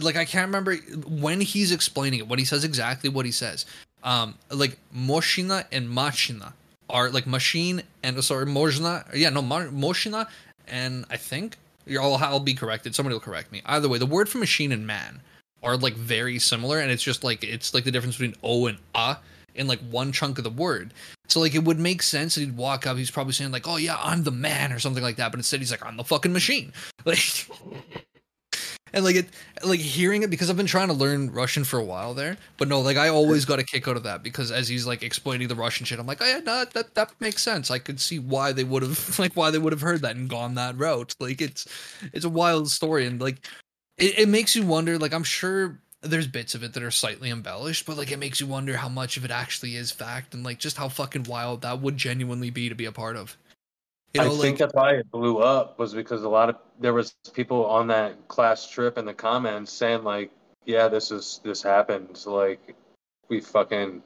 [0.00, 0.76] like I can't remember
[1.06, 3.66] when he's explaining it, when he says exactly what he says.
[4.02, 6.54] Um like moshina and machina
[6.88, 9.04] are like machine and sorry, mojna.
[9.14, 10.26] Yeah, no, moshina
[10.66, 11.56] and I think
[11.90, 12.94] I'll, I'll be corrected.
[12.94, 13.60] Somebody will correct me.
[13.66, 15.20] Either way, the word for machine and man
[15.62, 18.78] are like very similar and it's just like it's like the difference between o and
[18.94, 19.18] a
[19.54, 20.92] in like one chunk of the word.
[21.28, 23.76] So like it would make sense that he'd walk up, he's probably saying like, "Oh
[23.76, 26.32] yeah, I'm the man" or something like that, but instead he's like, "I'm the fucking
[26.32, 26.72] machine."
[27.04, 27.46] Like
[28.94, 29.26] and like it
[29.64, 32.68] like hearing it because I've been trying to learn Russian for a while there, but
[32.68, 35.48] no, like I always got a kick out of that because as he's like explaining
[35.48, 37.70] the Russian shit, I'm like, "Oh yeah, no, that that makes sense.
[37.70, 40.30] I could see why they would have like why they would have heard that and
[40.30, 41.66] gone that route." Like it's
[42.12, 43.44] it's a wild story and like
[43.98, 47.30] it, it makes you wonder like I'm sure there's bits of it that are slightly
[47.30, 50.44] embellished, but like it makes you wonder how much of it actually is fact and
[50.44, 53.36] like just how fucking wild that would genuinely be to be a part of.
[54.12, 56.56] You know, I like think that's why it blew up was because a lot of
[56.78, 60.30] there was people on that class trip in the comments saying like,
[60.64, 62.16] yeah, this is this happened.
[62.16, 62.76] So, like
[63.28, 64.02] we fucking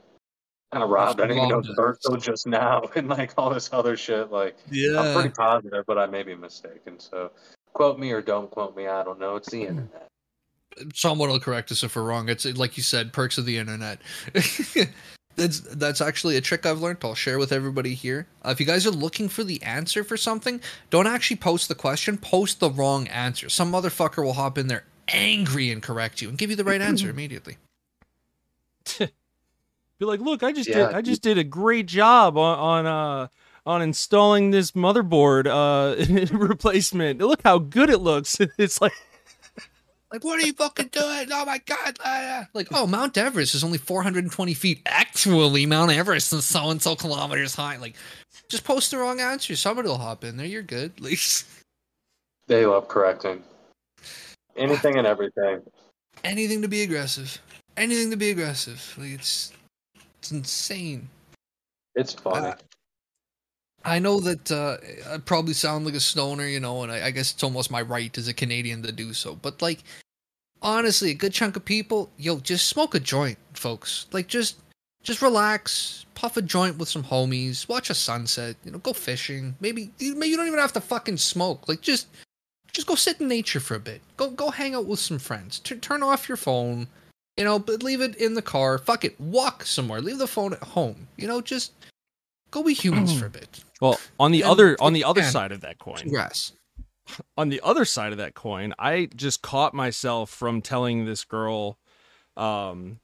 [0.73, 1.21] kind of robbed.
[1.21, 4.31] I didn't even know Berto just now and like all this other shit.
[4.31, 6.99] Like yeah, I'm pretty positive, but I may be mistaken.
[6.99, 7.31] So
[7.73, 8.87] quote me or don't quote me.
[8.87, 9.37] I don't know.
[9.37, 9.71] It's the hmm.
[9.71, 10.09] internet.
[10.95, 12.29] Someone will correct us if we're wrong.
[12.29, 14.01] It's like you said, perks of the internet.
[15.37, 16.99] That's that's actually a trick I've learned.
[17.05, 18.27] I'll share with everybody here.
[18.45, 20.61] Uh, if you guys are looking for the answer for something,
[20.91, 22.19] don't actually post the question.
[22.19, 23.49] Post the wrong answer.
[23.49, 26.81] Some motherfucker will hop in there angry and correct you and give you the right
[26.81, 27.57] answer immediately.
[29.99, 32.87] Be like, look, I just Yeah, did I just did a great job on on
[32.87, 33.29] uh
[33.67, 37.21] on installing this motherboard uh replacement.
[37.21, 38.39] Look how good it looks.
[38.59, 38.93] It's like
[40.11, 41.29] Like, what are you fucking doing?
[41.31, 41.99] Oh my god!
[42.55, 44.81] Like, oh, Mount Everest is only 420 feet.
[44.87, 47.77] Actually, Mount Everest is so and so kilometers high.
[47.77, 47.95] Like,
[48.49, 49.55] just post the wrong answer.
[49.55, 50.47] Somebody will hop in there.
[50.47, 50.99] You're good.
[51.01, 51.19] Like,
[52.47, 53.43] They love correcting
[54.57, 55.61] anything and everything.
[56.25, 57.41] anything to be aggressive.
[57.77, 58.95] Anything to be aggressive.
[58.97, 59.53] Like, it's
[60.19, 61.09] it's insane.
[61.95, 62.49] It's funny.
[62.49, 62.55] Uh,
[63.89, 64.77] I know that uh,
[65.13, 67.83] I probably sound like a stoner, you know, and I, I guess it's almost my
[67.83, 69.35] right as a Canadian to do so.
[69.35, 69.83] But like,
[70.63, 74.07] honestly, a good chunk of people, yo, just smoke a joint, folks.
[74.13, 74.59] Like, just
[75.03, 79.55] just relax, puff a joint with some homies, watch a sunset, you know, go fishing.
[79.61, 81.69] Maybe you, maybe you don't even have to fucking smoke.
[81.69, 82.09] Like, just
[82.73, 84.03] just go sit in nature for a bit.
[84.17, 85.59] Go go hang out with some friends.
[85.61, 86.87] T- turn off your phone.
[87.37, 88.79] You know, but leave it in the car.
[88.79, 89.19] Fuck it.
[89.21, 90.01] Walk somewhere.
[90.01, 91.07] Leave the phone at home.
[91.17, 91.71] You know, just
[92.51, 93.63] go be humans for a bit.
[93.81, 96.03] Well, on the And other on the other can, side of that coin.
[96.07, 96.53] Yes.
[97.37, 101.79] on the other side of that coin, I just caught myself from telling this girl
[102.37, 103.01] um,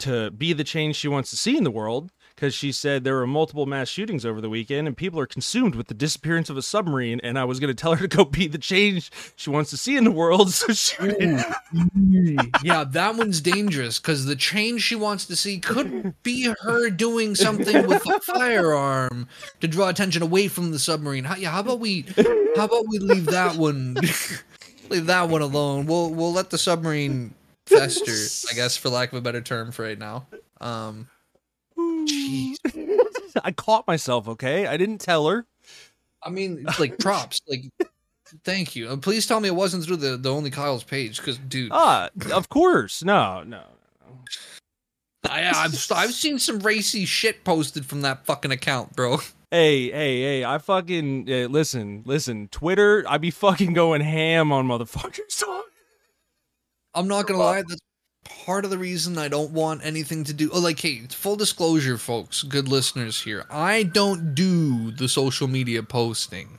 [0.00, 2.10] to be the change she wants to see in the world
[2.42, 5.76] because she said there were multiple mass shootings over the weekend and people are consumed
[5.76, 7.20] with the disappearance of a submarine.
[7.22, 9.76] And I was going to tell her to go be the change she wants to
[9.76, 10.50] see in the world.
[10.52, 10.96] So she.
[12.64, 17.36] yeah, that one's dangerous because the change she wants to see could be her doing
[17.36, 19.28] something with a firearm
[19.60, 21.22] to draw attention away from the submarine.
[21.22, 22.06] How, yeah, how about we?
[22.56, 23.94] How about we leave that one?
[24.88, 25.86] leave that one alone.
[25.86, 27.34] We'll we'll let the submarine
[27.66, 28.12] fester,
[28.50, 30.26] I guess, for lack of a better term, for right now.
[30.60, 31.08] Um,
[32.06, 32.56] Jeez.
[33.44, 34.66] I caught myself, okay?
[34.66, 35.46] I didn't tell her.
[36.22, 37.64] I mean, it's like props, like.
[38.44, 38.88] Thank you.
[38.88, 42.08] Uh, please tell me it wasn't through the, the only Kyle's page, because dude, Ah,
[42.32, 43.04] of course.
[43.04, 43.62] No, no.
[45.24, 49.18] I, I've I've seen some racy shit posted from that fucking account, bro.
[49.50, 50.44] Hey, hey, hey!
[50.44, 52.48] I fucking uh, listen, listen.
[52.48, 55.42] Twitter, I be fucking going ham on motherfuckers.
[56.94, 57.80] I'm not gonna lie, that's
[58.24, 60.50] part of the reason I don't want anything to do.
[60.52, 63.44] Oh, like, hey, full disclosure, folks, good listeners here.
[63.50, 66.58] I don't do the social media posting.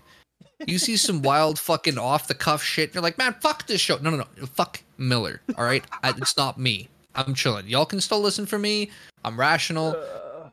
[0.65, 3.97] You see some wild fucking off the cuff shit, you're like, man, fuck this show.
[3.97, 5.41] No, no, no, fuck Miller.
[5.57, 6.89] All right, I, it's not me.
[7.15, 7.67] I'm chilling.
[7.67, 8.89] Y'all can still listen for me.
[9.23, 10.49] I'm rational uh,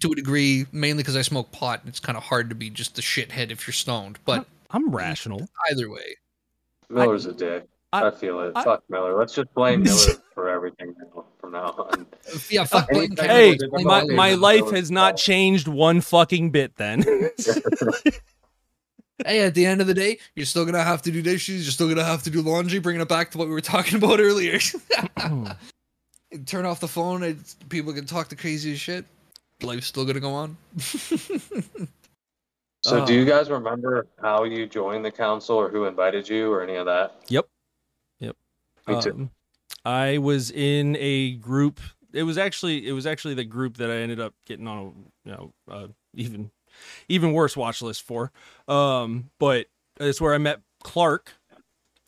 [0.00, 1.82] to a degree, mainly because I smoke pot.
[1.86, 4.18] It's kind of hard to be just the shithead if you're stoned.
[4.24, 5.48] But I'm rational.
[5.70, 6.16] either way,
[6.90, 7.66] Miller's a dick.
[7.92, 8.52] I- I, feel it.
[8.56, 9.16] I- Fuck Miller.
[9.18, 12.06] Let's just blame Miller for everything now, from now on.
[12.48, 12.88] yeah, fuck.
[12.90, 15.20] Hey, Hey, my my life has not fault.
[15.20, 16.76] changed one fucking bit.
[16.76, 17.02] Then
[19.26, 21.64] hey, at the end of the day, you're still gonna have to do dishes.
[21.66, 22.78] You're still gonna have to do laundry.
[22.78, 24.58] Bringing it back to what we were talking about earlier.
[26.46, 27.22] Turn off the phone.
[27.22, 29.04] It's, people can talk the craziest shit.
[29.62, 30.56] Life's still gonna go on.
[32.84, 33.16] So, do Uh.
[33.16, 36.86] you guys remember how you joined the council or who invited you or any of
[36.86, 37.20] that?
[37.28, 37.46] Yep.
[38.88, 38.96] Yep.
[38.96, 39.10] Me too.
[39.10, 39.30] Um,
[39.84, 41.80] I was in a group.
[42.12, 45.28] It was actually it was actually the group that I ended up getting on a
[45.28, 46.50] you know uh, even
[47.08, 48.30] even worse watch list for.
[48.68, 49.66] Um, but
[49.98, 51.32] it's where I met Clark,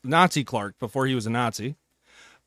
[0.03, 1.75] Nazi Clark, before he was a Nazi.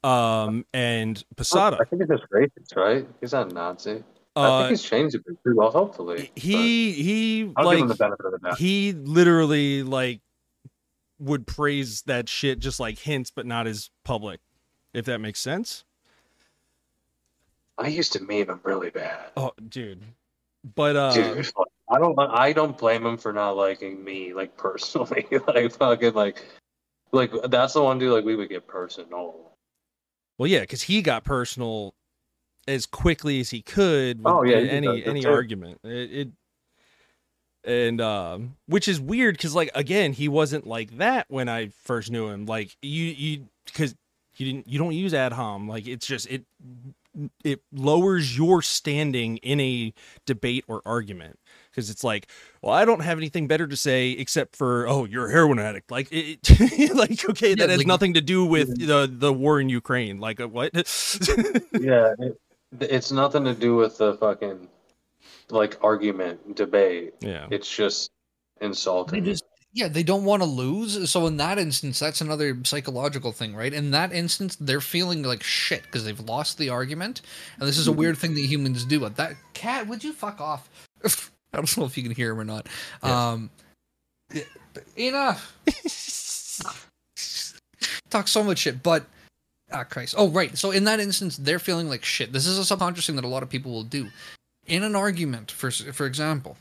[0.04, 1.78] Um, and Posada.
[1.80, 3.06] I think it's just racist, right?
[3.20, 4.04] He's not a Nazi.
[4.36, 5.36] I Uh, think he's changed a bit.
[5.44, 6.30] Well, hopefully.
[6.36, 8.58] he he I'll give him the like benefit of the doubt.
[8.58, 10.20] he literally like
[11.18, 14.40] would praise that shit just like hints, but not as public.
[14.94, 15.84] If that makes sense.
[17.76, 19.30] I used to meme him really bad.
[19.36, 20.02] Oh, dude.
[20.74, 21.48] But uh, Dude,
[21.88, 22.18] I don't.
[22.18, 25.26] I don't blame him for not liking me, like personally.
[25.46, 26.44] like fucking, like,
[27.12, 28.12] like that's the one dude.
[28.12, 29.52] Like we would get personal.
[30.36, 31.94] well, yeah, because he got personal
[32.66, 35.28] as quickly as he could with Oh, yeah, any any too.
[35.30, 35.78] argument.
[35.84, 36.28] It, it
[37.64, 42.10] and um, which is weird because like again, he wasn't like that when I first
[42.10, 42.46] knew him.
[42.46, 43.94] Like you you because
[44.36, 45.68] you didn't you don't use ad hom.
[45.68, 46.44] Like it's just it
[47.42, 49.92] it lowers your standing in a
[50.26, 51.38] debate or argument.
[51.70, 52.28] Because it's like
[52.62, 55.90] well i don't have anything better to say except for oh you're a heroin addict.
[55.90, 56.38] Like it,
[56.94, 60.18] like okay that Yeah, has like- nothing to do with the the war in ukraine.
[60.20, 60.70] Like uh, what?
[61.80, 62.38] Yeah, it,
[62.80, 64.68] it's nothing to do with the fucking
[65.50, 67.14] like argument debate.
[67.20, 68.10] yeah It's just
[68.60, 69.24] They insulting.
[69.24, 71.10] just yeah, they don't want to lose.
[71.10, 73.72] So in that instance, that's another psychological thing, right?
[73.72, 77.20] In that instance, they're feeling like shit because they've lost the argument,
[77.58, 79.00] and this is a weird thing that humans do.
[79.00, 80.68] But that cat, would you fuck off?
[81.04, 82.66] I don't know if you can hear him or not.
[83.04, 83.28] Yeah.
[83.28, 83.50] Um,
[84.96, 85.54] enough.
[88.10, 89.04] Talk so much shit, but
[89.70, 90.14] ah, Christ.
[90.16, 90.56] Oh, right.
[90.56, 92.32] So in that instance, they're feeling like shit.
[92.32, 94.08] This is a subconscious thing that a lot of people will do.
[94.68, 96.56] In an argument, for for example,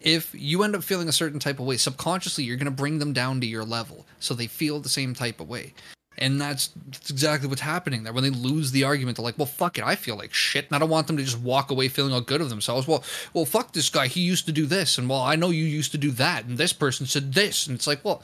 [0.00, 2.98] if you end up feeling a certain type of way, subconsciously you're going to bring
[2.98, 5.72] them down to your level so they feel the same type of way.
[6.18, 8.12] And that's, that's exactly what's happening there.
[8.12, 10.76] When they lose the argument, they're like, "Well, fuck it, I feel like shit," and
[10.76, 12.86] I don't want them to just walk away feeling all good of themselves.
[12.86, 13.02] Well,
[13.32, 14.06] well, fuck this guy.
[14.06, 16.56] He used to do this, and well, I know you used to do that, and
[16.56, 18.22] this person said this, and it's like, well,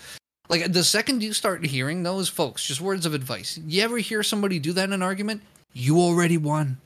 [0.48, 3.58] like the second you start hearing those folks, just words of advice.
[3.66, 5.42] You ever hear somebody do that in an argument?
[5.72, 6.78] You already won.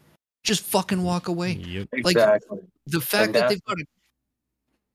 [0.45, 1.53] Just fucking walk away.
[1.53, 1.88] Yep.
[1.92, 2.59] Like, Exactly.
[2.86, 3.88] The fact And that they've got it.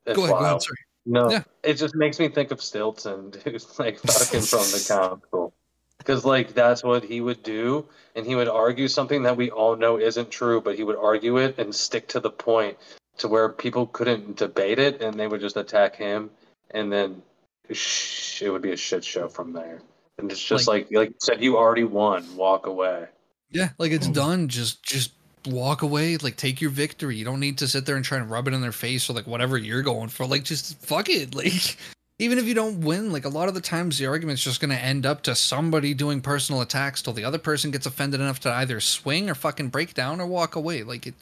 [0.06, 0.52] It's Go ahead, go ahead.
[0.52, 0.64] wild.
[0.64, 0.78] Sorry.
[1.06, 1.44] No, Yeah.
[1.64, 5.54] it just makes me think of Stilton, dude, like fucking from the council.
[5.98, 7.86] Because, like, that's what he would do.
[8.16, 11.38] And he would argue something that we all know isn't true, but he would argue
[11.38, 12.78] it and stick to the point
[13.18, 16.30] to where people couldn't debate it and they would just attack him.
[16.72, 17.22] And then
[17.72, 19.82] sh- it would be a shit show from there.
[20.18, 22.36] And it's just like, like, you said, you already won.
[22.38, 23.08] Walk away.
[23.52, 24.14] Yeah, like it's mm.
[24.14, 24.48] done.
[24.48, 25.12] Just just
[25.52, 26.18] walk away.
[26.18, 27.16] Like take your victory.
[27.18, 29.14] You don't need to sit there and try and rub it in their face or
[29.14, 30.26] like whatever you're going for.
[30.26, 31.34] Like just fuck it.
[31.36, 31.78] Like
[32.22, 34.76] even if you don't win, like a lot of the times the argument's just gonna
[34.76, 38.52] end up to somebody doing personal attacks till the other person gets offended enough to
[38.52, 40.84] either swing or fucking break down or walk away.
[40.84, 41.14] Like it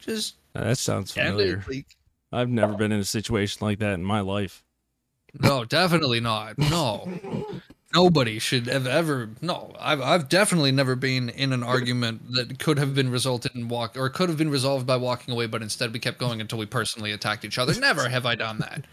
[0.00, 1.58] just That sounds familiar.
[1.68, 1.68] it.
[1.76, 1.86] Like,
[2.32, 4.64] I've never been in a situation like that in my life.
[5.40, 6.58] no, definitely not.
[6.58, 7.08] No.
[7.96, 9.30] Nobody should have ever.
[9.40, 13.68] No, I've I've definitely never been in an argument that could have been resulted in
[13.68, 16.58] walk or could have been resolved by walking away, but instead we kept going until
[16.58, 17.72] we personally attacked each other.
[17.80, 18.84] Never have I done that.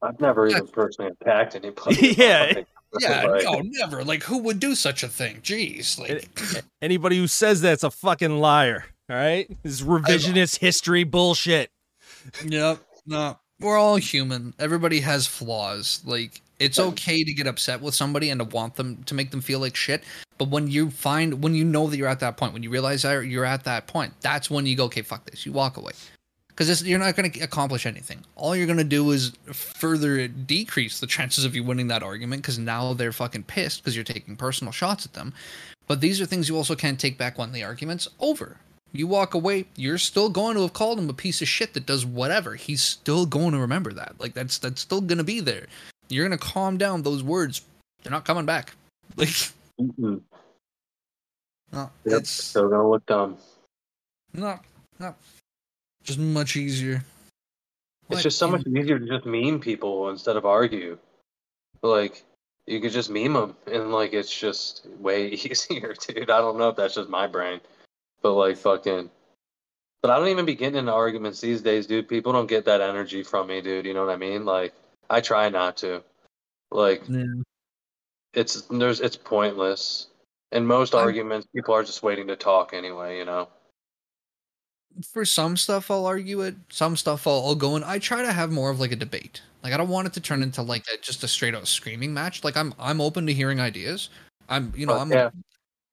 [0.00, 2.14] I've never even personally attacked anybody.
[2.16, 2.62] Yeah.
[3.00, 4.04] Yeah, Like, no, never.
[4.04, 5.40] Like, who would do such a thing?
[5.42, 8.84] Jeez, like, Anybody who says that's a fucking liar.
[9.10, 11.70] All right, this is revisionist history bullshit.
[12.44, 12.78] Yep.
[13.06, 13.38] No.
[13.60, 14.54] We're all human.
[14.58, 16.00] Everybody has flaws.
[16.04, 19.40] Like it's okay to get upset with somebody and to want them to make them
[19.40, 20.02] feel like shit.
[20.38, 23.02] But when you find when you know that you're at that point, when you realize
[23.02, 25.46] that you're at that point, that's when you go, okay, fuck this.
[25.46, 25.92] You walk away.
[26.48, 28.24] Because you're not going to accomplish anything.
[28.34, 32.40] All you're going to do is further decrease the chances of you winning that argument
[32.40, 35.34] because now they're fucking pissed because you're taking personal shots at them.
[35.86, 38.56] But these are things you also can't take back when the argument's over.
[38.92, 41.84] You walk away, you're still going to have called him a piece of shit that
[41.84, 42.54] does whatever.
[42.54, 44.14] He's still going to remember that.
[44.18, 45.66] Like that's that's still going to be there.
[46.08, 47.62] You're going to calm down those words.
[48.02, 48.72] They're not coming back.
[49.16, 49.28] Like
[49.80, 50.20] mm-mm.
[51.72, 53.38] no, Yep, it's still gonna look dumb.
[54.34, 54.62] not
[54.98, 55.16] not
[56.02, 56.96] just much easier.
[58.10, 60.98] It's What just so in- much easier to just meme people instead of argue.
[61.82, 62.24] Like
[62.66, 66.30] you could just meme them, and like it's just way easier, dude.
[66.30, 67.60] I don't know if that's just my brain,
[68.22, 69.08] but like fucking.
[70.02, 72.08] But I don't even be getting into arguments these days, dude.
[72.08, 73.86] People don't get that energy from me, dude.
[73.86, 74.44] You know what I mean?
[74.44, 74.74] Like
[75.10, 76.02] I try not to.
[76.70, 77.24] Like Yeah.
[78.34, 80.08] it's there's it's pointless.
[80.52, 83.18] In most I'm- arguments, people are just waiting to talk anyway.
[83.18, 83.48] You know.
[85.12, 86.56] for some stuff I'll argue it.
[86.70, 89.42] Some stuff I'll, I'll go and I try to have more of like a debate.
[89.62, 92.14] Like I don't want it to turn into like a, just a straight out screaming
[92.14, 92.42] match.
[92.44, 94.08] Like I'm I'm open to hearing ideas.
[94.48, 95.30] I'm you know But, I'm yeah.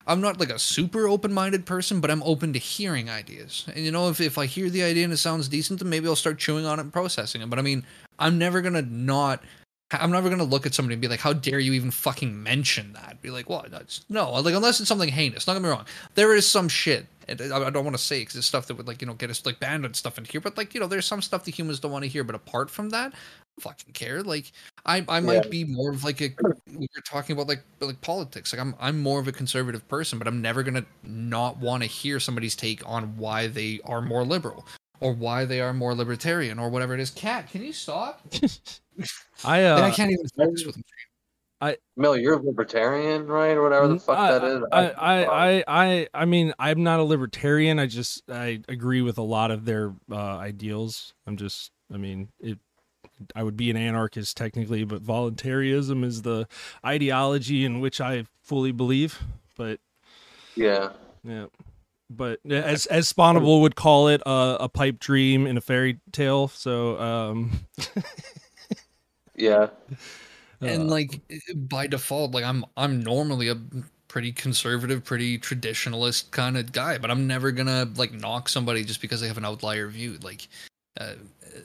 [0.06, 3.66] I'm not like a super open minded person, but I'm open to hearing ideas.
[3.74, 6.08] And you know if if I hear the idea and it sounds decent, then maybe
[6.08, 7.50] I'll start chewing on it and processing it.
[7.50, 7.86] But I mean,
[8.20, 9.44] I'm never gonna not.
[9.92, 12.94] I'm never gonna look at somebody and be like, "How dare you even fucking mention
[12.94, 13.72] that?" Be like, "What?
[13.72, 15.46] That's no." Like unless it's something heinous.
[15.46, 15.86] Don't get me wrong.
[16.16, 17.06] There is some shit.
[17.28, 19.14] And I I don't want to say because it's stuff that would like you know
[19.14, 20.42] get us like banned and stuff in here.
[20.42, 22.24] But like you know, there's some stuff that humans don't want to hear.
[22.24, 23.14] But apart from that,
[23.60, 24.24] fucking care.
[24.24, 24.52] Like
[24.86, 25.50] I I might Yeah.
[25.50, 26.30] be more of like a
[26.68, 28.54] we are talking about like like politics.
[28.54, 31.88] Like I'm I'm more of a conservative person, but I'm never gonna not want to
[31.88, 34.66] hear somebody's take on why they are more liberal
[35.00, 37.12] or why they are more libertarian or whatever it is.
[37.12, 38.22] Cat, can you stop?
[39.46, 40.84] I And I uh, can't even focus with him.
[41.96, 44.64] Mill, you're a libertarian, right, or whatever the fuck I, that is.
[44.72, 47.78] I, I, I, I, I mean, I'm not a libertarian.
[47.78, 51.14] I just I agree with a lot of their uh, ideals.
[51.28, 52.58] I'm just, I mean, it.
[53.36, 56.48] I would be an anarchist technically, but voluntarism is the
[56.86, 59.22] ideology in which I fully believe.
[59.56, 59.80] But
[60.56, 60.90] yeah.
[61.24, 61.46] yeah,
[62.10, 66.48] but as as Spawnable would call it, uh, a pipe dream in a fairy tale.
[66.48, 67.52] So, um,
[69.36, 69.70] Yeah.
[70.62, 71.22] and uh, like
[71.56, 73.58] by default like i'm i'm normally a
[74.08, 79.02] pretty conservative pretty traditionalist kind of guy but i'm never gonna like knock somebody just
[79.02, 80.48] because they have an outlier view like
[81.00, 81.14] uh,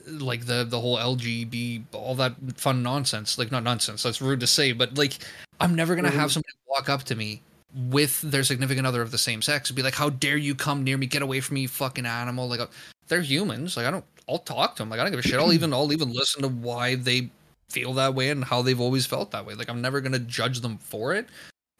[0.07, 3.37] like the the whole LGB, all that fun nonsense.
[3.37, 4.03] Like not nonsense.
[4.03, 5.19] That's rude to say, but like
[5.59, 7.41] I'm never gonna have somebody walk up to me
[7.75, 10.83] with their significant other of the same sex and be like, "How dare you come
[10.83, 11.05] near me?
[11.05, 12.67] Get away from me, fucking animal!" Like uh,
[13.07, 13.77] they're humans.
[13.77, 14.05] Like I don't.
[14.27, 14.89] I'll talk to them.
[14.89, 15.39] Like I don't give a shit.
[15.39, 17.29] I'll even I'll even listen to why they
[17.69, 19.53] feel that way and how they've always felt that way.
[19.53, 21.27] Like I'm never gonna judge them for it.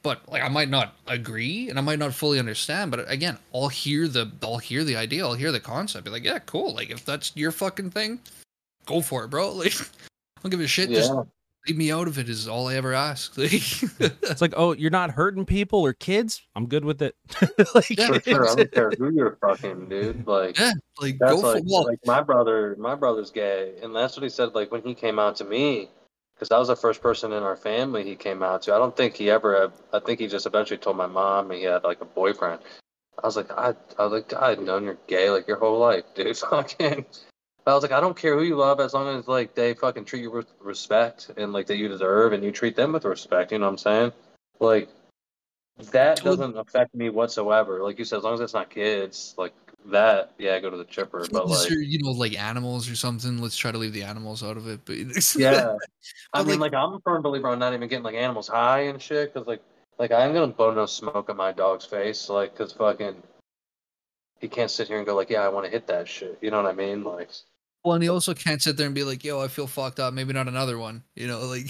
[0.01, 2.91] But like I might not agree and I might not fully understand.
[2.91, 5.25] But again, I'll hear the I'll hear the idea.
[5.25, 6.05] I'll hear the concept.
[6.05, 6.73] Be like, yeah, cool.
[6.73, 8.19] Like if that's your fucking thing,
[8.85, 9.51] go for it, bro.
[9.59, 10.89] Like I don't give a shit.
[10.89, 11.11] Just
[11.67, 13.37] leave me out of it is all I ever ask.
[13.37, 16.41] Like, It's like, oh, you're not hurting people or kids.
[16.55, 17.13] I'm good with it.
[17.75, 18.49] like, Yeah, For sure.
[18.49, 20.25] I don't care who you're fucking, dude.
[20.25, 20.71] Like yeah,
[21.01, 22.77] like That's go for like, well, like my brother.
[22.79, 24.55] My brother's gay, and that's what he said.
[24.55, 25.89] Like when he came out to me,
[26.39, 28.73] because I was the first person in our family he came out to.
[28.73, 29.73] I don't think he ever.
[29.91, 32.61] I think he just eventually told my mom he had like a boyfriend.
[33.21, 36.05] I was like, I, I was like, I've known you're gay like your whole life,
[36.15, 36.37] dude.
[36.49, 37.05] Fucking.
[37.67, 40.05] I was like, I don't care who you love as long as like they fucking
[40.05, 43.51] treat you with respect and like that you deserve, and you treat them with respect.
[43.51, 44.11] You know what I'm saying?
[44.59, 44.89] Like
[45.91, 47.83] that doesn't affect me whatsoever.
[47.83, 49.53] Like you said, as long as it's not kids, like
[49.87, 51.25] that, yeah, go to the chipper.
[51.31, 53.41] But like, you know, like animals or something.
[53.41, 54.81] Let's try to leave the animals out of it.
[54.85, 54.97] But
[55.35, 55.77] Yeah,
[56.33, 58.81] I mean, like- like, I'm a firm believer on not even getting like animals high
[58.81, 59.61] and shit, because like,
[59.97, 63.15] like I'm gonna blow no smoke in my dog's face, like, cause fucking,
[64.39, 66.37] he can't sit here and go like, yeah, I want to hit that shit.
[66.41, 67.03] You know what I mean?
[67.03, 67.29] Like,
[67.83, 70.13] well, and he also can't sit there and be like, "Yo, I feel fucked up.
[70.13, 71.67] Maybe not another one." You know, like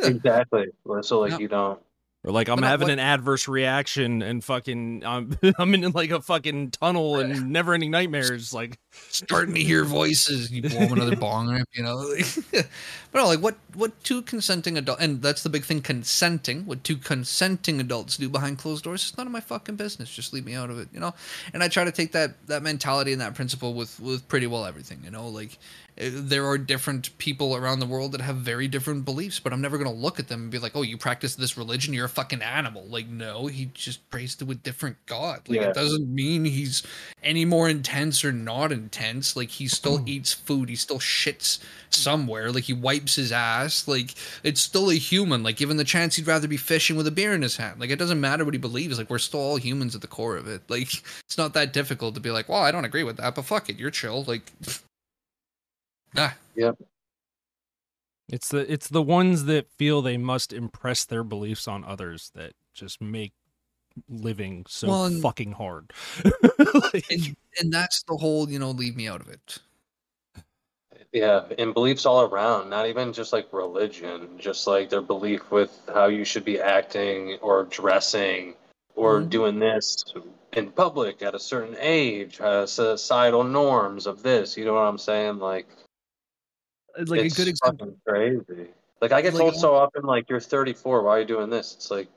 [0.00, 0.66] exactly.
[1.02, 1.80] So like, you don't.
[2.24, 6.20] Or like I'm But having an adverse reaction and fucking I'm I'm in like a
[6.20, 8.52] fucking tunnel and never ending nightmares.
[8.52, 10.50] Like starting to hear voices.
[10.50, 12.12] You blow another bong rip, you know.
[12.50, 12.66] but
[13.14, 16.66] no, like what what two consenting adult and that's the big thing, consenting.
[16.66, 20.12] What two consenting adults do behind closed doors is none of my fucking business.
[20.12, 21.14] Just leave me out of it, you know.
[21.54, 24.64] And I try to take that that mentality and that principle with with pretty well
[24.64, 25.28] everything, you know.
[25.28, 25.56] Like
[25.98, 29.76] there are different people around the world that have very different beliefs, but I'm never
[29.78, 32.40] gonna look at them and be like, "Oh, you practice this religion, you're a fucking
[32.42, 35.42] animal." Like, no, he just prays to a different god.
[35.48, 35.68] Like, Yeah.
[35.70, 36.82] it doesn't mean he's
[37.22, 39.34] any more intense or not intense.
[39.34, 40.08] Like, he still Hmm.
[40.08, 41.58] eats food, he still shits
[41.90, 42.52] somewhere.
[42.52, 43.88] Like, he wipes his ass.
[43.88, 45.42] Like, it's still a human.
[45.42, 47.80] Like, given the chance, he'd rather be fishing with a beer in his hand.
[47.80, 48.98] Like, it doesn't matter what he believes.
[48.98, 50.62] Like, we're still all humans at the core of it.
[50.68, 50.92] Like,
[51.24, 53.68] it's not that difficult to be like, "Well, I don't agree with that, but fuck
[53.68, 54.42] it, you're chill." Like,
[56.16, 56.34] ah,
[58.28, 62.52] it's the it's the ones that feel they must impress their beliefs on others that
[62.74, 63.32] just make
[64.08, 65.92] living so Well, and- fucking hard.
[66.58, 69.58] Like- and and that's the whole you know leave me out of it
[71.12, 75.70] Yeah, and beliefs all around, not even just like religion, just like their belief with
[75.92, 78.54] how you should be acting or dressing
[78.94, 79.30] or Mhm.
[79.30, 80.04] doing this
[80.52, 84.56] in public at a certain age, uh, societal norms of this.
[84.56, 85.38] You know what I'm saying?
[85.38, 85.66] Like,
[86.96, 88.00] Uh, like it's a good example fucking
[88.46, 88.68] crazy.
[89.00, 91.02] Like I get Like, told so often, like you're 34.
[91.02, 91.74] Why are you doing this?
[91.74, 92.08] It's like,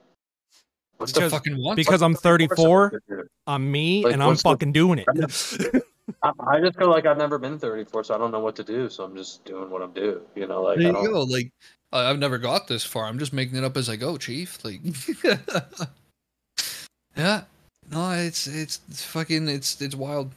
[0.98, 3.28] what's because, the fucking want because I'm what's the purpose of 34.
[3.46, 5.06] I'm me, Like, and I'm what's the- fucking doing it.
[6.22, 8.64] I, I just feel like I've never been 34, so I don't know what to
[8.64, 8.88] do.
[8.88, 10.20] So I'm just doing what I'm doing.
[10.34, 11.12] You know, like there I you don't.
[11.12, 11.52] go like
[11.92, 14.64] I- i've never got this far i'm just making it up as i go chief
[14.64, 14.80] like
[17.16, 17.42] yeah
[17.90, 20.30] no it's it's, it's fucking it's it's wild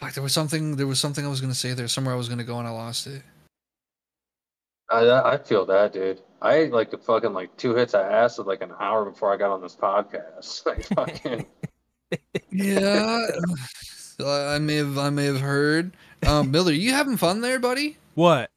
[0.00, 2.28] Fuck, there was something there was something i was gonna say there somewhere i was
[2.28, 3.22] gonna go and i lost it
[4.90, 6.20] I I feel that, dude.
[6.42, 9.36] I ate like the fucking like two hits of acid like an hour before I
[9.36, 10.66] got on this podcast.
[10.66, 11.46] Like fucking.
[12.50, 13.26] yeah
[14.18, 15.96] I I may have i may have heard
[16.26, 18.50] um miller you having fun there buddy what?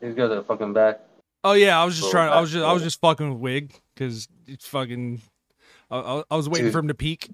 [0.00, 1.00] These guys are fucking back.
[1.42, 2.32] Oh yeah, I was just Little trying.
[2.32, 5.20] I was just I was just fucking with Wig because it's fucking.
[5.90, 6.72] I, I, I was waiting Dude.
[6.72, 7.30] for him to peak.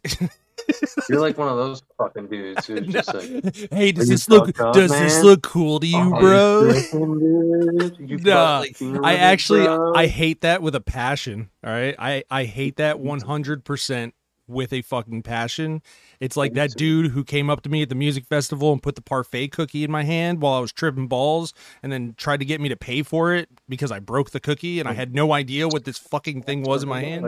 [1.09, 2.93] You're like one of those fucking dudes who's No.
[2.93, 3.71] just like.
[3.73, 4.59] hey, does this look?
[4.61, 6.73] up, does this look cool to you, "Oh, bro?
[6.73, 8.11] dude?
[8.11, 8.65] You Nah,
[9.03, 11.51] I actually bro?" I hate that with a passion.
[11.65, 14.15] All right, I I hate that one hundred percent
[14.49, 15.81] with a fucking passion.
[16.21, 18.97] It's like that dude who came up to me at the music festival and put
[18.97, 22.45] the parfait cookie in my hand while I was tripping balls, and then tried to
[22.45, 25.33] get me to pay for it because I broke the cookie and I had no
[25.33, 27.25] idea what this fucking thing was in my hand.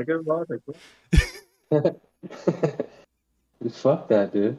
[3.64, 3.76] Like it.
[3.76, 4.58] Fuck that, dude.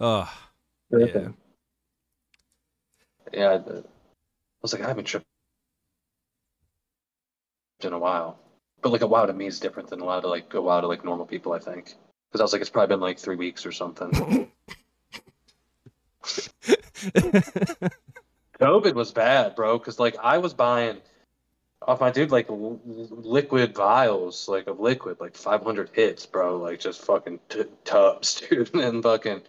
[0.00, 0.28] Ugh.
[0.90, 0.98] Yeah.
[0.98, 1.36] Tripping.
[3.32, 3.82] Yeah, I I
[4.62, 5.26] was like, I haven't tripped
[7.80, 8.38] in a while.
[8.80, 10.80] But like a while to me is different than a wow to like a while
[10.80, 11.94] to like normal people, I think.
[12.30, 14.10] Because I was like, it's probably been like three weeks or something.
[18.60, 19.78] COVID was bad, bro.
[19.78, 20.98] Because like I was buying
[21.86, 26.56] off my dude like l- liquid vials, like of liquid, like 500 hits, bro.
[26.56, 29.42] Like just fucking t- tubs, dude, and fucking.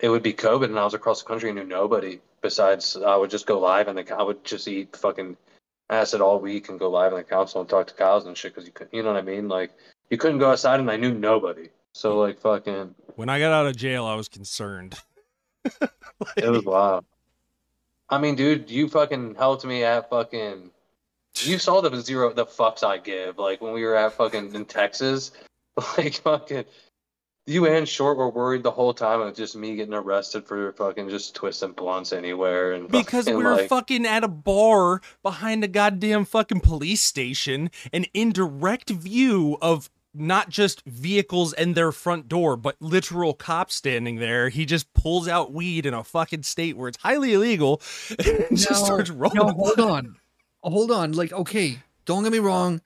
[0.00, 2.20] it would be COVID, and I was across the country and knew nobody.
[2.40, 5.36] Besides, I would just go live, and the I would just eat fucking
[5.90, 8.54] acid all week and go live in the council and talk to cows and shit
[8.54, 9.48] because you could, you know what I mean?
[9.48, 9.72] Like
[10.10, 11.68] you couldn't go outside, and I knew nobody.
[11.92, 14.94] So like fucking, When I got out of jail, I was concerned.
[16.36, 17.04] it was wild.
[18.08, 20.70] I mean, dude, you fucking helped me at fucking.
[21.42, 24.64] You saw the zero the fucks I give, like when we were at fucking in
[24.64, 25.32] Texas,
[25.98, 26.64] like fucking.
[27.46, 31.08] You and Short were worried the whole time of just me getting arrested for fucking
[31.08, 35.64] just twisting blunts anywhere and because we fucking, were like, fucking at a bar behind
[35.64, 41.92] a goddamn fucking police station and in direct view of not just vehicles and their
[41.92, 44.48] front door, but literal cops standing there.
[44.48, 47.80] He just pulls out weed in a fucking state where it's highly illegal
[48.18, 49.36] and just starts rolling.
[49.36, 50.16] No, hold on.
[50.62, 51.12] Oh, hold on.
[51.12, 52.80] Like, okay, don't get me wrong.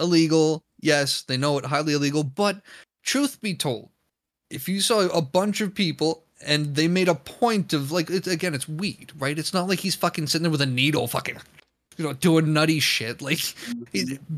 [0.00, 0.62] Illegal.
[0.80, 2.24] Yes, they know it highly illegal.
[2.24, 2.60] But
[3.02, 3.90] truth be told,
[4.50, 8.28] if you saw a bunch of people and they made a point of like, it's,
[8.28, 9.38] again, it's weed, right?
[9.38, 11.36] It's not like he's fucking sitting there with a needle, fucking,
[11.96, 13.20] you know, doing nutty shit.
[13.22, 13.40] Like,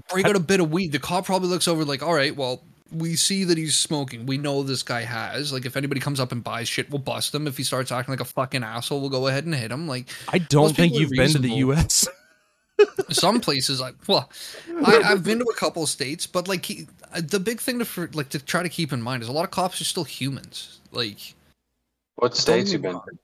[0.09, 0.93] break out a bit of weed.
[0.93, 2.63] The cop probably looks over like, all right, well.
[2.93, 4.27] We see that he's smoking.
[4.27, 5.53] We know this guy has.
[5.53, 7.47] Like, if anybody comes up and buys shit, we'll bust him.
[7.47, 9.87] If he starts acting like a fucking asshole, we'll go ahead and hit him.
[9.87, 11.51] Like, I don't think you've been to the.
[11.51, 12.09] U.S.
[13.11, 14.31] some places I well,
[14.85, 17.79] I, I've been to a couple of states, but like he, uh, the big thing
[17.79, 19.85] to for, like to try to keep in mind is a lot of cops are
[19.85, 20.81] still humans.
[20.93, 21.35] Like
[22.17, 23.17] what states you Don't been?
[23.17, 23.19] to?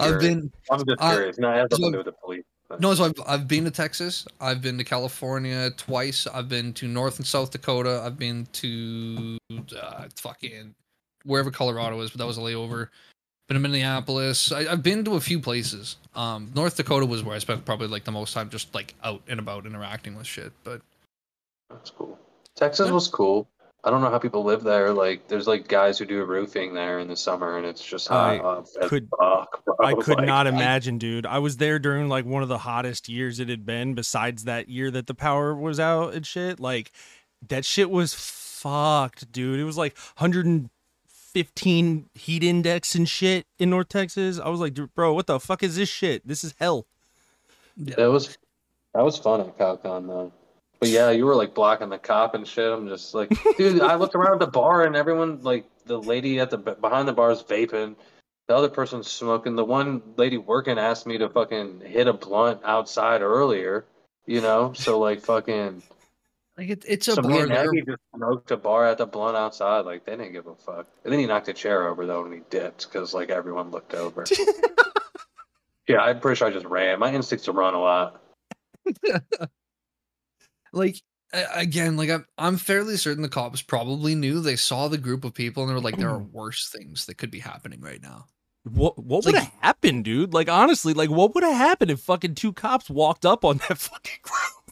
[0.00, 0.22] I've curious.
[0.22, 1.38] been I'm just I- curious.
[1.38, 2.44] No, it has so- nothing to do with the police.
[2.68, 6.72] but- no, so I've I've been to Texas, I've been to California twice, I've been
[6.74, 9.38] to North and South Dakota, I've been to
[9.80, 10.74] uh, fucking
[11.24, 12.88] wherever Colorado is, but that was a layover.
[13.48, 14.52] Been to Minneapolis.
[14.52, 15.96] I, I've been to a few places.
[16.14, 19.20] Um, North Dakota was where I spent probably like the most time just like out
[19.28, 20.52] and about interacting with shit.
[20.64, 20.80] But
[21.68, 22.18] That's cool.
[22.56, 22.94] Texas Yeah.
[22.94, 23.46] was cool.
[23.86, 24.94] I don't know how people live there.
[24.94, 28.38] Like, there's like guys who do roofing there in the summer, and it's just I
[28.38, 29.62] hot could- fuck.
[29.78, 31.26] I could Like, not imagine, dude.
[31.26, 34.70] I was there during like one of the hottest years it had been, besides that
[34.70, 36.58] year that the power was out and shit.
[36.60, 36.92] Like
[37.48, 39.60] that shit was fucked, dude.
[39.60, 39.94] It was like
[41.34, 44.38] 115 heat index and shit in North Texas.
[44.38, 46.26] I was like, bro, what the fuck is this shit?
[46.26, 46.86] This is hell.
[47.76, 48.38] That was
[48.94, 50.32] that was fun at CalCon though.
[50.78, 52.70] But yeah, you were like blocking the cop and shit.
[52.70, 53.80] I'm just like, dude.
[53.80, 57.32] I looked around the bar and everyone, like the lady at the behind the bar
[57.32, 57.96] is vaping.
[58.46, 59.56] The other person's smoking.
[59.56, 63.86] The one lady working asked me to fucking hit a blunt outside earlier.
[64.26, 65.82] You know, so like fucking.
[66.56, 67.72] Like it, it's a So me bar and there.
[67.84, 69.84] Just smoked a bar at the blunt outside.
[69.84, 70.86] Like they didn't give a fuck.
[71.04, 73.94] And then he knocked a chair over though, and he dipped because like everyone looked
[73.94, 74.24] over.
[75.88, 76.98] yeah, I'm pretty sure I just ran.
[77.00, 78.20] My instincts to run a lot.
[80.72, 80.96] like
[81.54, 85.34] again like I'm, I'm fairly certain the cops probably knew they saw the group of
[85.34, 86.30] people and they were like there are mm.
[86.30, 88.26] worse things that could be happening right now
[88.64, 90.32] What what would have happened, dude?
[90.32, 93.78] Like honestly, like what would have happened if fucking two cops walked up on that
[93.78, 94.63] fucking group?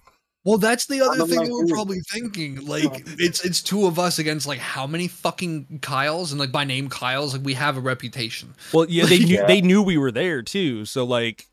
[0.44, 4.18] Well that's the other thing like, we're probably thinking like it's it's two of us
[4.18, 7.80] against like how many fucking kyles and like by name kyles like we have a
[7.80, 9.46] reputation Well, yeah, they knew Yeah.
[9.46, 10.84] they knew we were there too.
[10.84, 11.46] So like,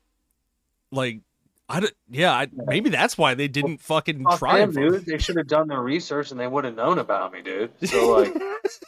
[0.90, 1.20] like
[1.70, 1.92] I don't.
[2.10, 4.58] Yeah, I, maybe that's why they didn't fucking Fuck try.
[4.58, 5.06] them, and dude.
[5.06, 7.70] They should have done their research and they would have known about me, dude.
[7.88, 8.34] So like,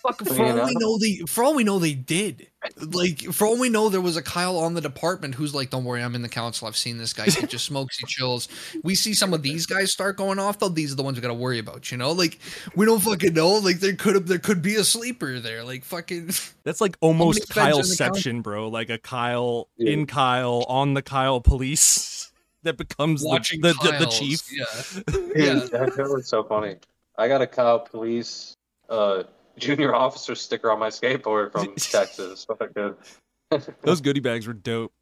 [0.03, 0.65] Fuck, for all know?
[0.67, 2.49] we know they for all we know they did
[2.93, 5.83] like for all we know there was a kyle on the department who's like don't
[5.83, 8.47] worry i'm in the council i've seen this guy he just smokes he chills
[8.85, 11.23] we see some of these guys start going off though these are the ones we
[11.23, 12.39] gotta worry about you know like
[12.77, 15.85] we don't fucking know like there could have there could be a sleeper there like
[15.85, 16.31] fucking
[16.65, 18.69] That's like almost feds are Kyleception, bro.
[18.69, 19.95] Like a Kyle Yeah.
[19.95, 22.31] in Kyle on the Kyle police
[22.63, 24.43] that becomes the, watching the, the, the chief.
[24.51, 24.65] yeah
[25.35, 25.55] Yeah.
[25.73, 26.77] that, that was so funny.
[27.19, 28.57] I got a cow Police
[28.89, 29.25] uh,
[29.59, 32.47] junior officer sticker on my skateboard from Texas.
[33.83, 34.93] Those goodie bags were dope.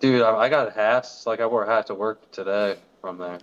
[0.00, 1.26] Dude, I, I got hats.
[1.26, 3.38] Like I wore a hat to work today from there.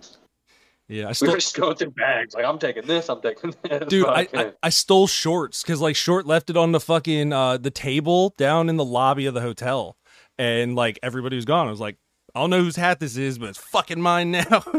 [0.88, 2.34] Yeah, I We were just going through bags.
[2.34, 3.10] Like I'm taking this.
[3.10, 3.88] I'm taking this.
[3.88, 7.58] Dude, I, I, I stole shorts because like short left it on the fucking uh
[7.58, 9.98] the table down in the lobby of the hotel,
[10.38, 11.68] and like everybody was gone.
[11.68, 11.96] I was like,
[12.38, 14.62] I don't know whose hat this is, but it's fucking mine now.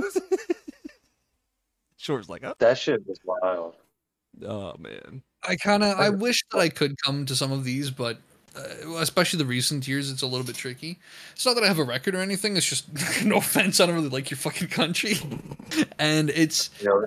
[1.98, 3.76] Short's like, oh, that shit was wild.
[4.48, 5.22] oh man.
[5.44, 8.18] i kind of i wish that i could come to some of these but
[8.56, 8.62] uh,
[9.00, 10.98] especially the recent years it's a little bit tricky
[11.34, 12.86] it's not that i have a record or anything it's just
[13.26, 15.16] no offense i don't really like your fucking country
[16.00, 17.06] and it's You know,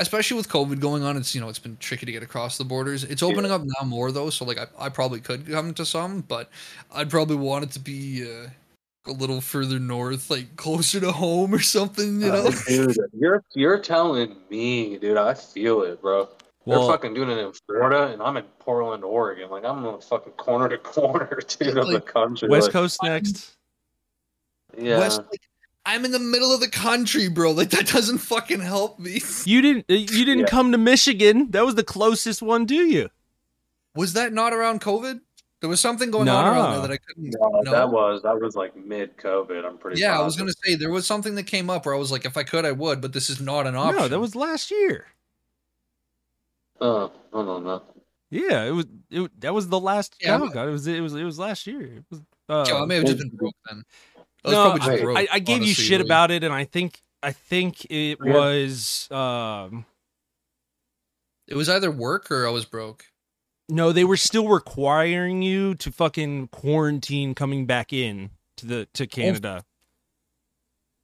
[0.00, 2.64] especially with COVID going on, it's you know it's been tricky to get across the
[2.64, 3.02] borders.
[3.04, 6.20] It's opening up now more though, so like I, I probably could come to some,
[6.20, 6.50] but
[6.92, 8.48] I'd probably want it to be uh,
[9.08, 12.20] a little further north, like closer to home or something.
[12.20, 15.16] You know, Uh, dude, you're you're telling me, dude.
[15.16, 16.28] I feel it, bro.
[16.66, 19.48] They're fucking doing it in Florida, and I'm in Portland, Oregon.
[19.50, 22.48] Like I'm in the fucking corner to corner, dude, of the country.
[22.48, 23.56] West like, Coast next.
[24.76, 24.98] Yeah.
[24.98, 25.40] West, like,
[25.86, 27.52] I'm in the middle of the country, bro.
[27.52, 29.22] Like that doesn't fucking help me.
[29.46, 29.86] You didn't.
[29.90, 30.46] uh, You didn't Yeah.
[30.46, 31.50] come to Michigan.
[31.52, 33.08] That was the closest one do you.
[33.94, 35.20] Was that not around COVID?
[35.60, 37.34] There was something going on around there that I couldn't.
[37.40, 37.70] No, No?
[37.72, 39.64] that was that was like mid COVID.
[39.64, 40.00] I'm pretty.
[40.00, 42.24] Yeah, I was gonna say there was something that came up where I was like,
[42.24, 43.96] if I could, I would, but this is not an option.
[44.02, 45.06] No, that was last year.
[46.80, 47.82] Oh, no, no, no.
[48.30, 48.86] Yeah, it was.
[49.10, 50.14] It that was the last.
[50.20, 50.86] Yeah, oh but- god, it was.
[50.86, 51.14] It was.
[51.14, 51.80] It was last year.
[51.82, 52.20] It was.
[52.48, 53.82] Uh, Yo, I may have just been broke then.
[54.16, 56.44] I was no, probably just I- broke, I, I gave you shit like- about it,
[56.44, 58.32] and I think I think it Yeah.
[58.32, 59.08] was.
[59.10, 59.86] Um,
[61.48, 63.06] It was either work or I was broke.
[63.68, 69.04] No, they were still requiring you to fucking quarantine coming back in to the to
[69.04, 69.64] oh, Canada.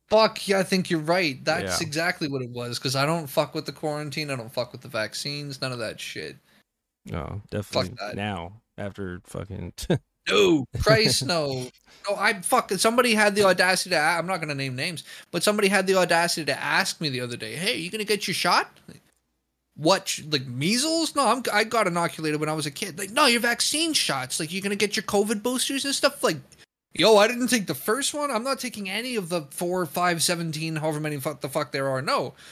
[0.09, 1.43] Fuck yeah, I think you're right.
[1.45, 1.87] That's Yeah.
[1.87, 2.79] exactly what it was.
[2.79, 4.31] Because I don't fuck with the quarantine.
[4.31, 5.61] I don't fuck with the vaccines.
[5.61, 6.37] None of that shit.
[7.11, 8.17] Oh, no, definitely that.
[8.17, 9.73] now after fucking.
[10.27, 11.69] No, Christ, no.
[12.09, 12.71] No, I fuck.
[12.73, 13.99] Somebody had the audacity to.
[14.01, 17.37] I'm not gonna name names, but somebody had the audacity to ask me the other
[17.37, 18.71] day, "Hey, you gonna get your shot?"
[19.77, 21.17] What, like measles?
[21.17, 21.43] No, I'm.
[21.53, 22.99] I got inoculated when I was a kid.
[22.99, 24.39] Like, no, your vaccine shots.
[24.39, 26.23] Like, you're gonna get your COVID boosters and stuff.
[26.23, 26.37] Like,
[26.93, 28.31] yo, I didn't take the first one.
[28.31, 31.89] I'm not taking any of the four, five, seventeen, however many fuck the fuck there
[31.89, 32.03] are.
[32.03, 32.35] No.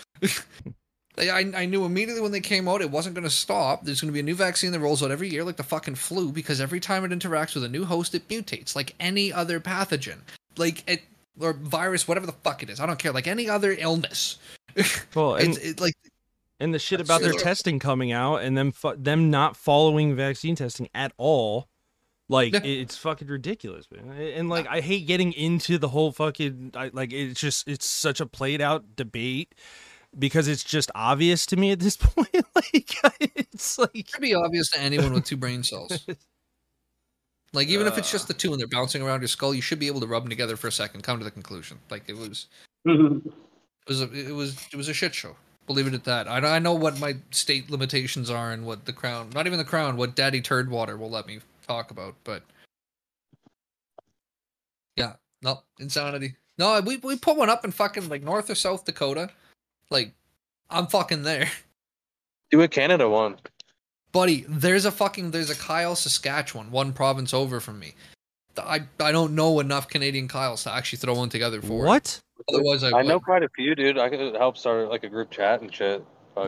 [1.18, 3.84] I, I knew immediately when they came out it wasn't going to stop.
[3.84, 5.96] There's going to be a new vaccine that rolls out every year, like the fucking
[5.96, 9.60] flu, because every time it interacts with a new host, it mutates like any other
[9.60, 10.18] pathogen,
[10.56, 11.02] like it
[11.38, 12.80] or virus, whatever the fuck it is.
[12.80, 14.38] I don't care, like any other illness.
[15.14, 15.94] well, and it's it, like
[16.62, 20.14] and the shit That's about their testing coming out and them fu- them not following
[20.16, 21.68] vaccine testing at all
[22.28, 22.60] like Yeah.
[22.62, 27.12] it's fucking ridiculous man and like i hate getting into the whole fucking I, like
[27.12, 29.54] it's just it's such a played out debate
[30.18, 32.96] because it's just obvious to me at this point like
[33.36, 36.06] it's like it should be obvious to anyone with two brain cells.
[37.54, 39.78] Like even if it's just the two and they're bouncing around your skull, you should
[39.78, 41.78] be able to rub them together for a second, come to the conclusion.
[41.90, 42.46] Like it was
[42.86, 43.22] it
[43.86, 45.36] was a, it was it was a shit show.
[45.66, 46.26] Believe it at that.
[46.28, 49.64] I, I know what my state limitations are and what the crown, not even the
[49.64, 52.14] crown, what Daddy Turd Water will let me talk about.
[52.24, 52.42] But
[54.96, 56.34] yeah, no insanity.
[56.58, 59.30] No, we we put one up in fucking like North or South Dakota.
[59.90, 60.12] Like
[60.70, 61.48] I'm fucking there,
[62.50, 63.36] Do a Canada one.
[64.12, 64.44] buddy.
[64.48, 67.94] There's a fucking there's a Kyle, Saskatchewan, one province over from me.
[68.58, 71.84] I I don't know enough Canadian Kyles to actually throw one together for.
[71.84, 71.88] it.
[71.88, 72.20] what
[72.52, 73.98] Otherwise, I, I know quite a few, dude.
[73.98, 76.04] I could help start like a group chat and shit.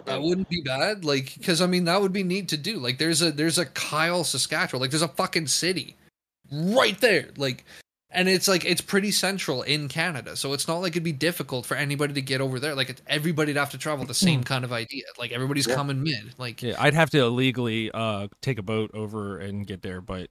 [0.06, 2.78] That wouldn't be bad, like, because I mean that would be neat to do.
[2.78, 5.96] Like, there's a there's a Kyle, Saskatchewan, like there's a fucking city
[6.50, 7.64] right there, like,
[8.10, 11.66] and it's like it's pretty central in Canada, so it's not like it'd be difficult
[11.66, 12.74] for anybody to get over there.
[12.74, 15.02] Like, it's, everybody'd have to travel the same kind of idea.
[15.18, 15.74] Like, everybody's Yeah.
[15.74, 16.34] coming mid.
[16.38, 20.30] Like, yeah i'd have to illegally uh take a boat over and get there but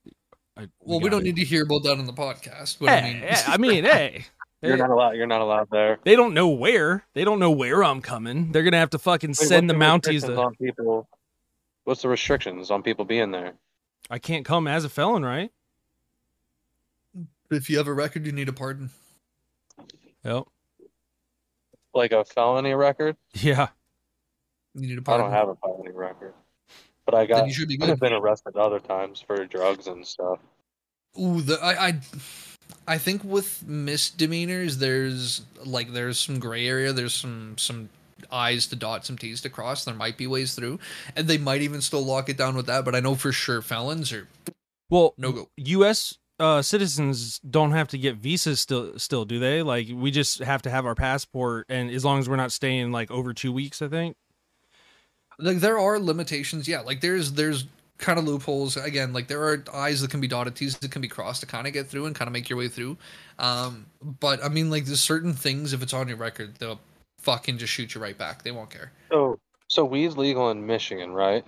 [0.56, 1.24] I, well, we got don't it.
[1.26, 2.78] need to hear about that on the podcast.
[2.80, 4.26] But hey, I mean, hey, I mean hey
[4.62, 5.12] You're not allowed.
[5.12, 6.00] You're not allowed there.
[6.04, 9.32] they don't know where they don't know where i'm coming they're gonna have to fucking
[9.32, 11.08] Wait, send the what's mounties restrictions to on people.
[11.86, 13.54] What's the restrictions on people being there?
[14.10, 15.52] i can't come as a felon right
[17.52, 18.90] if you have a record, you need a pardon.
[20.24, 20.44] yep
[21.94, 23.16] Like a felony record?
[23.34, 23.68] yeah
[24.76, 25.28] You need a I pardon.
[25.28, 26.34] I don't have a felony record,
[27.06, 27.48] but I Then got.
[27.48, 28.00] you should be I've good.
[28.00, 30.40] been arrested other times for drugs and stuff.
[31.20, 32.00] Ooh, the I, I
[32.88, 36.92] I think with misdemeanors, there's like there's some gray area.
[36.94, 37.90] There's some some
[38.32, 39.86] I's to dot, some T's to cross.
[39.86, 40.80] There might be ways through,
[41.16, 42.84] and they might even still lock it down with that.
[42.86, 44.28] But I know for sure felons are
[44.90, 45.50] well no go.
[45.58, 46.18] U.S.
[46.40, 49.62] Uh, citizens don't have to get visas still, still do they?
[49.62, 52.92] Like we just have to have our passport, and as long as we're not staying
[52.92, 54.18] like over two weeks, I think.
[55.40, 56.68] Like there are limitations.
[56.68, 57.66] Yeah, like there's there's
[57.98, 59.14] kind of loopholes again.
[59.14, 61.68] Like there are I's that can be dotted, T's that can be crossed to kind
[61.68, 62.98] of get through and kind of make your way through.
[63.40, 66.80] Um, but I mean, like there's certain things if it's on your record, they'll
[67.20, 68.44] fucking just shoot you right back.
[68.44, 68.92] They won't care.
[69.12, 71.46] So, so weed's legal in Michigan, right?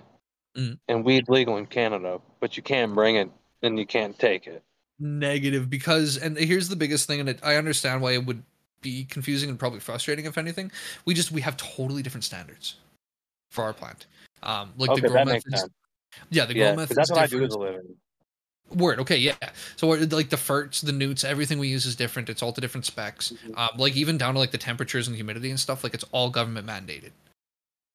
[0.56, 0.78] Mm.
[0.88, 3.30] And weed's legal in Canada, but you can't bring it
[3.62, 4.62] and you can't take it.
[4.98, 8.42] negative because and here's the biggest thing and it, i understand why it would
[8.80, 10.70] be confusing and probably frustrating if anything
[11.04, 12.76] we just we have totally different standards
[13.56, 14.06] for our plant
[14.44, 15.72] um like okay, the grow that methods sense.
[16.30, 17.50] yeah the Yeah, grow methods that's what I do different.
[17.52, 17.96] as a living.
[18.74, 19.34] word okay yeah
[19.76, 22.84] so like the ferts the newts everything we use is different it's all to different
[22.86, 23.58] specs Mhm.
[23.58, 26.30] um like even down to like the temperatures and humidity and stuff like it's all
[26.30, 27.10] government mandated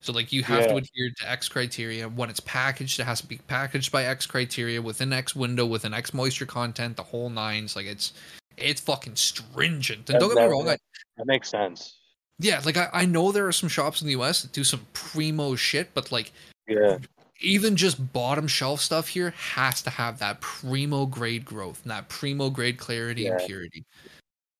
[0.03, 2.09] so like you have to adhere to X criteria.
[2.09, 5.93] When it's packaged, it has to be packaged by X criteria within X window, within
[5.93, 7.75] X moisture content, the whole nines.
[7.75, 8.11] Like it's
[8.57, 10.09] it's fucking stringent.
[10.09, 10.77] And That- don't get me that- wrong, I,
[11.17, 11.99] That makes sense.
[12.41, 14.85] Yeah, like I, I know there are some shops in the US that do some
[14.93, 16.31] primo shit, but like
[16.67, 16.97] Yeah.
[17.41, 22.09] even just bottom shelf stuff here has to have that primo grade growth and that
[22.09, 23.47] primo grade clarity and Yeah.
[23.47, 23.85] purity.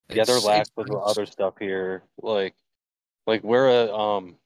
[0.09, 1.09] Yeah, they're It's- lax it's with gross.
[1.09, 2.03] other stuff here.
[2.21, 2.53] Like,
[3.27, 4.37] like we're a um,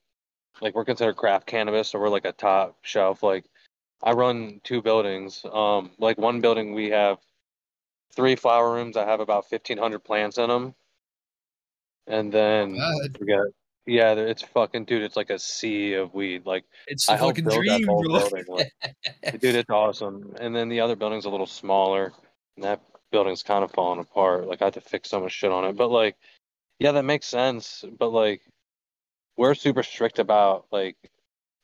[0.62, 3.24] like we're considered craft cannabis, so we're like a top shelf.
[3.24, 3.46] Like,
[4.04, 5.44] I run two buildings.
[5.52, 7.18] Um, like one building we have
[8.14, 8.96] three flower rooms.
[8.96, 10.76] I have about fifteen hundred plants in them,
[12.08, 13.48] and then God, we got
[13.88, 15.04] yeah, it's fucking dude.
[15.04, 16.46] It's like a sea of weed.
[16.46, 18.18] Like, it's I helped fucking build that dream, whole bro.
[18.20, 18.46] building.
[18.48, 18.72] Like,
[19.42, 20.34] dude, it's awesome.
[20.40, 22.12] And then the other building's a little smaller,
[22.56, 24.48] and that building's kind of falling apart.
[24.48, 25.78] Like I had to fix so much shit on it.
[25.78, 26.16] But like,
[26.80, 27.86] yeah, that makes sense.
[28.00, 28.42] But like,
[29.38, 30.98] we're super strict about like,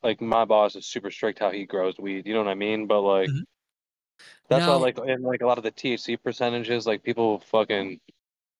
[0.03, 2.27] like my boss is super strict how he grows weed.
[2.27, 2.85] You know what I mean?
[2.85, 3.41] But like, Mhm.
[4.47, 7.99] that's Now- why like in like a lot of the THC percentages, like people fucking.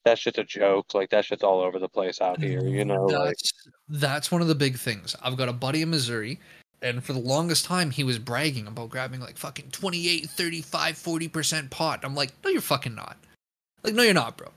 [0.06, 0.94] That shit's a joke.
[0.94, 2.64] Like that shit's all over the place out here.
[2.64, 3.54] You know, like that's
[3.90, 5.16] that's one of the big things.
[5.22, 6.40] I've got a buddy in Missouri,
[6.82, 11.70] and for the longest time he was bragging about grabbing like fucking 28, 35, 40%
[11.70, 12.00] pot.
[12.04, 13.18] I'm like, no, you're fucking not.
[13.84, 14.50] Like, no, you're not, bro.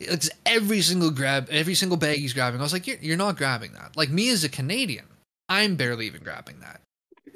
[0.00, 2.60] It's every single grab, every single bag he's grabbing.
[2.60, 3.96] I was like, you're, you're not grabbing that.
[3.96, 5.06] Like me as a Canadian,
[5.48, 6.80] I'm barely even grabbing that.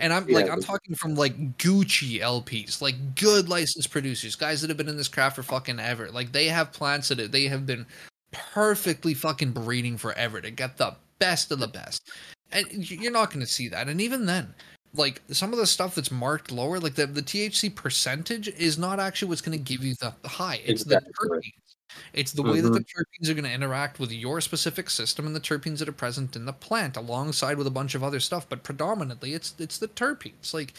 [0.02, 4.68] And I'm like, I'm talking from like Gucci LPs, like good licensed producers, guys that
[4.68, 6.10] have been in this craft for fucking ever.
[6.10, 7.86] Like they have plants that they have been
[8.32, 12.10] perfectly fucking breeding forever to get the best of the best.
[12.50, 13.88] And you're not going to see that.
[13.88, 14.52] And even then,
[14.92, 18.98] like some of the stuff that's marked lower, like the, the THC percentage is not
[18.98, 20.60] actually what's going to give you the, the high.
[20.64, 21.28] It's the Exactly.
[21.28, 21.71] terpenes.
[22.12, 25.34] It's the way that the terpenes are going to interact with your specific system and
[25.34, 28.48] the terpenes that are present in the plant, alongside with a bunch of other stuff.
[28.48, 30.52] But predominantly, it's it's the terpenes.
[30.52, 30.74] Like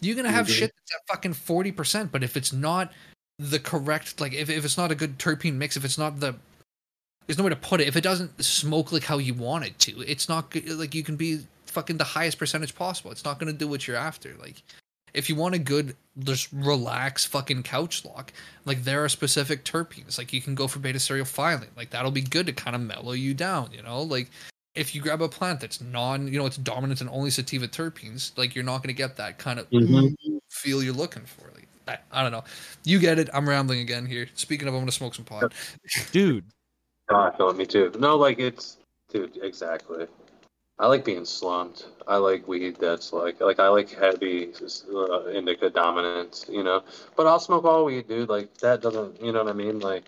[0.00, 0.58] you're going to have Mhm.
[0.58, 2.92] shit that's at fucking forty percent, but if it's not
[3.38, 6.34] the correct, like if if it's not a good terpene mix, if it's not the
[7.26, 7.88] there's no way to put it.
[7.88, 10.68] If it doesn't smoke like how you want it to, it's not good.
[10.70, 13.10] Like you can be fucking the highest percentage possible.
[13.10, 14.34] It's not going to do what you're after.
[14.40, 14.62] Like
[15.16, 18.32] if you want a good, just relax fucking couch lock,
[18.66, 20.18] like there are specific terpenes.
[20.18, 21.68] Like you can go for beta caryophyllene.
[21.76, 23.70] Like that'll be good to kind of mellow you down.
[23.72, 24.30] You know, like
[24.74, 28.36] if you grab a plant that's non, you know, it's dominant and only sativa terpenes,
[28.36, 30.14] like you're not going to get that kind of Mhm.
[30.50, 31.50] feel you're looking for.
[31.54, 32.44] Like I, I don't know.
[32.84, 33.30] You get it.
[33.32, 34.28] I'm rambling again here.
[34.34, 35.52] Speaking of, I'm going to smoke some pot.
[36.12, 36.44] dude.
[37.10, 37.56] No, I feel it.
[37.56, 37.90] Me too.
[37.98, 38.76] No, like it's,
[39.10, 40.06] dude, exactly.
[40.78, 41.86] I like being slumped.
[42.06, 44.52] I like weed that's like, like I like heavy
[44.94, 46.82] uh, indica dominance, you know.
[47.16, 48.28] But I'll smoke all weed, dude.
[48.28, 49.80] Like that doesn't, you know what I mean?
[49.80, 50.04] Like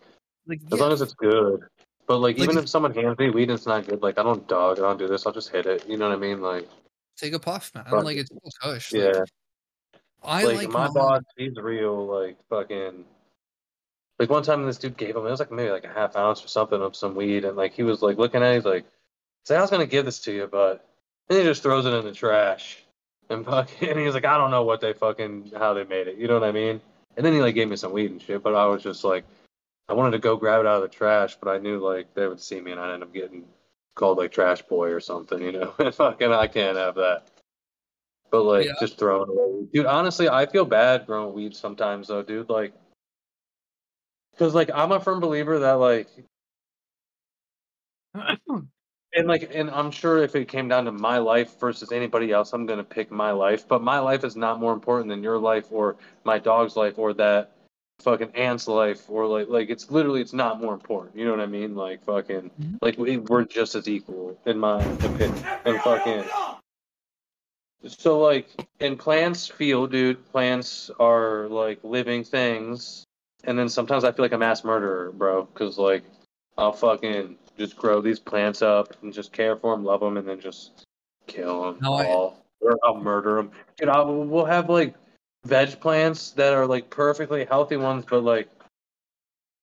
[0.46, 1.62] Like as long as it's good.
[2.06, 4.22] But like, Like even if- someone hands me weed and it's not good, like I
[4.22, 5.26] don't dog, I don't do this.
[5.26, 5.88] I'll just hit it.
[5.88, 6.42] You know what I mean?
[6.42, 6.68] Like,
[7.16, 7.84] take a puff, man.
[7.84, 8.20] Fuck Like it.
[8.20, 8.92] it's all kush.
[8.92, 9.24] Like, yeah.
[10.22, 12.06] I like, like, my mine- boss, he's real.
[12.06, 13.04] Like fucking.
[14.18, 16.44] Like one time, this dude gave him it was like maybe like a half ounce
[16.44, 18.84] or something of some weed, and like he was like looking at, it, he's like,
[19.48, 20.86] "Say I was gonna give this to you, but,"
[21.30, 22.84] and he just throws it in the trash,
[23.30, 26.18] and fucking, and he's like, "I don't know what they fucking how they made it,"
[26.18, 26.82] you know what I mean?
[27.16, 29.24] And then he like gave me some weed and shit, but I was just like,
[29.88, 32.28] I wanted to go grab it out of the trash, but I knew like they
[32.28, 33.46] would see me, and I'd end up getting
[33.94, 35.72] called like trash boy or something, you know?
[35.78, 37.28] And fucking, I can't have that.
[38.30, 38.72] But like, Yeah.
[38.78, 39.86] just throwing away, dude.
[39.86, 42.50] Honestly, I feel bad growing weed sometimes, though, dude.
[42.50, 42.74] Like,
[44.32, 46.08] because like I'm a firm believer that like,
[49.14, 52.52] and like, and I'm sure if it came down to my life versus anybody else,
[52.52, 53.66] I'm gonna pick my life.
[53.66, 57.12] But my life is not more important than your life or my dog's life or
[57.14, 57.52] that
[58.00, 61.16] fucking ant's life or like like it's literally it's not more important.
[61.16, 61.74] You know what I mean?
[61.74, 62.78] Like fucking Mhm.
[62.82, 65.42] like we, we're just as equal in my opinion.
[65.64, 66.24] And fucking.
[67.86, 68.48] So like,
[68.80, 70.24] and plants feel, dude.
[70.32, 73.04] Plants are like living things,
[73.44, 75.44] and then sometimes I feel like a mass murderer, bro.
[75.44, 76.02] Because like,
[76.56, 80.26] I'll fucking just grow these plants up and just care for them, love them, and
[80.28, 80.84] then just
[81.26, 83.50] kill them No, I- all, or I'll murder them.
[83.76, 84.94] Dude, I, we'll have like
[85.44, 88.48] veg plants that are like perfectly healthy ones, but like.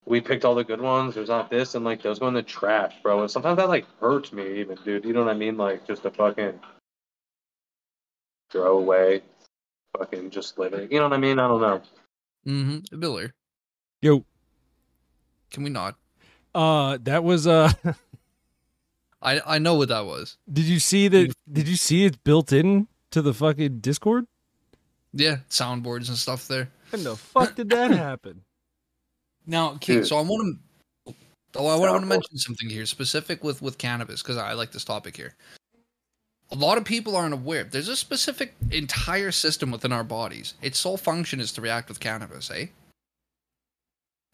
[0.07, 1.15] We picked all the good ones.
[1.15, 3.21] There's not this, and like those go in the trash, bro.
[3.21, 5.03] And sometimes that like hurts me, even, dude.
[5.03, 5.57] You know what I mean?
[5.57, 6.59] Like just a fucking
[8.51, 9.23] throw away,
[9.97, 10.91] fucking just live it.
[10.91, 11.39] You know what I mean?
[11.39, 11.81] I don't know.
[12.45, 12.99] Mm-hmm.
[12.99, 13.33] Miller.
[14.03, 14.23] Yo,
[15.49, 15.95] Can we not?
[16.55, 17.71] Uh, that was uh.
[19.21, 20.37] I I know what that was.
[20.51, 21.33] Did you see that?
[21.51, 24.25] Did you see it built in to the fucking Discord?
[25.13, 26.69] Yeah, soundboards and stuff there.
[26.89, 28.41] When the fuck did that happen?
[29.47, 30.57] Now, okay, so I want
[31.05, 31.13] to.
[31.57, 34.83] Oh, I want to mention something here, specific with with cannabis, because I like this
[34.83, 35.35] topic here.
[36.51, 37.63] A lot of people aren't aware.
[37.63, 40.53] There's a specific entire system within our bodies.
[40.61, 42.67] Its sole function is to react with cannabis, eh?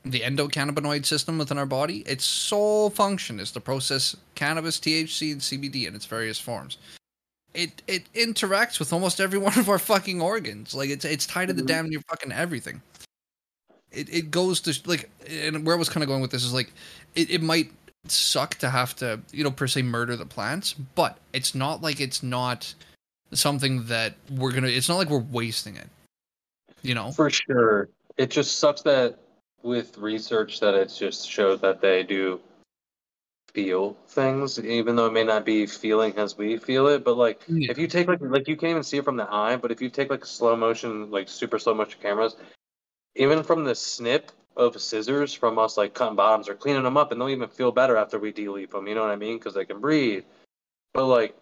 [0.03, 5.41] The endocannabinoid system within our body, its sole function is to process cannabis, THC, and
[5.41, 6.78] CBD in its various forms.
[7.53, 10.73] it it interacts with almost every one of our fucking organs.
[10.73, 11.68] Like it's it's tied to the Mhm.
[11.68, 12.82] damn near fucking everything.
[13.91, 16.53] It it goes to like, and where I was kind of going with this is
[16.53, 16.72] like,
[17.14, 17.72] it, it might
[18.07, 21.99] suck to have to you know per se murder the plants, but it's not like
[21.99, 22.73] it's not
[23.34, 24.68] something that we're gonna.
[24.69, 25.90] It's not like we're wasting it.
[26.84, 27.11] You know.
[27.11, 27.90] For sure.
[28.18, 29.19] It just sucks that
[29.63, 32.39] with research that it just shows that they do
[33.53, 37.03] feel things, even though it may not be feeling as we feel it.
[37.03, 37.71] But like Yeah.
[37.71, 39.81] if you take like like you can't even see it from the eye, but if
[39.81, 42.35] you take like slow motion, like super slow motion cameras,
[43.15, 47.11] even from the snip of scissors from us like cutting bottoms or cleaning them up,
[47.11, 48.88] and they'll even feel better after we deleaf them.
[48.88, 49.38] You know what I mean?
[49.38, 50.23] Because they can breathe.
[50.93, 51.35] But like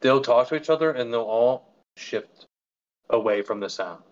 [0.00, 2.46] they'll talk to each other and they'll all shift
[3.10, 4.02] away from the sound,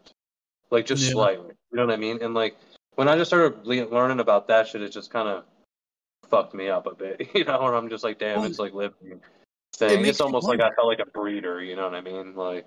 [0.71, 1.13] like just Yeah.
[1.13, 1.55] slightly.
[1.71, 2.19] You know what I mean?
[2.23, 2.57] And like
[2.97, 5.45] when I just started le- learning about that shit, it just kind of
[6.29, 7.29] fucked me up a bit.
[7.35, 9.21] You know, and I'm just like, damn, Well, it's like living
[9.75, 10.03] thing.
[10.03, 11.63] makes It's almost like I felt like a breeder.
[11.63, 12.35] You know what I mean?
[12.35, 12.67] Like,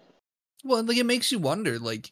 [0.63, 2.11] Well, like it makes you wonder, like,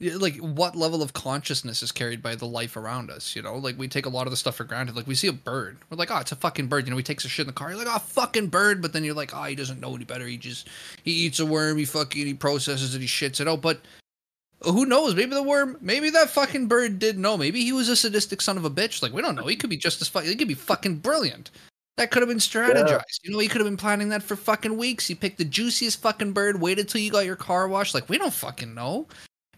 [0.00, 3.36] like what level of consciousness is carried by the life around us.
[3.36, 4.96] You know, like we take a lot of the stuff for granted.
[4.96, 6.86] Like we see a bird, we're like, oh, it's a fucking bird.
[6.86, 7.68] You know, he takes a shit in the car.
[7.68, 8.80] You're like, oh, fucking bird.
[8.80, 10.26] But then you're like, oh, he doesn't know any better.
[10.26, 10.68] He just
[11.04, 11.76] he eats a worm.
[11.76, 13.00] He fucking he processes it.
[13.02, 13.60] He shits it out.
[13.60, 13.80] But
[14.62, 15.14] who knows?
[15.14, 15.76] Maybe the worm.
[15.80, 17.36] Maybe that fucking bird did know.
[17.36, 19.02] Maybe he was a sadistic son of a bitch.
[19.02, 19.46] Like we don't know.
[19.46, 20.28] He could be just as fucking.
[20.28, 21.50] He could be fucking brilliant.
[21.96, 23.20] That could have been strategized.
[23.24, 25.06] You know, he could have been planning that for fucking weeks.
[25.06, 27.94] He picked the juiciest fucking bird, waited till you got your car washed.
[27.94, 29.06] Like, we don't fucking know.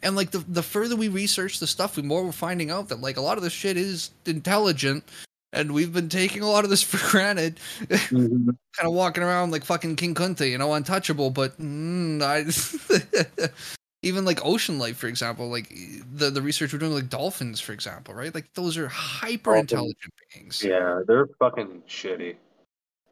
[0.02, 3.00] And like the the further we research the stuff, the more we're finding out that
[3.00, 5.04] like a lot of this shit is intelligent,
[5.52, 9.64] and we've been taking a lot of this for granted, kind of walking around like
[9.64, 11.30] fucking King Kunta, you know, untouchable.
[11.30, 13.48] But mm, I,
[14.02, 15.68] even like ocean life, for example, like
[16.14, 18.34] the the research we're doing, like dolphins, for example, right?
[18.34, 20.62] Like those are hyper intelligent beings.
[20.62, 22.36] yeah, they're fucking shitty.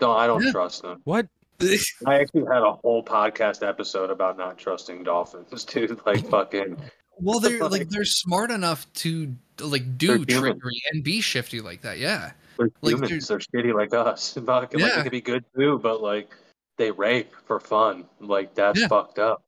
[0.00, 0.52] Don't I don't Yeah.
[0.52, 1.00] trust them.
[1.04, 1.26] What?
[2.06, 6.00] I actually had a whole podcast episode about not trusting dolphins, dude.
[6.06, 6.76] Like fucking
[7.22, 10.52] Well, they're like Like- they're smart enough to like They're do human.
[10.54, 11.98] trickery and be shifty like that.
[11.98, 13.28] Yeah, they're Like, humans.
[13.28, 14.32] They're shitty like us.
[14.34, 14.96] Fucking, Like Yeah.
[14.96, 16.30] they could be good too, but like
[16.78, 18.06] they rape for fun.
[18.20, 18.88] Like that's Yeah.
[18.88, 19.42] fucked up.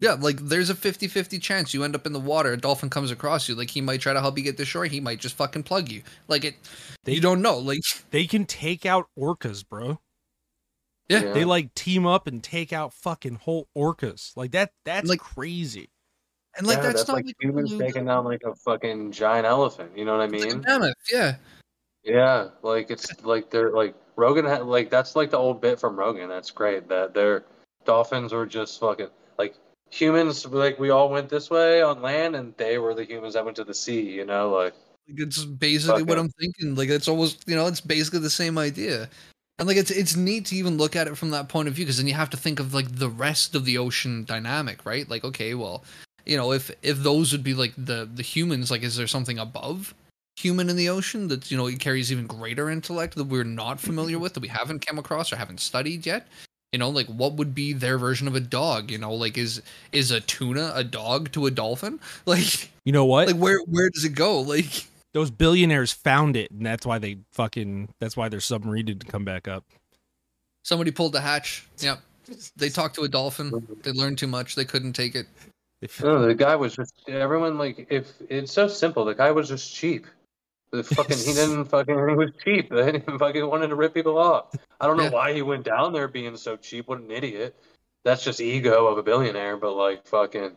[0.00, 0.16] Yeah.
[0.18, 2.52] Like there's a 50-50 chance you end up in the water.
[2.52, 3.54] A dolphin comes across you.
[3.54, 4.84] Like he might try to help you get to shore.
[4.86, 6.02] He might just fucking plug you.
[6.28, 6.54] Like it.
[7.04, 7.58] They- you don't know.
[7.58, 10.00] Like They can take out orcas, bro.
[11.08, 11.32] Yeah.
[11.32, 14.36] They like team up and take out fucking whole orcas.
[14.36, 14.70] Like that.
[14.84, 15.88] That's Like- crazy.
[16.58, 19.12] and like yeah, that's, that's, not like, like humans Hulu, taking down like a fucking
[19.12, 19.92] giant elephant.
[19.96, 20.64] You know what I it's like mean?
[20.66, 20.94] mammoth.
[21.12, 21.36] Yeah.
[22.02, 25.96] Yeah, like it's like they're like Rogan had like that's like the old bit from
[25.98, 26.28] Rogan.
[26.28, 27.44] That's great that their
[27.84, 29.08] dolphins were just fucking
[29.38, 29.56] like
[29.90, 30.46] humans.
[30.46, 33.56] Like we all went this way on land, and they were the humans that went
[33.56, 34.00] to the sea.
[34.00, 34.74] You know, like
[35.08, 36.74] it's basically what I'm thinking.
[36.74, 39.08] Like it's almost you know it's basically the same idea,
[39.58, 41.84] and like it's it's neat to even look at it from that point of view
[41.84, 45.08] because then you have to think of like the rest of the ocean dynamic, right?
[45.08, 45.84] Like okay, well,
[46.24, 49.38] you know if if those would be like the the humans, like is there something
[49.38, 49.94] above
[50.36, 53.80] human in the ocean that you know it carries even greater intellect that we're not
[53.80, 56.26] familiar with that we haven't come across or haven't studied yet?
[56.72, 58.90] You know, like what would be their version of a dog?
[58.90, 59.62] You know, like is
[59.92, 62.00] is a tuna a dog to a dolphin?
[62.26, 63.28] Like You know what?
[63.28, 64.40] like where where does it go?
[64.46, 64.88] Like.
[65.14, 67.88] Those billionaires found it, and that's why they fucking.
[68.00, 69.64] That's why their submarine didn't come back up.
[70.62, 71.66] Somebody pulled the hatch.
[71.78, 72.00] Yep.
[72.56, 73.66] They talked to a dolphin.
[73.82, 74.56] They learned too much.
[74.56, 75.26] They couldn't take it.
[76.02, 79.04] No, the guy was just everyone like if it's so simple.
[79.04, 80.06] The guy was just cheap.
[80.72, 82.70] The fucking he didn't fucking he was cheap.
[82.72, 84.54] He didn't fucking wanted to rip people off.
[84.80, 85.10] I don't know Yeah.
[85.10, 86.88] why he went down there being so cheap.
[86.88, 87.54] What an idiot.
[88.04, 89.56] That's just ego of a billionaire.
[89.56, 90.56] But like fucking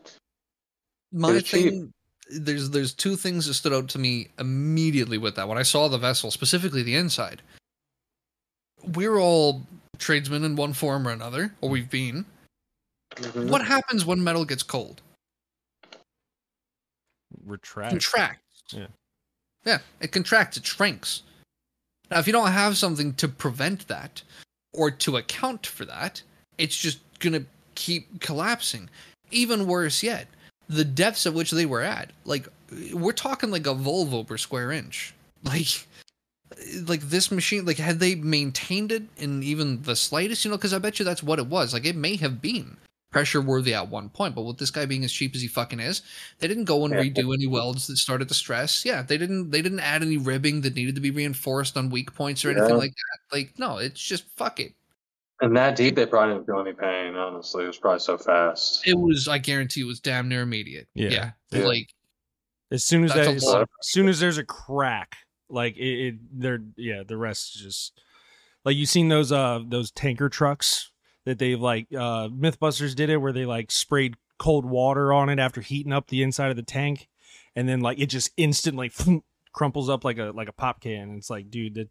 [1.11, 1.69] My was cheap.
[1.69, 1.93] thing
[2.31, 5.47] there's there's two things that stood out to me immediately with that.
[5.47, 7.41] When I saw the vessel, specifically the inside.
[8.95, 9.63] We're all
[9.97, 12.25] tradesmen in one form or another, or we've been.
[13.15, 13.49] mhm.
[13.49, 15.01] What happens when metal gets cold?
[17.45, 17.91] retract.
[17.91, 18.63] Contracts.
[18.71, 18.87] Yeah.
[19.65, 21.23] Yeah, it contracts, it shrinks.
[22.09, 24.21] Now, if you don't have something to prevent that
[24.73, 26.21] or to account for that,
[26.57, 27.45] it's just going to
[27.75, 28.89] keep collapsing.
[29.31, 30.27] Even worse yet,
[30.67, 32.11] the depths at which they were at.
[32.25, 32.47] Like,
[32.93, 35.13] we're talking like a Volvo per square inch.
[35.41, 35.87] Like,
[36.87, 40.73] like this machine, like, had they maintained it in even the slightest, you know, because
[40.73, 41.71] I bet you that's what it was.
[41.71, 42.75] Like, it may have been
[43.11, 45.79] pressure worthy at one point, but with this guy being as cheap as he fucking
[45.79, 46.01] is,
[46.39, 48.85] they didn't go and redo any welds that started to stress.
[48.85, 49.51] Yeah, they didn't.
[49.51, 52.69] They didn't add any ribbing that needed to be reinforced on weak points or anything
[52.69, 52.75] Yeah.
[52.75, 53.35] like that.
[53.35, 54.73] Like, no, it's just fuck it.
[55.41, 57.15] And that deep, they probably didn't feel any pain.
[57.15, 58.85] Honestly, it was probably so fast.
[58.85, 59.27] It was.
[59.27, 60.87] I guarantee it was damn near immediate.
[60.93, 61.09] Yeah.
[61.09, 61.65] Yeah, Yeah.
[61.65, 61.87] like
[62.71, 63.45] As soon as that, as
[63.81, 65.15] soon as there's a crack,
[65.49, 68.01] like it, it they're yeah, the rest is just
[68.65, 70.88] like you've seen those uh those tanker trucks
[71.29, 75.39] that they've like uh Mythbusters did it where they like sprayed cold water on it
[75.39, 77.07] after heating up the inside of the tank,
[77.55, 78.91] and then like it just instantly
[79.53, 81.15] crumples up like a like a pop can.
[81.17, 81.89] It's like, dude, that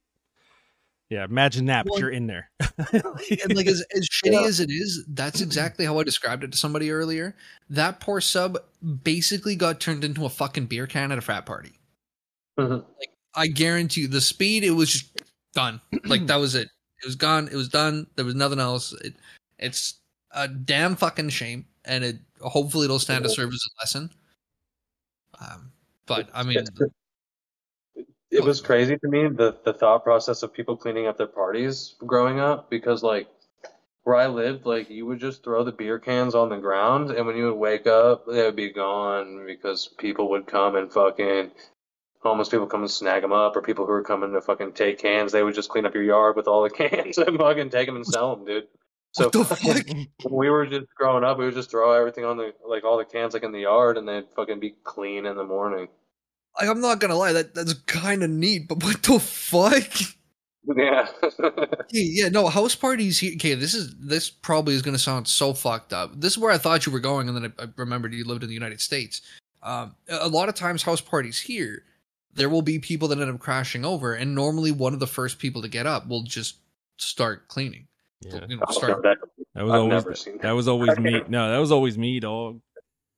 [1.10, 2.51] yeah, imagine that, but you're in there.
[2.93, 4.43] and like as, as shitty Yeah.
[4.43, 7.35] as it is, that's exactly how I described it to somebody earlier.
[7.70, 8.59] That poor sub
[9.05, 11.73] basically got turned into a fucking beer can at a frat party.
[12.59, 12.85] Mhm.
[13.35, 15.23] I guarantee you, the speed it was just
[15.55, 15.81] done.
[16.05, 16.69] Like that was it.
[17.03, 17.49] It was gone.
[17.49, 18.07] It was done.
[18.16, 18.93] There was nothing else.
[19.05, 19.15] It,
[19.59, 19.95] it's
[20.33, 24.11] a damn fucking shame, and it hopefully it'll stand to serve as a lesson.
[25.41, 25.73] Um,
[26.07, 26.65] but I mean,
[28.31, 31.95] it was crazy to me the the thought process of people cleaning up their parties
[31.99, 33.29] growing up because like
[34.05, 37.27] where I lived, like you would just throw the beer cans on the ground, and
[37.27, 41.51] when you would wake up, they would be gone because people would come and fucking
[42.20, 44.99] homeless people come and snag them up, or people who are coming to fucking take
[44.99, 47.86] cans, they would just clean up your yard with all the cans and fucking take
[47.86, 48.65] them and sell them, dude.
[49.12, 50.31] So what the fucking- fuck?
[50.32, 53.05] we were just growing up, we would just throw everything on the like all the
[53.05, 55.89] cans like in the yard, and they'd fucking be clean in the morning.
[56.61, 58.69] Like, I'm not gonna lie, that that's kind of neat.
[58.69, 59.93] But what the fuck?
[60.77, 61.09] Yeah.
[61.90, 63.32] Yeah, no, house parties here.
[63.36, 66.20] Okay, this is this probably is going to sound so fucked up.
[66.20, 68.43] This is where I thought you were going, and then I, I remembered you lived
[68.43, 69.23] in the United States.
[69.62, 71.85] Um, a lot of times, house parties here,
[72.35, 75.39] there will be people that end up crashing over, and normally one of the first
[75.39, 76.57] people to get up will just
[76.99, 77.87] start cleaning.
[78.21, 79.03] Yeah, You know, Oh, start.
[79.03, 79.19] that-
[79.55, 81.21] that was I've always never seen that was always me.
[81.29, 82.61] No, that was always me, dog.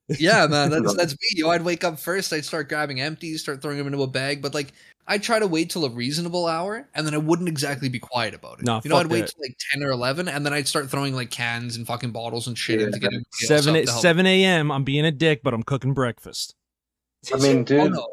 [0.08, 1.28] Yeah, man, that's that's me.
[1.34, 2.32] Yo, I'd wake up first.
[2.32, 4.72] I'd start grabbing empties, start throwing them into a bag, but like.
[5.06, 8.32] I'd try to wait till a reasonable hour, and then I wouldn't exactly be quiet
[8.32, 8.64] about it.
[8.64, 11.16] Nah, you know, I'd wait till like ten or eleven, and then I'd start throwing
[11.16, 13.90] like cans and fucking bottles and shit in to get everybody else Seven up to
[13.92, 14.70] seven a.m.
[14.70, 16.54] I'm being a dick, but I'm cooking breakfast.
[17.34, 18.06] I mean, Oh, dude, no.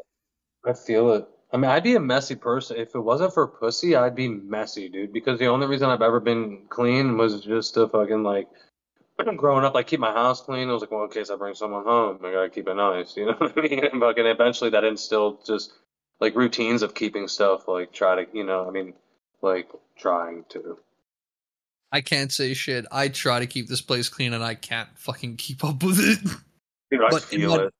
[0.66, 1.26] I feel it.
[1.52, 2.76] I mean, I'd be a messy person.
[2.76, 5.12] If it wasn't for pussy, I'd be messy, dude.
[5.12, 8.48] Because the only reason I've ever been clean was just to fucking like
[9.36, 10.68] growing up, like keep my house clean.
[10.68, 13.16] I was like, well, in case I bring someone home, I gotta keep it nice.
[13.16, 13.84] You know what I mean?
[13.92, 15.72] And fucking eventually that instilled just
[16.20, 17.66] like routines of keeping stuff.
[17.66, 18.92] Like try to, you know, I mean,
[19.40, 20.78] like trying to.
[21.90, 22.84] I can't say shit.
[22.92, 26.18] I try to keep this place clean, and I can't fucking keep up with it.
[26.90, 27.74] Dude, I But in feel my- it.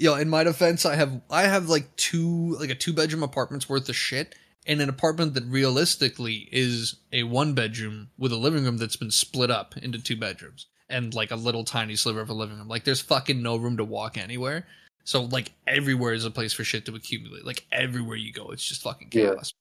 [0.00, 3.68] Yo, in my defense, I have I have like two like a two bedroom apartment's
[3.68, 8.64] worth of shit, in an apartment that realistically is a one bedroom with a living
[8.64, 12.30] room that's been split up into two bedrooms and like a little tiny sliver of
[12.30, 12.66] a living room.
[12.66, 14.66] Like there's fucking no room to walk anywhere.
[15.04, 17.44] So like everywhere is a place for shit to accumulate.
[17.44, 19.52] Like everywhere you go, it's just fucking chaos.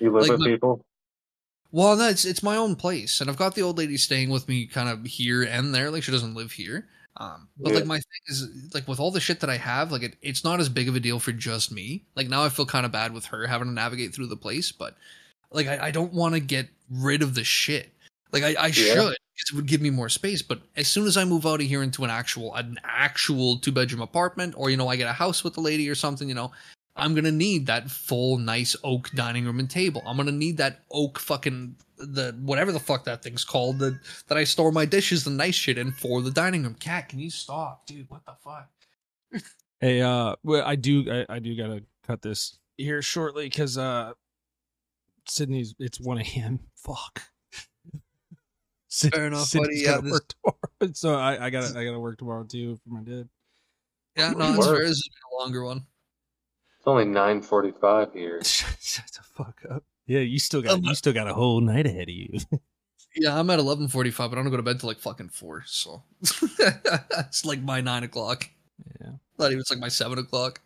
[0.00, 0.06] Yeah.
[0.06, 0.80] You live like with my- people.
[1.70, 4.48] Well, no, it's it's my own place, and I've got the old lady staying with
[4.48, 5.90] me, kind of here and there.
[5.90, 6.86] Like she doesn't live here.
[7.16, 7.76] Um, but Yeah.
[7.76, 10.44] like my thing is like with all the shit that I have, like it, it's
[10.44, 12.04] not as big of a deal for just me.
[12.14, 14.72] Like now I feel kind of bad with her having to navigate through the place,
[14.72, 14.96] but
[15.50, 17.92] like I, I don't want to get rid of the shit.
[18.32, 20.40] Like I, I should because it would give me more space.
[20.40, 23.72] But as soon as I move out of here into an actual an actual two
[23.72, 26.34] bedroom apartment, or you know I get a house with the lady or something, you
[26.34, 26.52] know,
[26.94, 30.02] I'm gonna need that full nice oak dining room and table.
[30.06, 33.98] I'm gonna need that oak fucking the whatever the fuck that thing's called that
[34.28, 36.74] that I store my dishes, and nice shit in for the dining room.
[36.74, 38.10] Cat, can you stop, dude?
[38.10, 38.68] What the fuck?
[39.80, 44.12] Hey, uh, well, I do, I, I do gotta cut this here shortly because uh,
[45.26, 46.60] Sydney's it's one a.m.
[46.76, 47.20] Fuck.
[48.88, 49.80] Syd- Fair enough, Sydney's buddy.
[49.80, 50.28] Yeah, gotta this- work
[50.80, 53.28] tomorrow, so I, I gotta, I gotta work tomorrow too for my dad.
[54.16, 54.76] Yeah, no, Good that's work.
[54.76, 54.86] fair.
[54.86, 55.86] This has been a longer one.
[56.82, 58.42] It's only nine forty-five here.
[58.44, 59.84] Shut the fuck up.
[60.08, 62.38] Yeah, you still got, Um, you still got a whole night ahead of you.
[63.14, 65.64] Yeah, I'm at 11:45, but I don't go to bed till like fucking four.
[65.66, 68.48] So it's like my nine o'clock.
[69.02, 69.10] yeah.
[69.38, 69.60] Not even.
[69.60, 70.62] It's like my seven o'clock.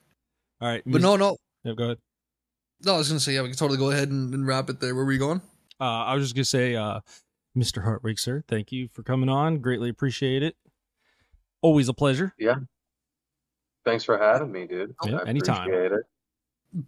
[0.60, 1.98] All right, But no, no, no, go ahead.
[2.84, 2.94] no.
[2.94, 4.94] I was gonna say yeah, we can totally go ahead and, and wrap it there.
[4.94, 5.40] Where were we going?
[5.80, 7.00] Uh, I was just gonna say, uh,
[7.58, 7.82] Mr.
[7.82, 9.58] Hartwig, sir, thank you for coming on.
[9.58, 10.54] Greatly appreciate it.
[11.62, 12.32] Always a pleasure.
[13.86, 14.94] Thanks for having me, dude.
[15.06, 15.70] Yeah, I anytime.
[15.72, 15.92] it.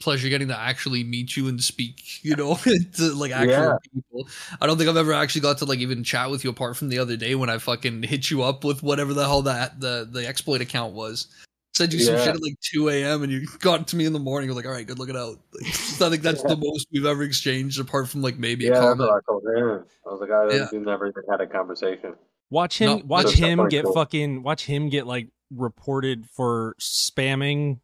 [0.00, 2.54] pleasure getting to actually meet you and speak, you know,
[2.96, 3.76] to like actual Yeah.
[3.94, 4.28] people.
[4.60, 6.90] I don't think I've ever actually got to like even chat with you apart from
[6.90, 10.06] the other day when I fucking hit you up with whatever the hell that the
[10.10, 11.28] the exploit account was.
[11.74, 12.24] Said you some Yeah.
[12.24, 13.22] shit at like 2 a.m.
[13.22, 14.48] and you got to me in the morning.
[14.48, 15.38] You're like, all right, good looking out.
[15.54, 15.66] Like,
[16.02, 18.98] I think that's the most we've ever exchanged apart from like maybe Yeah, a comment.
[19.08, 19.84] what I told him.
[20.06, 20.66] I was like, I Yeah.
[20.72, 22.14] we've never even had a conversation.
[22.50, 22.88] Watch him.
[22.88, 23.92] No, watch him get cool.
[23.94, 24.42] fucking.
[24.42, 27.80] Watch him get like reported for spamming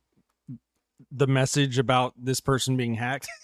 [1.11, 3.29] the message about this person being hacked.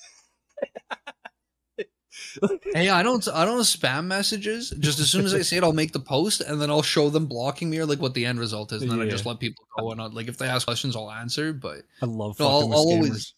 [2.74, 4.70] Hey, I don't I don't spam messages.
[4.78, 7.08] Just as soon as I say it, I'll make the post and then I'll show
[7.08, 9.40] them blocking me or like what the end result is, and then I just let
[9.40, 9.90] people go.
[9.90, 11.52] And I'll, like if they ask questions, I'll answer.
[11.52, 13.34] But I love No, I'll- I'll always-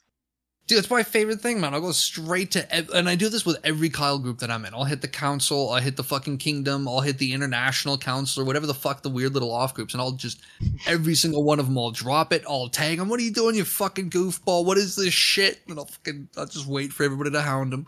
[0.68, 1.74] Dude, it's my favorite thing, man.
[1.74, 4.64] I'll go straight to, ev- and I do this with every Kyle group that I'm
[4.64, 4.72] in.
[4.72, 8.46] I'll hit the council, I'll hit the fucking kingdom, I'll hit the international council or
[8.46, 10.40] whatever the fuck the weird little off groups, and I'll just
[10.86, 11.76] every single one of them.
[11.76, 12.44] I'll drop it.
[12.48, 13.08] I'll tag them.
[13.08, 14.64] What are you doing, you fucking goofball?
[14.64, 15.60] What is this shit?
[15.68, 17.84] And I'll fucking, I'll just wait for everybody to hound them.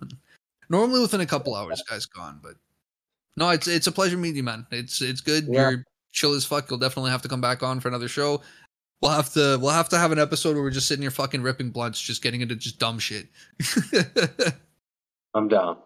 [0.69, 2.41] Normally within a couple hours, guys gone.
[2.43, 2.55] But
[3.37, 4.67] no, it's it's a pleasure meeting you, man.
[4.73, 5.47] It's it's good.
[5.49, 5.71] Yeah.
[5.71, 6.69] You're chill as fuck.
[6.71, 8.41] You'll definitely have to come back on for another show.
[9.05, 11.43] We'll have to we'll have to have an episode where we're just sitting here fucking
[11.43, 13.27] ripping blunts, just getting into just dumb shit.
[15.35, 15.77] I'm down.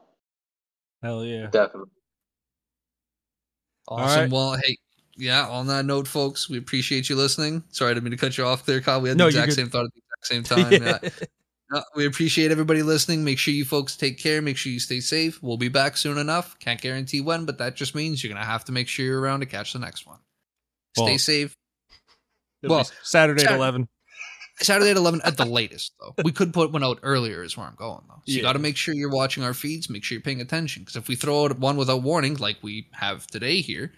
[1.02, 1.48] Hell yeah.
[1.50, 1.90] Definitely.
[3.88, 4.20] awesome.
[4.20, 4.30] right.
[4.30, 4.76] Well, hey,
[5.16, 5.48] yeah.
[5.48, 7.64] On that note, folks, we appreciate you listening.
[7.70, 9.00] Sorry, I didn't mean to cut you off there, Kyle.
[9.00, 10.72] We had No, the exact same thought at the exact same time.
[11.02, 11.26] yeah.
[11.72, 13.24] No, we appreciate everybody listening.
[13.24, 14.40] Make sure you folks take care.
[14.40, 15.42] Make sure you stay safe.
[15.42, 16.56] We'll be back soon enough.
[16.60, 19.40] Can't guarantee when, but that just means you're gonna have to make sure you're around
[19.40, 20.18] to catch the next one.
[20.96, 21.56] Stay safe.
[22.62, 23.88] It'll Well, Saturday at 11.
[24.60, 26.14] Saturday at 11 at the latest, though.
[26.24, 28.22] We could put one out earlier, is where I'm going, though.
[28.26, 29.88] So you got to make sure you're watching our feeds.
[29.88, 30.82] Make sure you're paying attention.
[30.82, 33.92] Because if we throw out one without warning, like we have today here,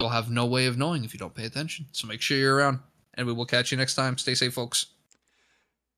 [0.00, 1.86] you'll have no way of knowing if you don't pay attention.
[1.92, 2.80] So make sure you're around.
[3.14, 4.16] And we will catch you next time.
[4.16, 4.86] Stay safe, folks.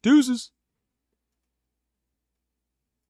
[0.02, 0.50] Deuces.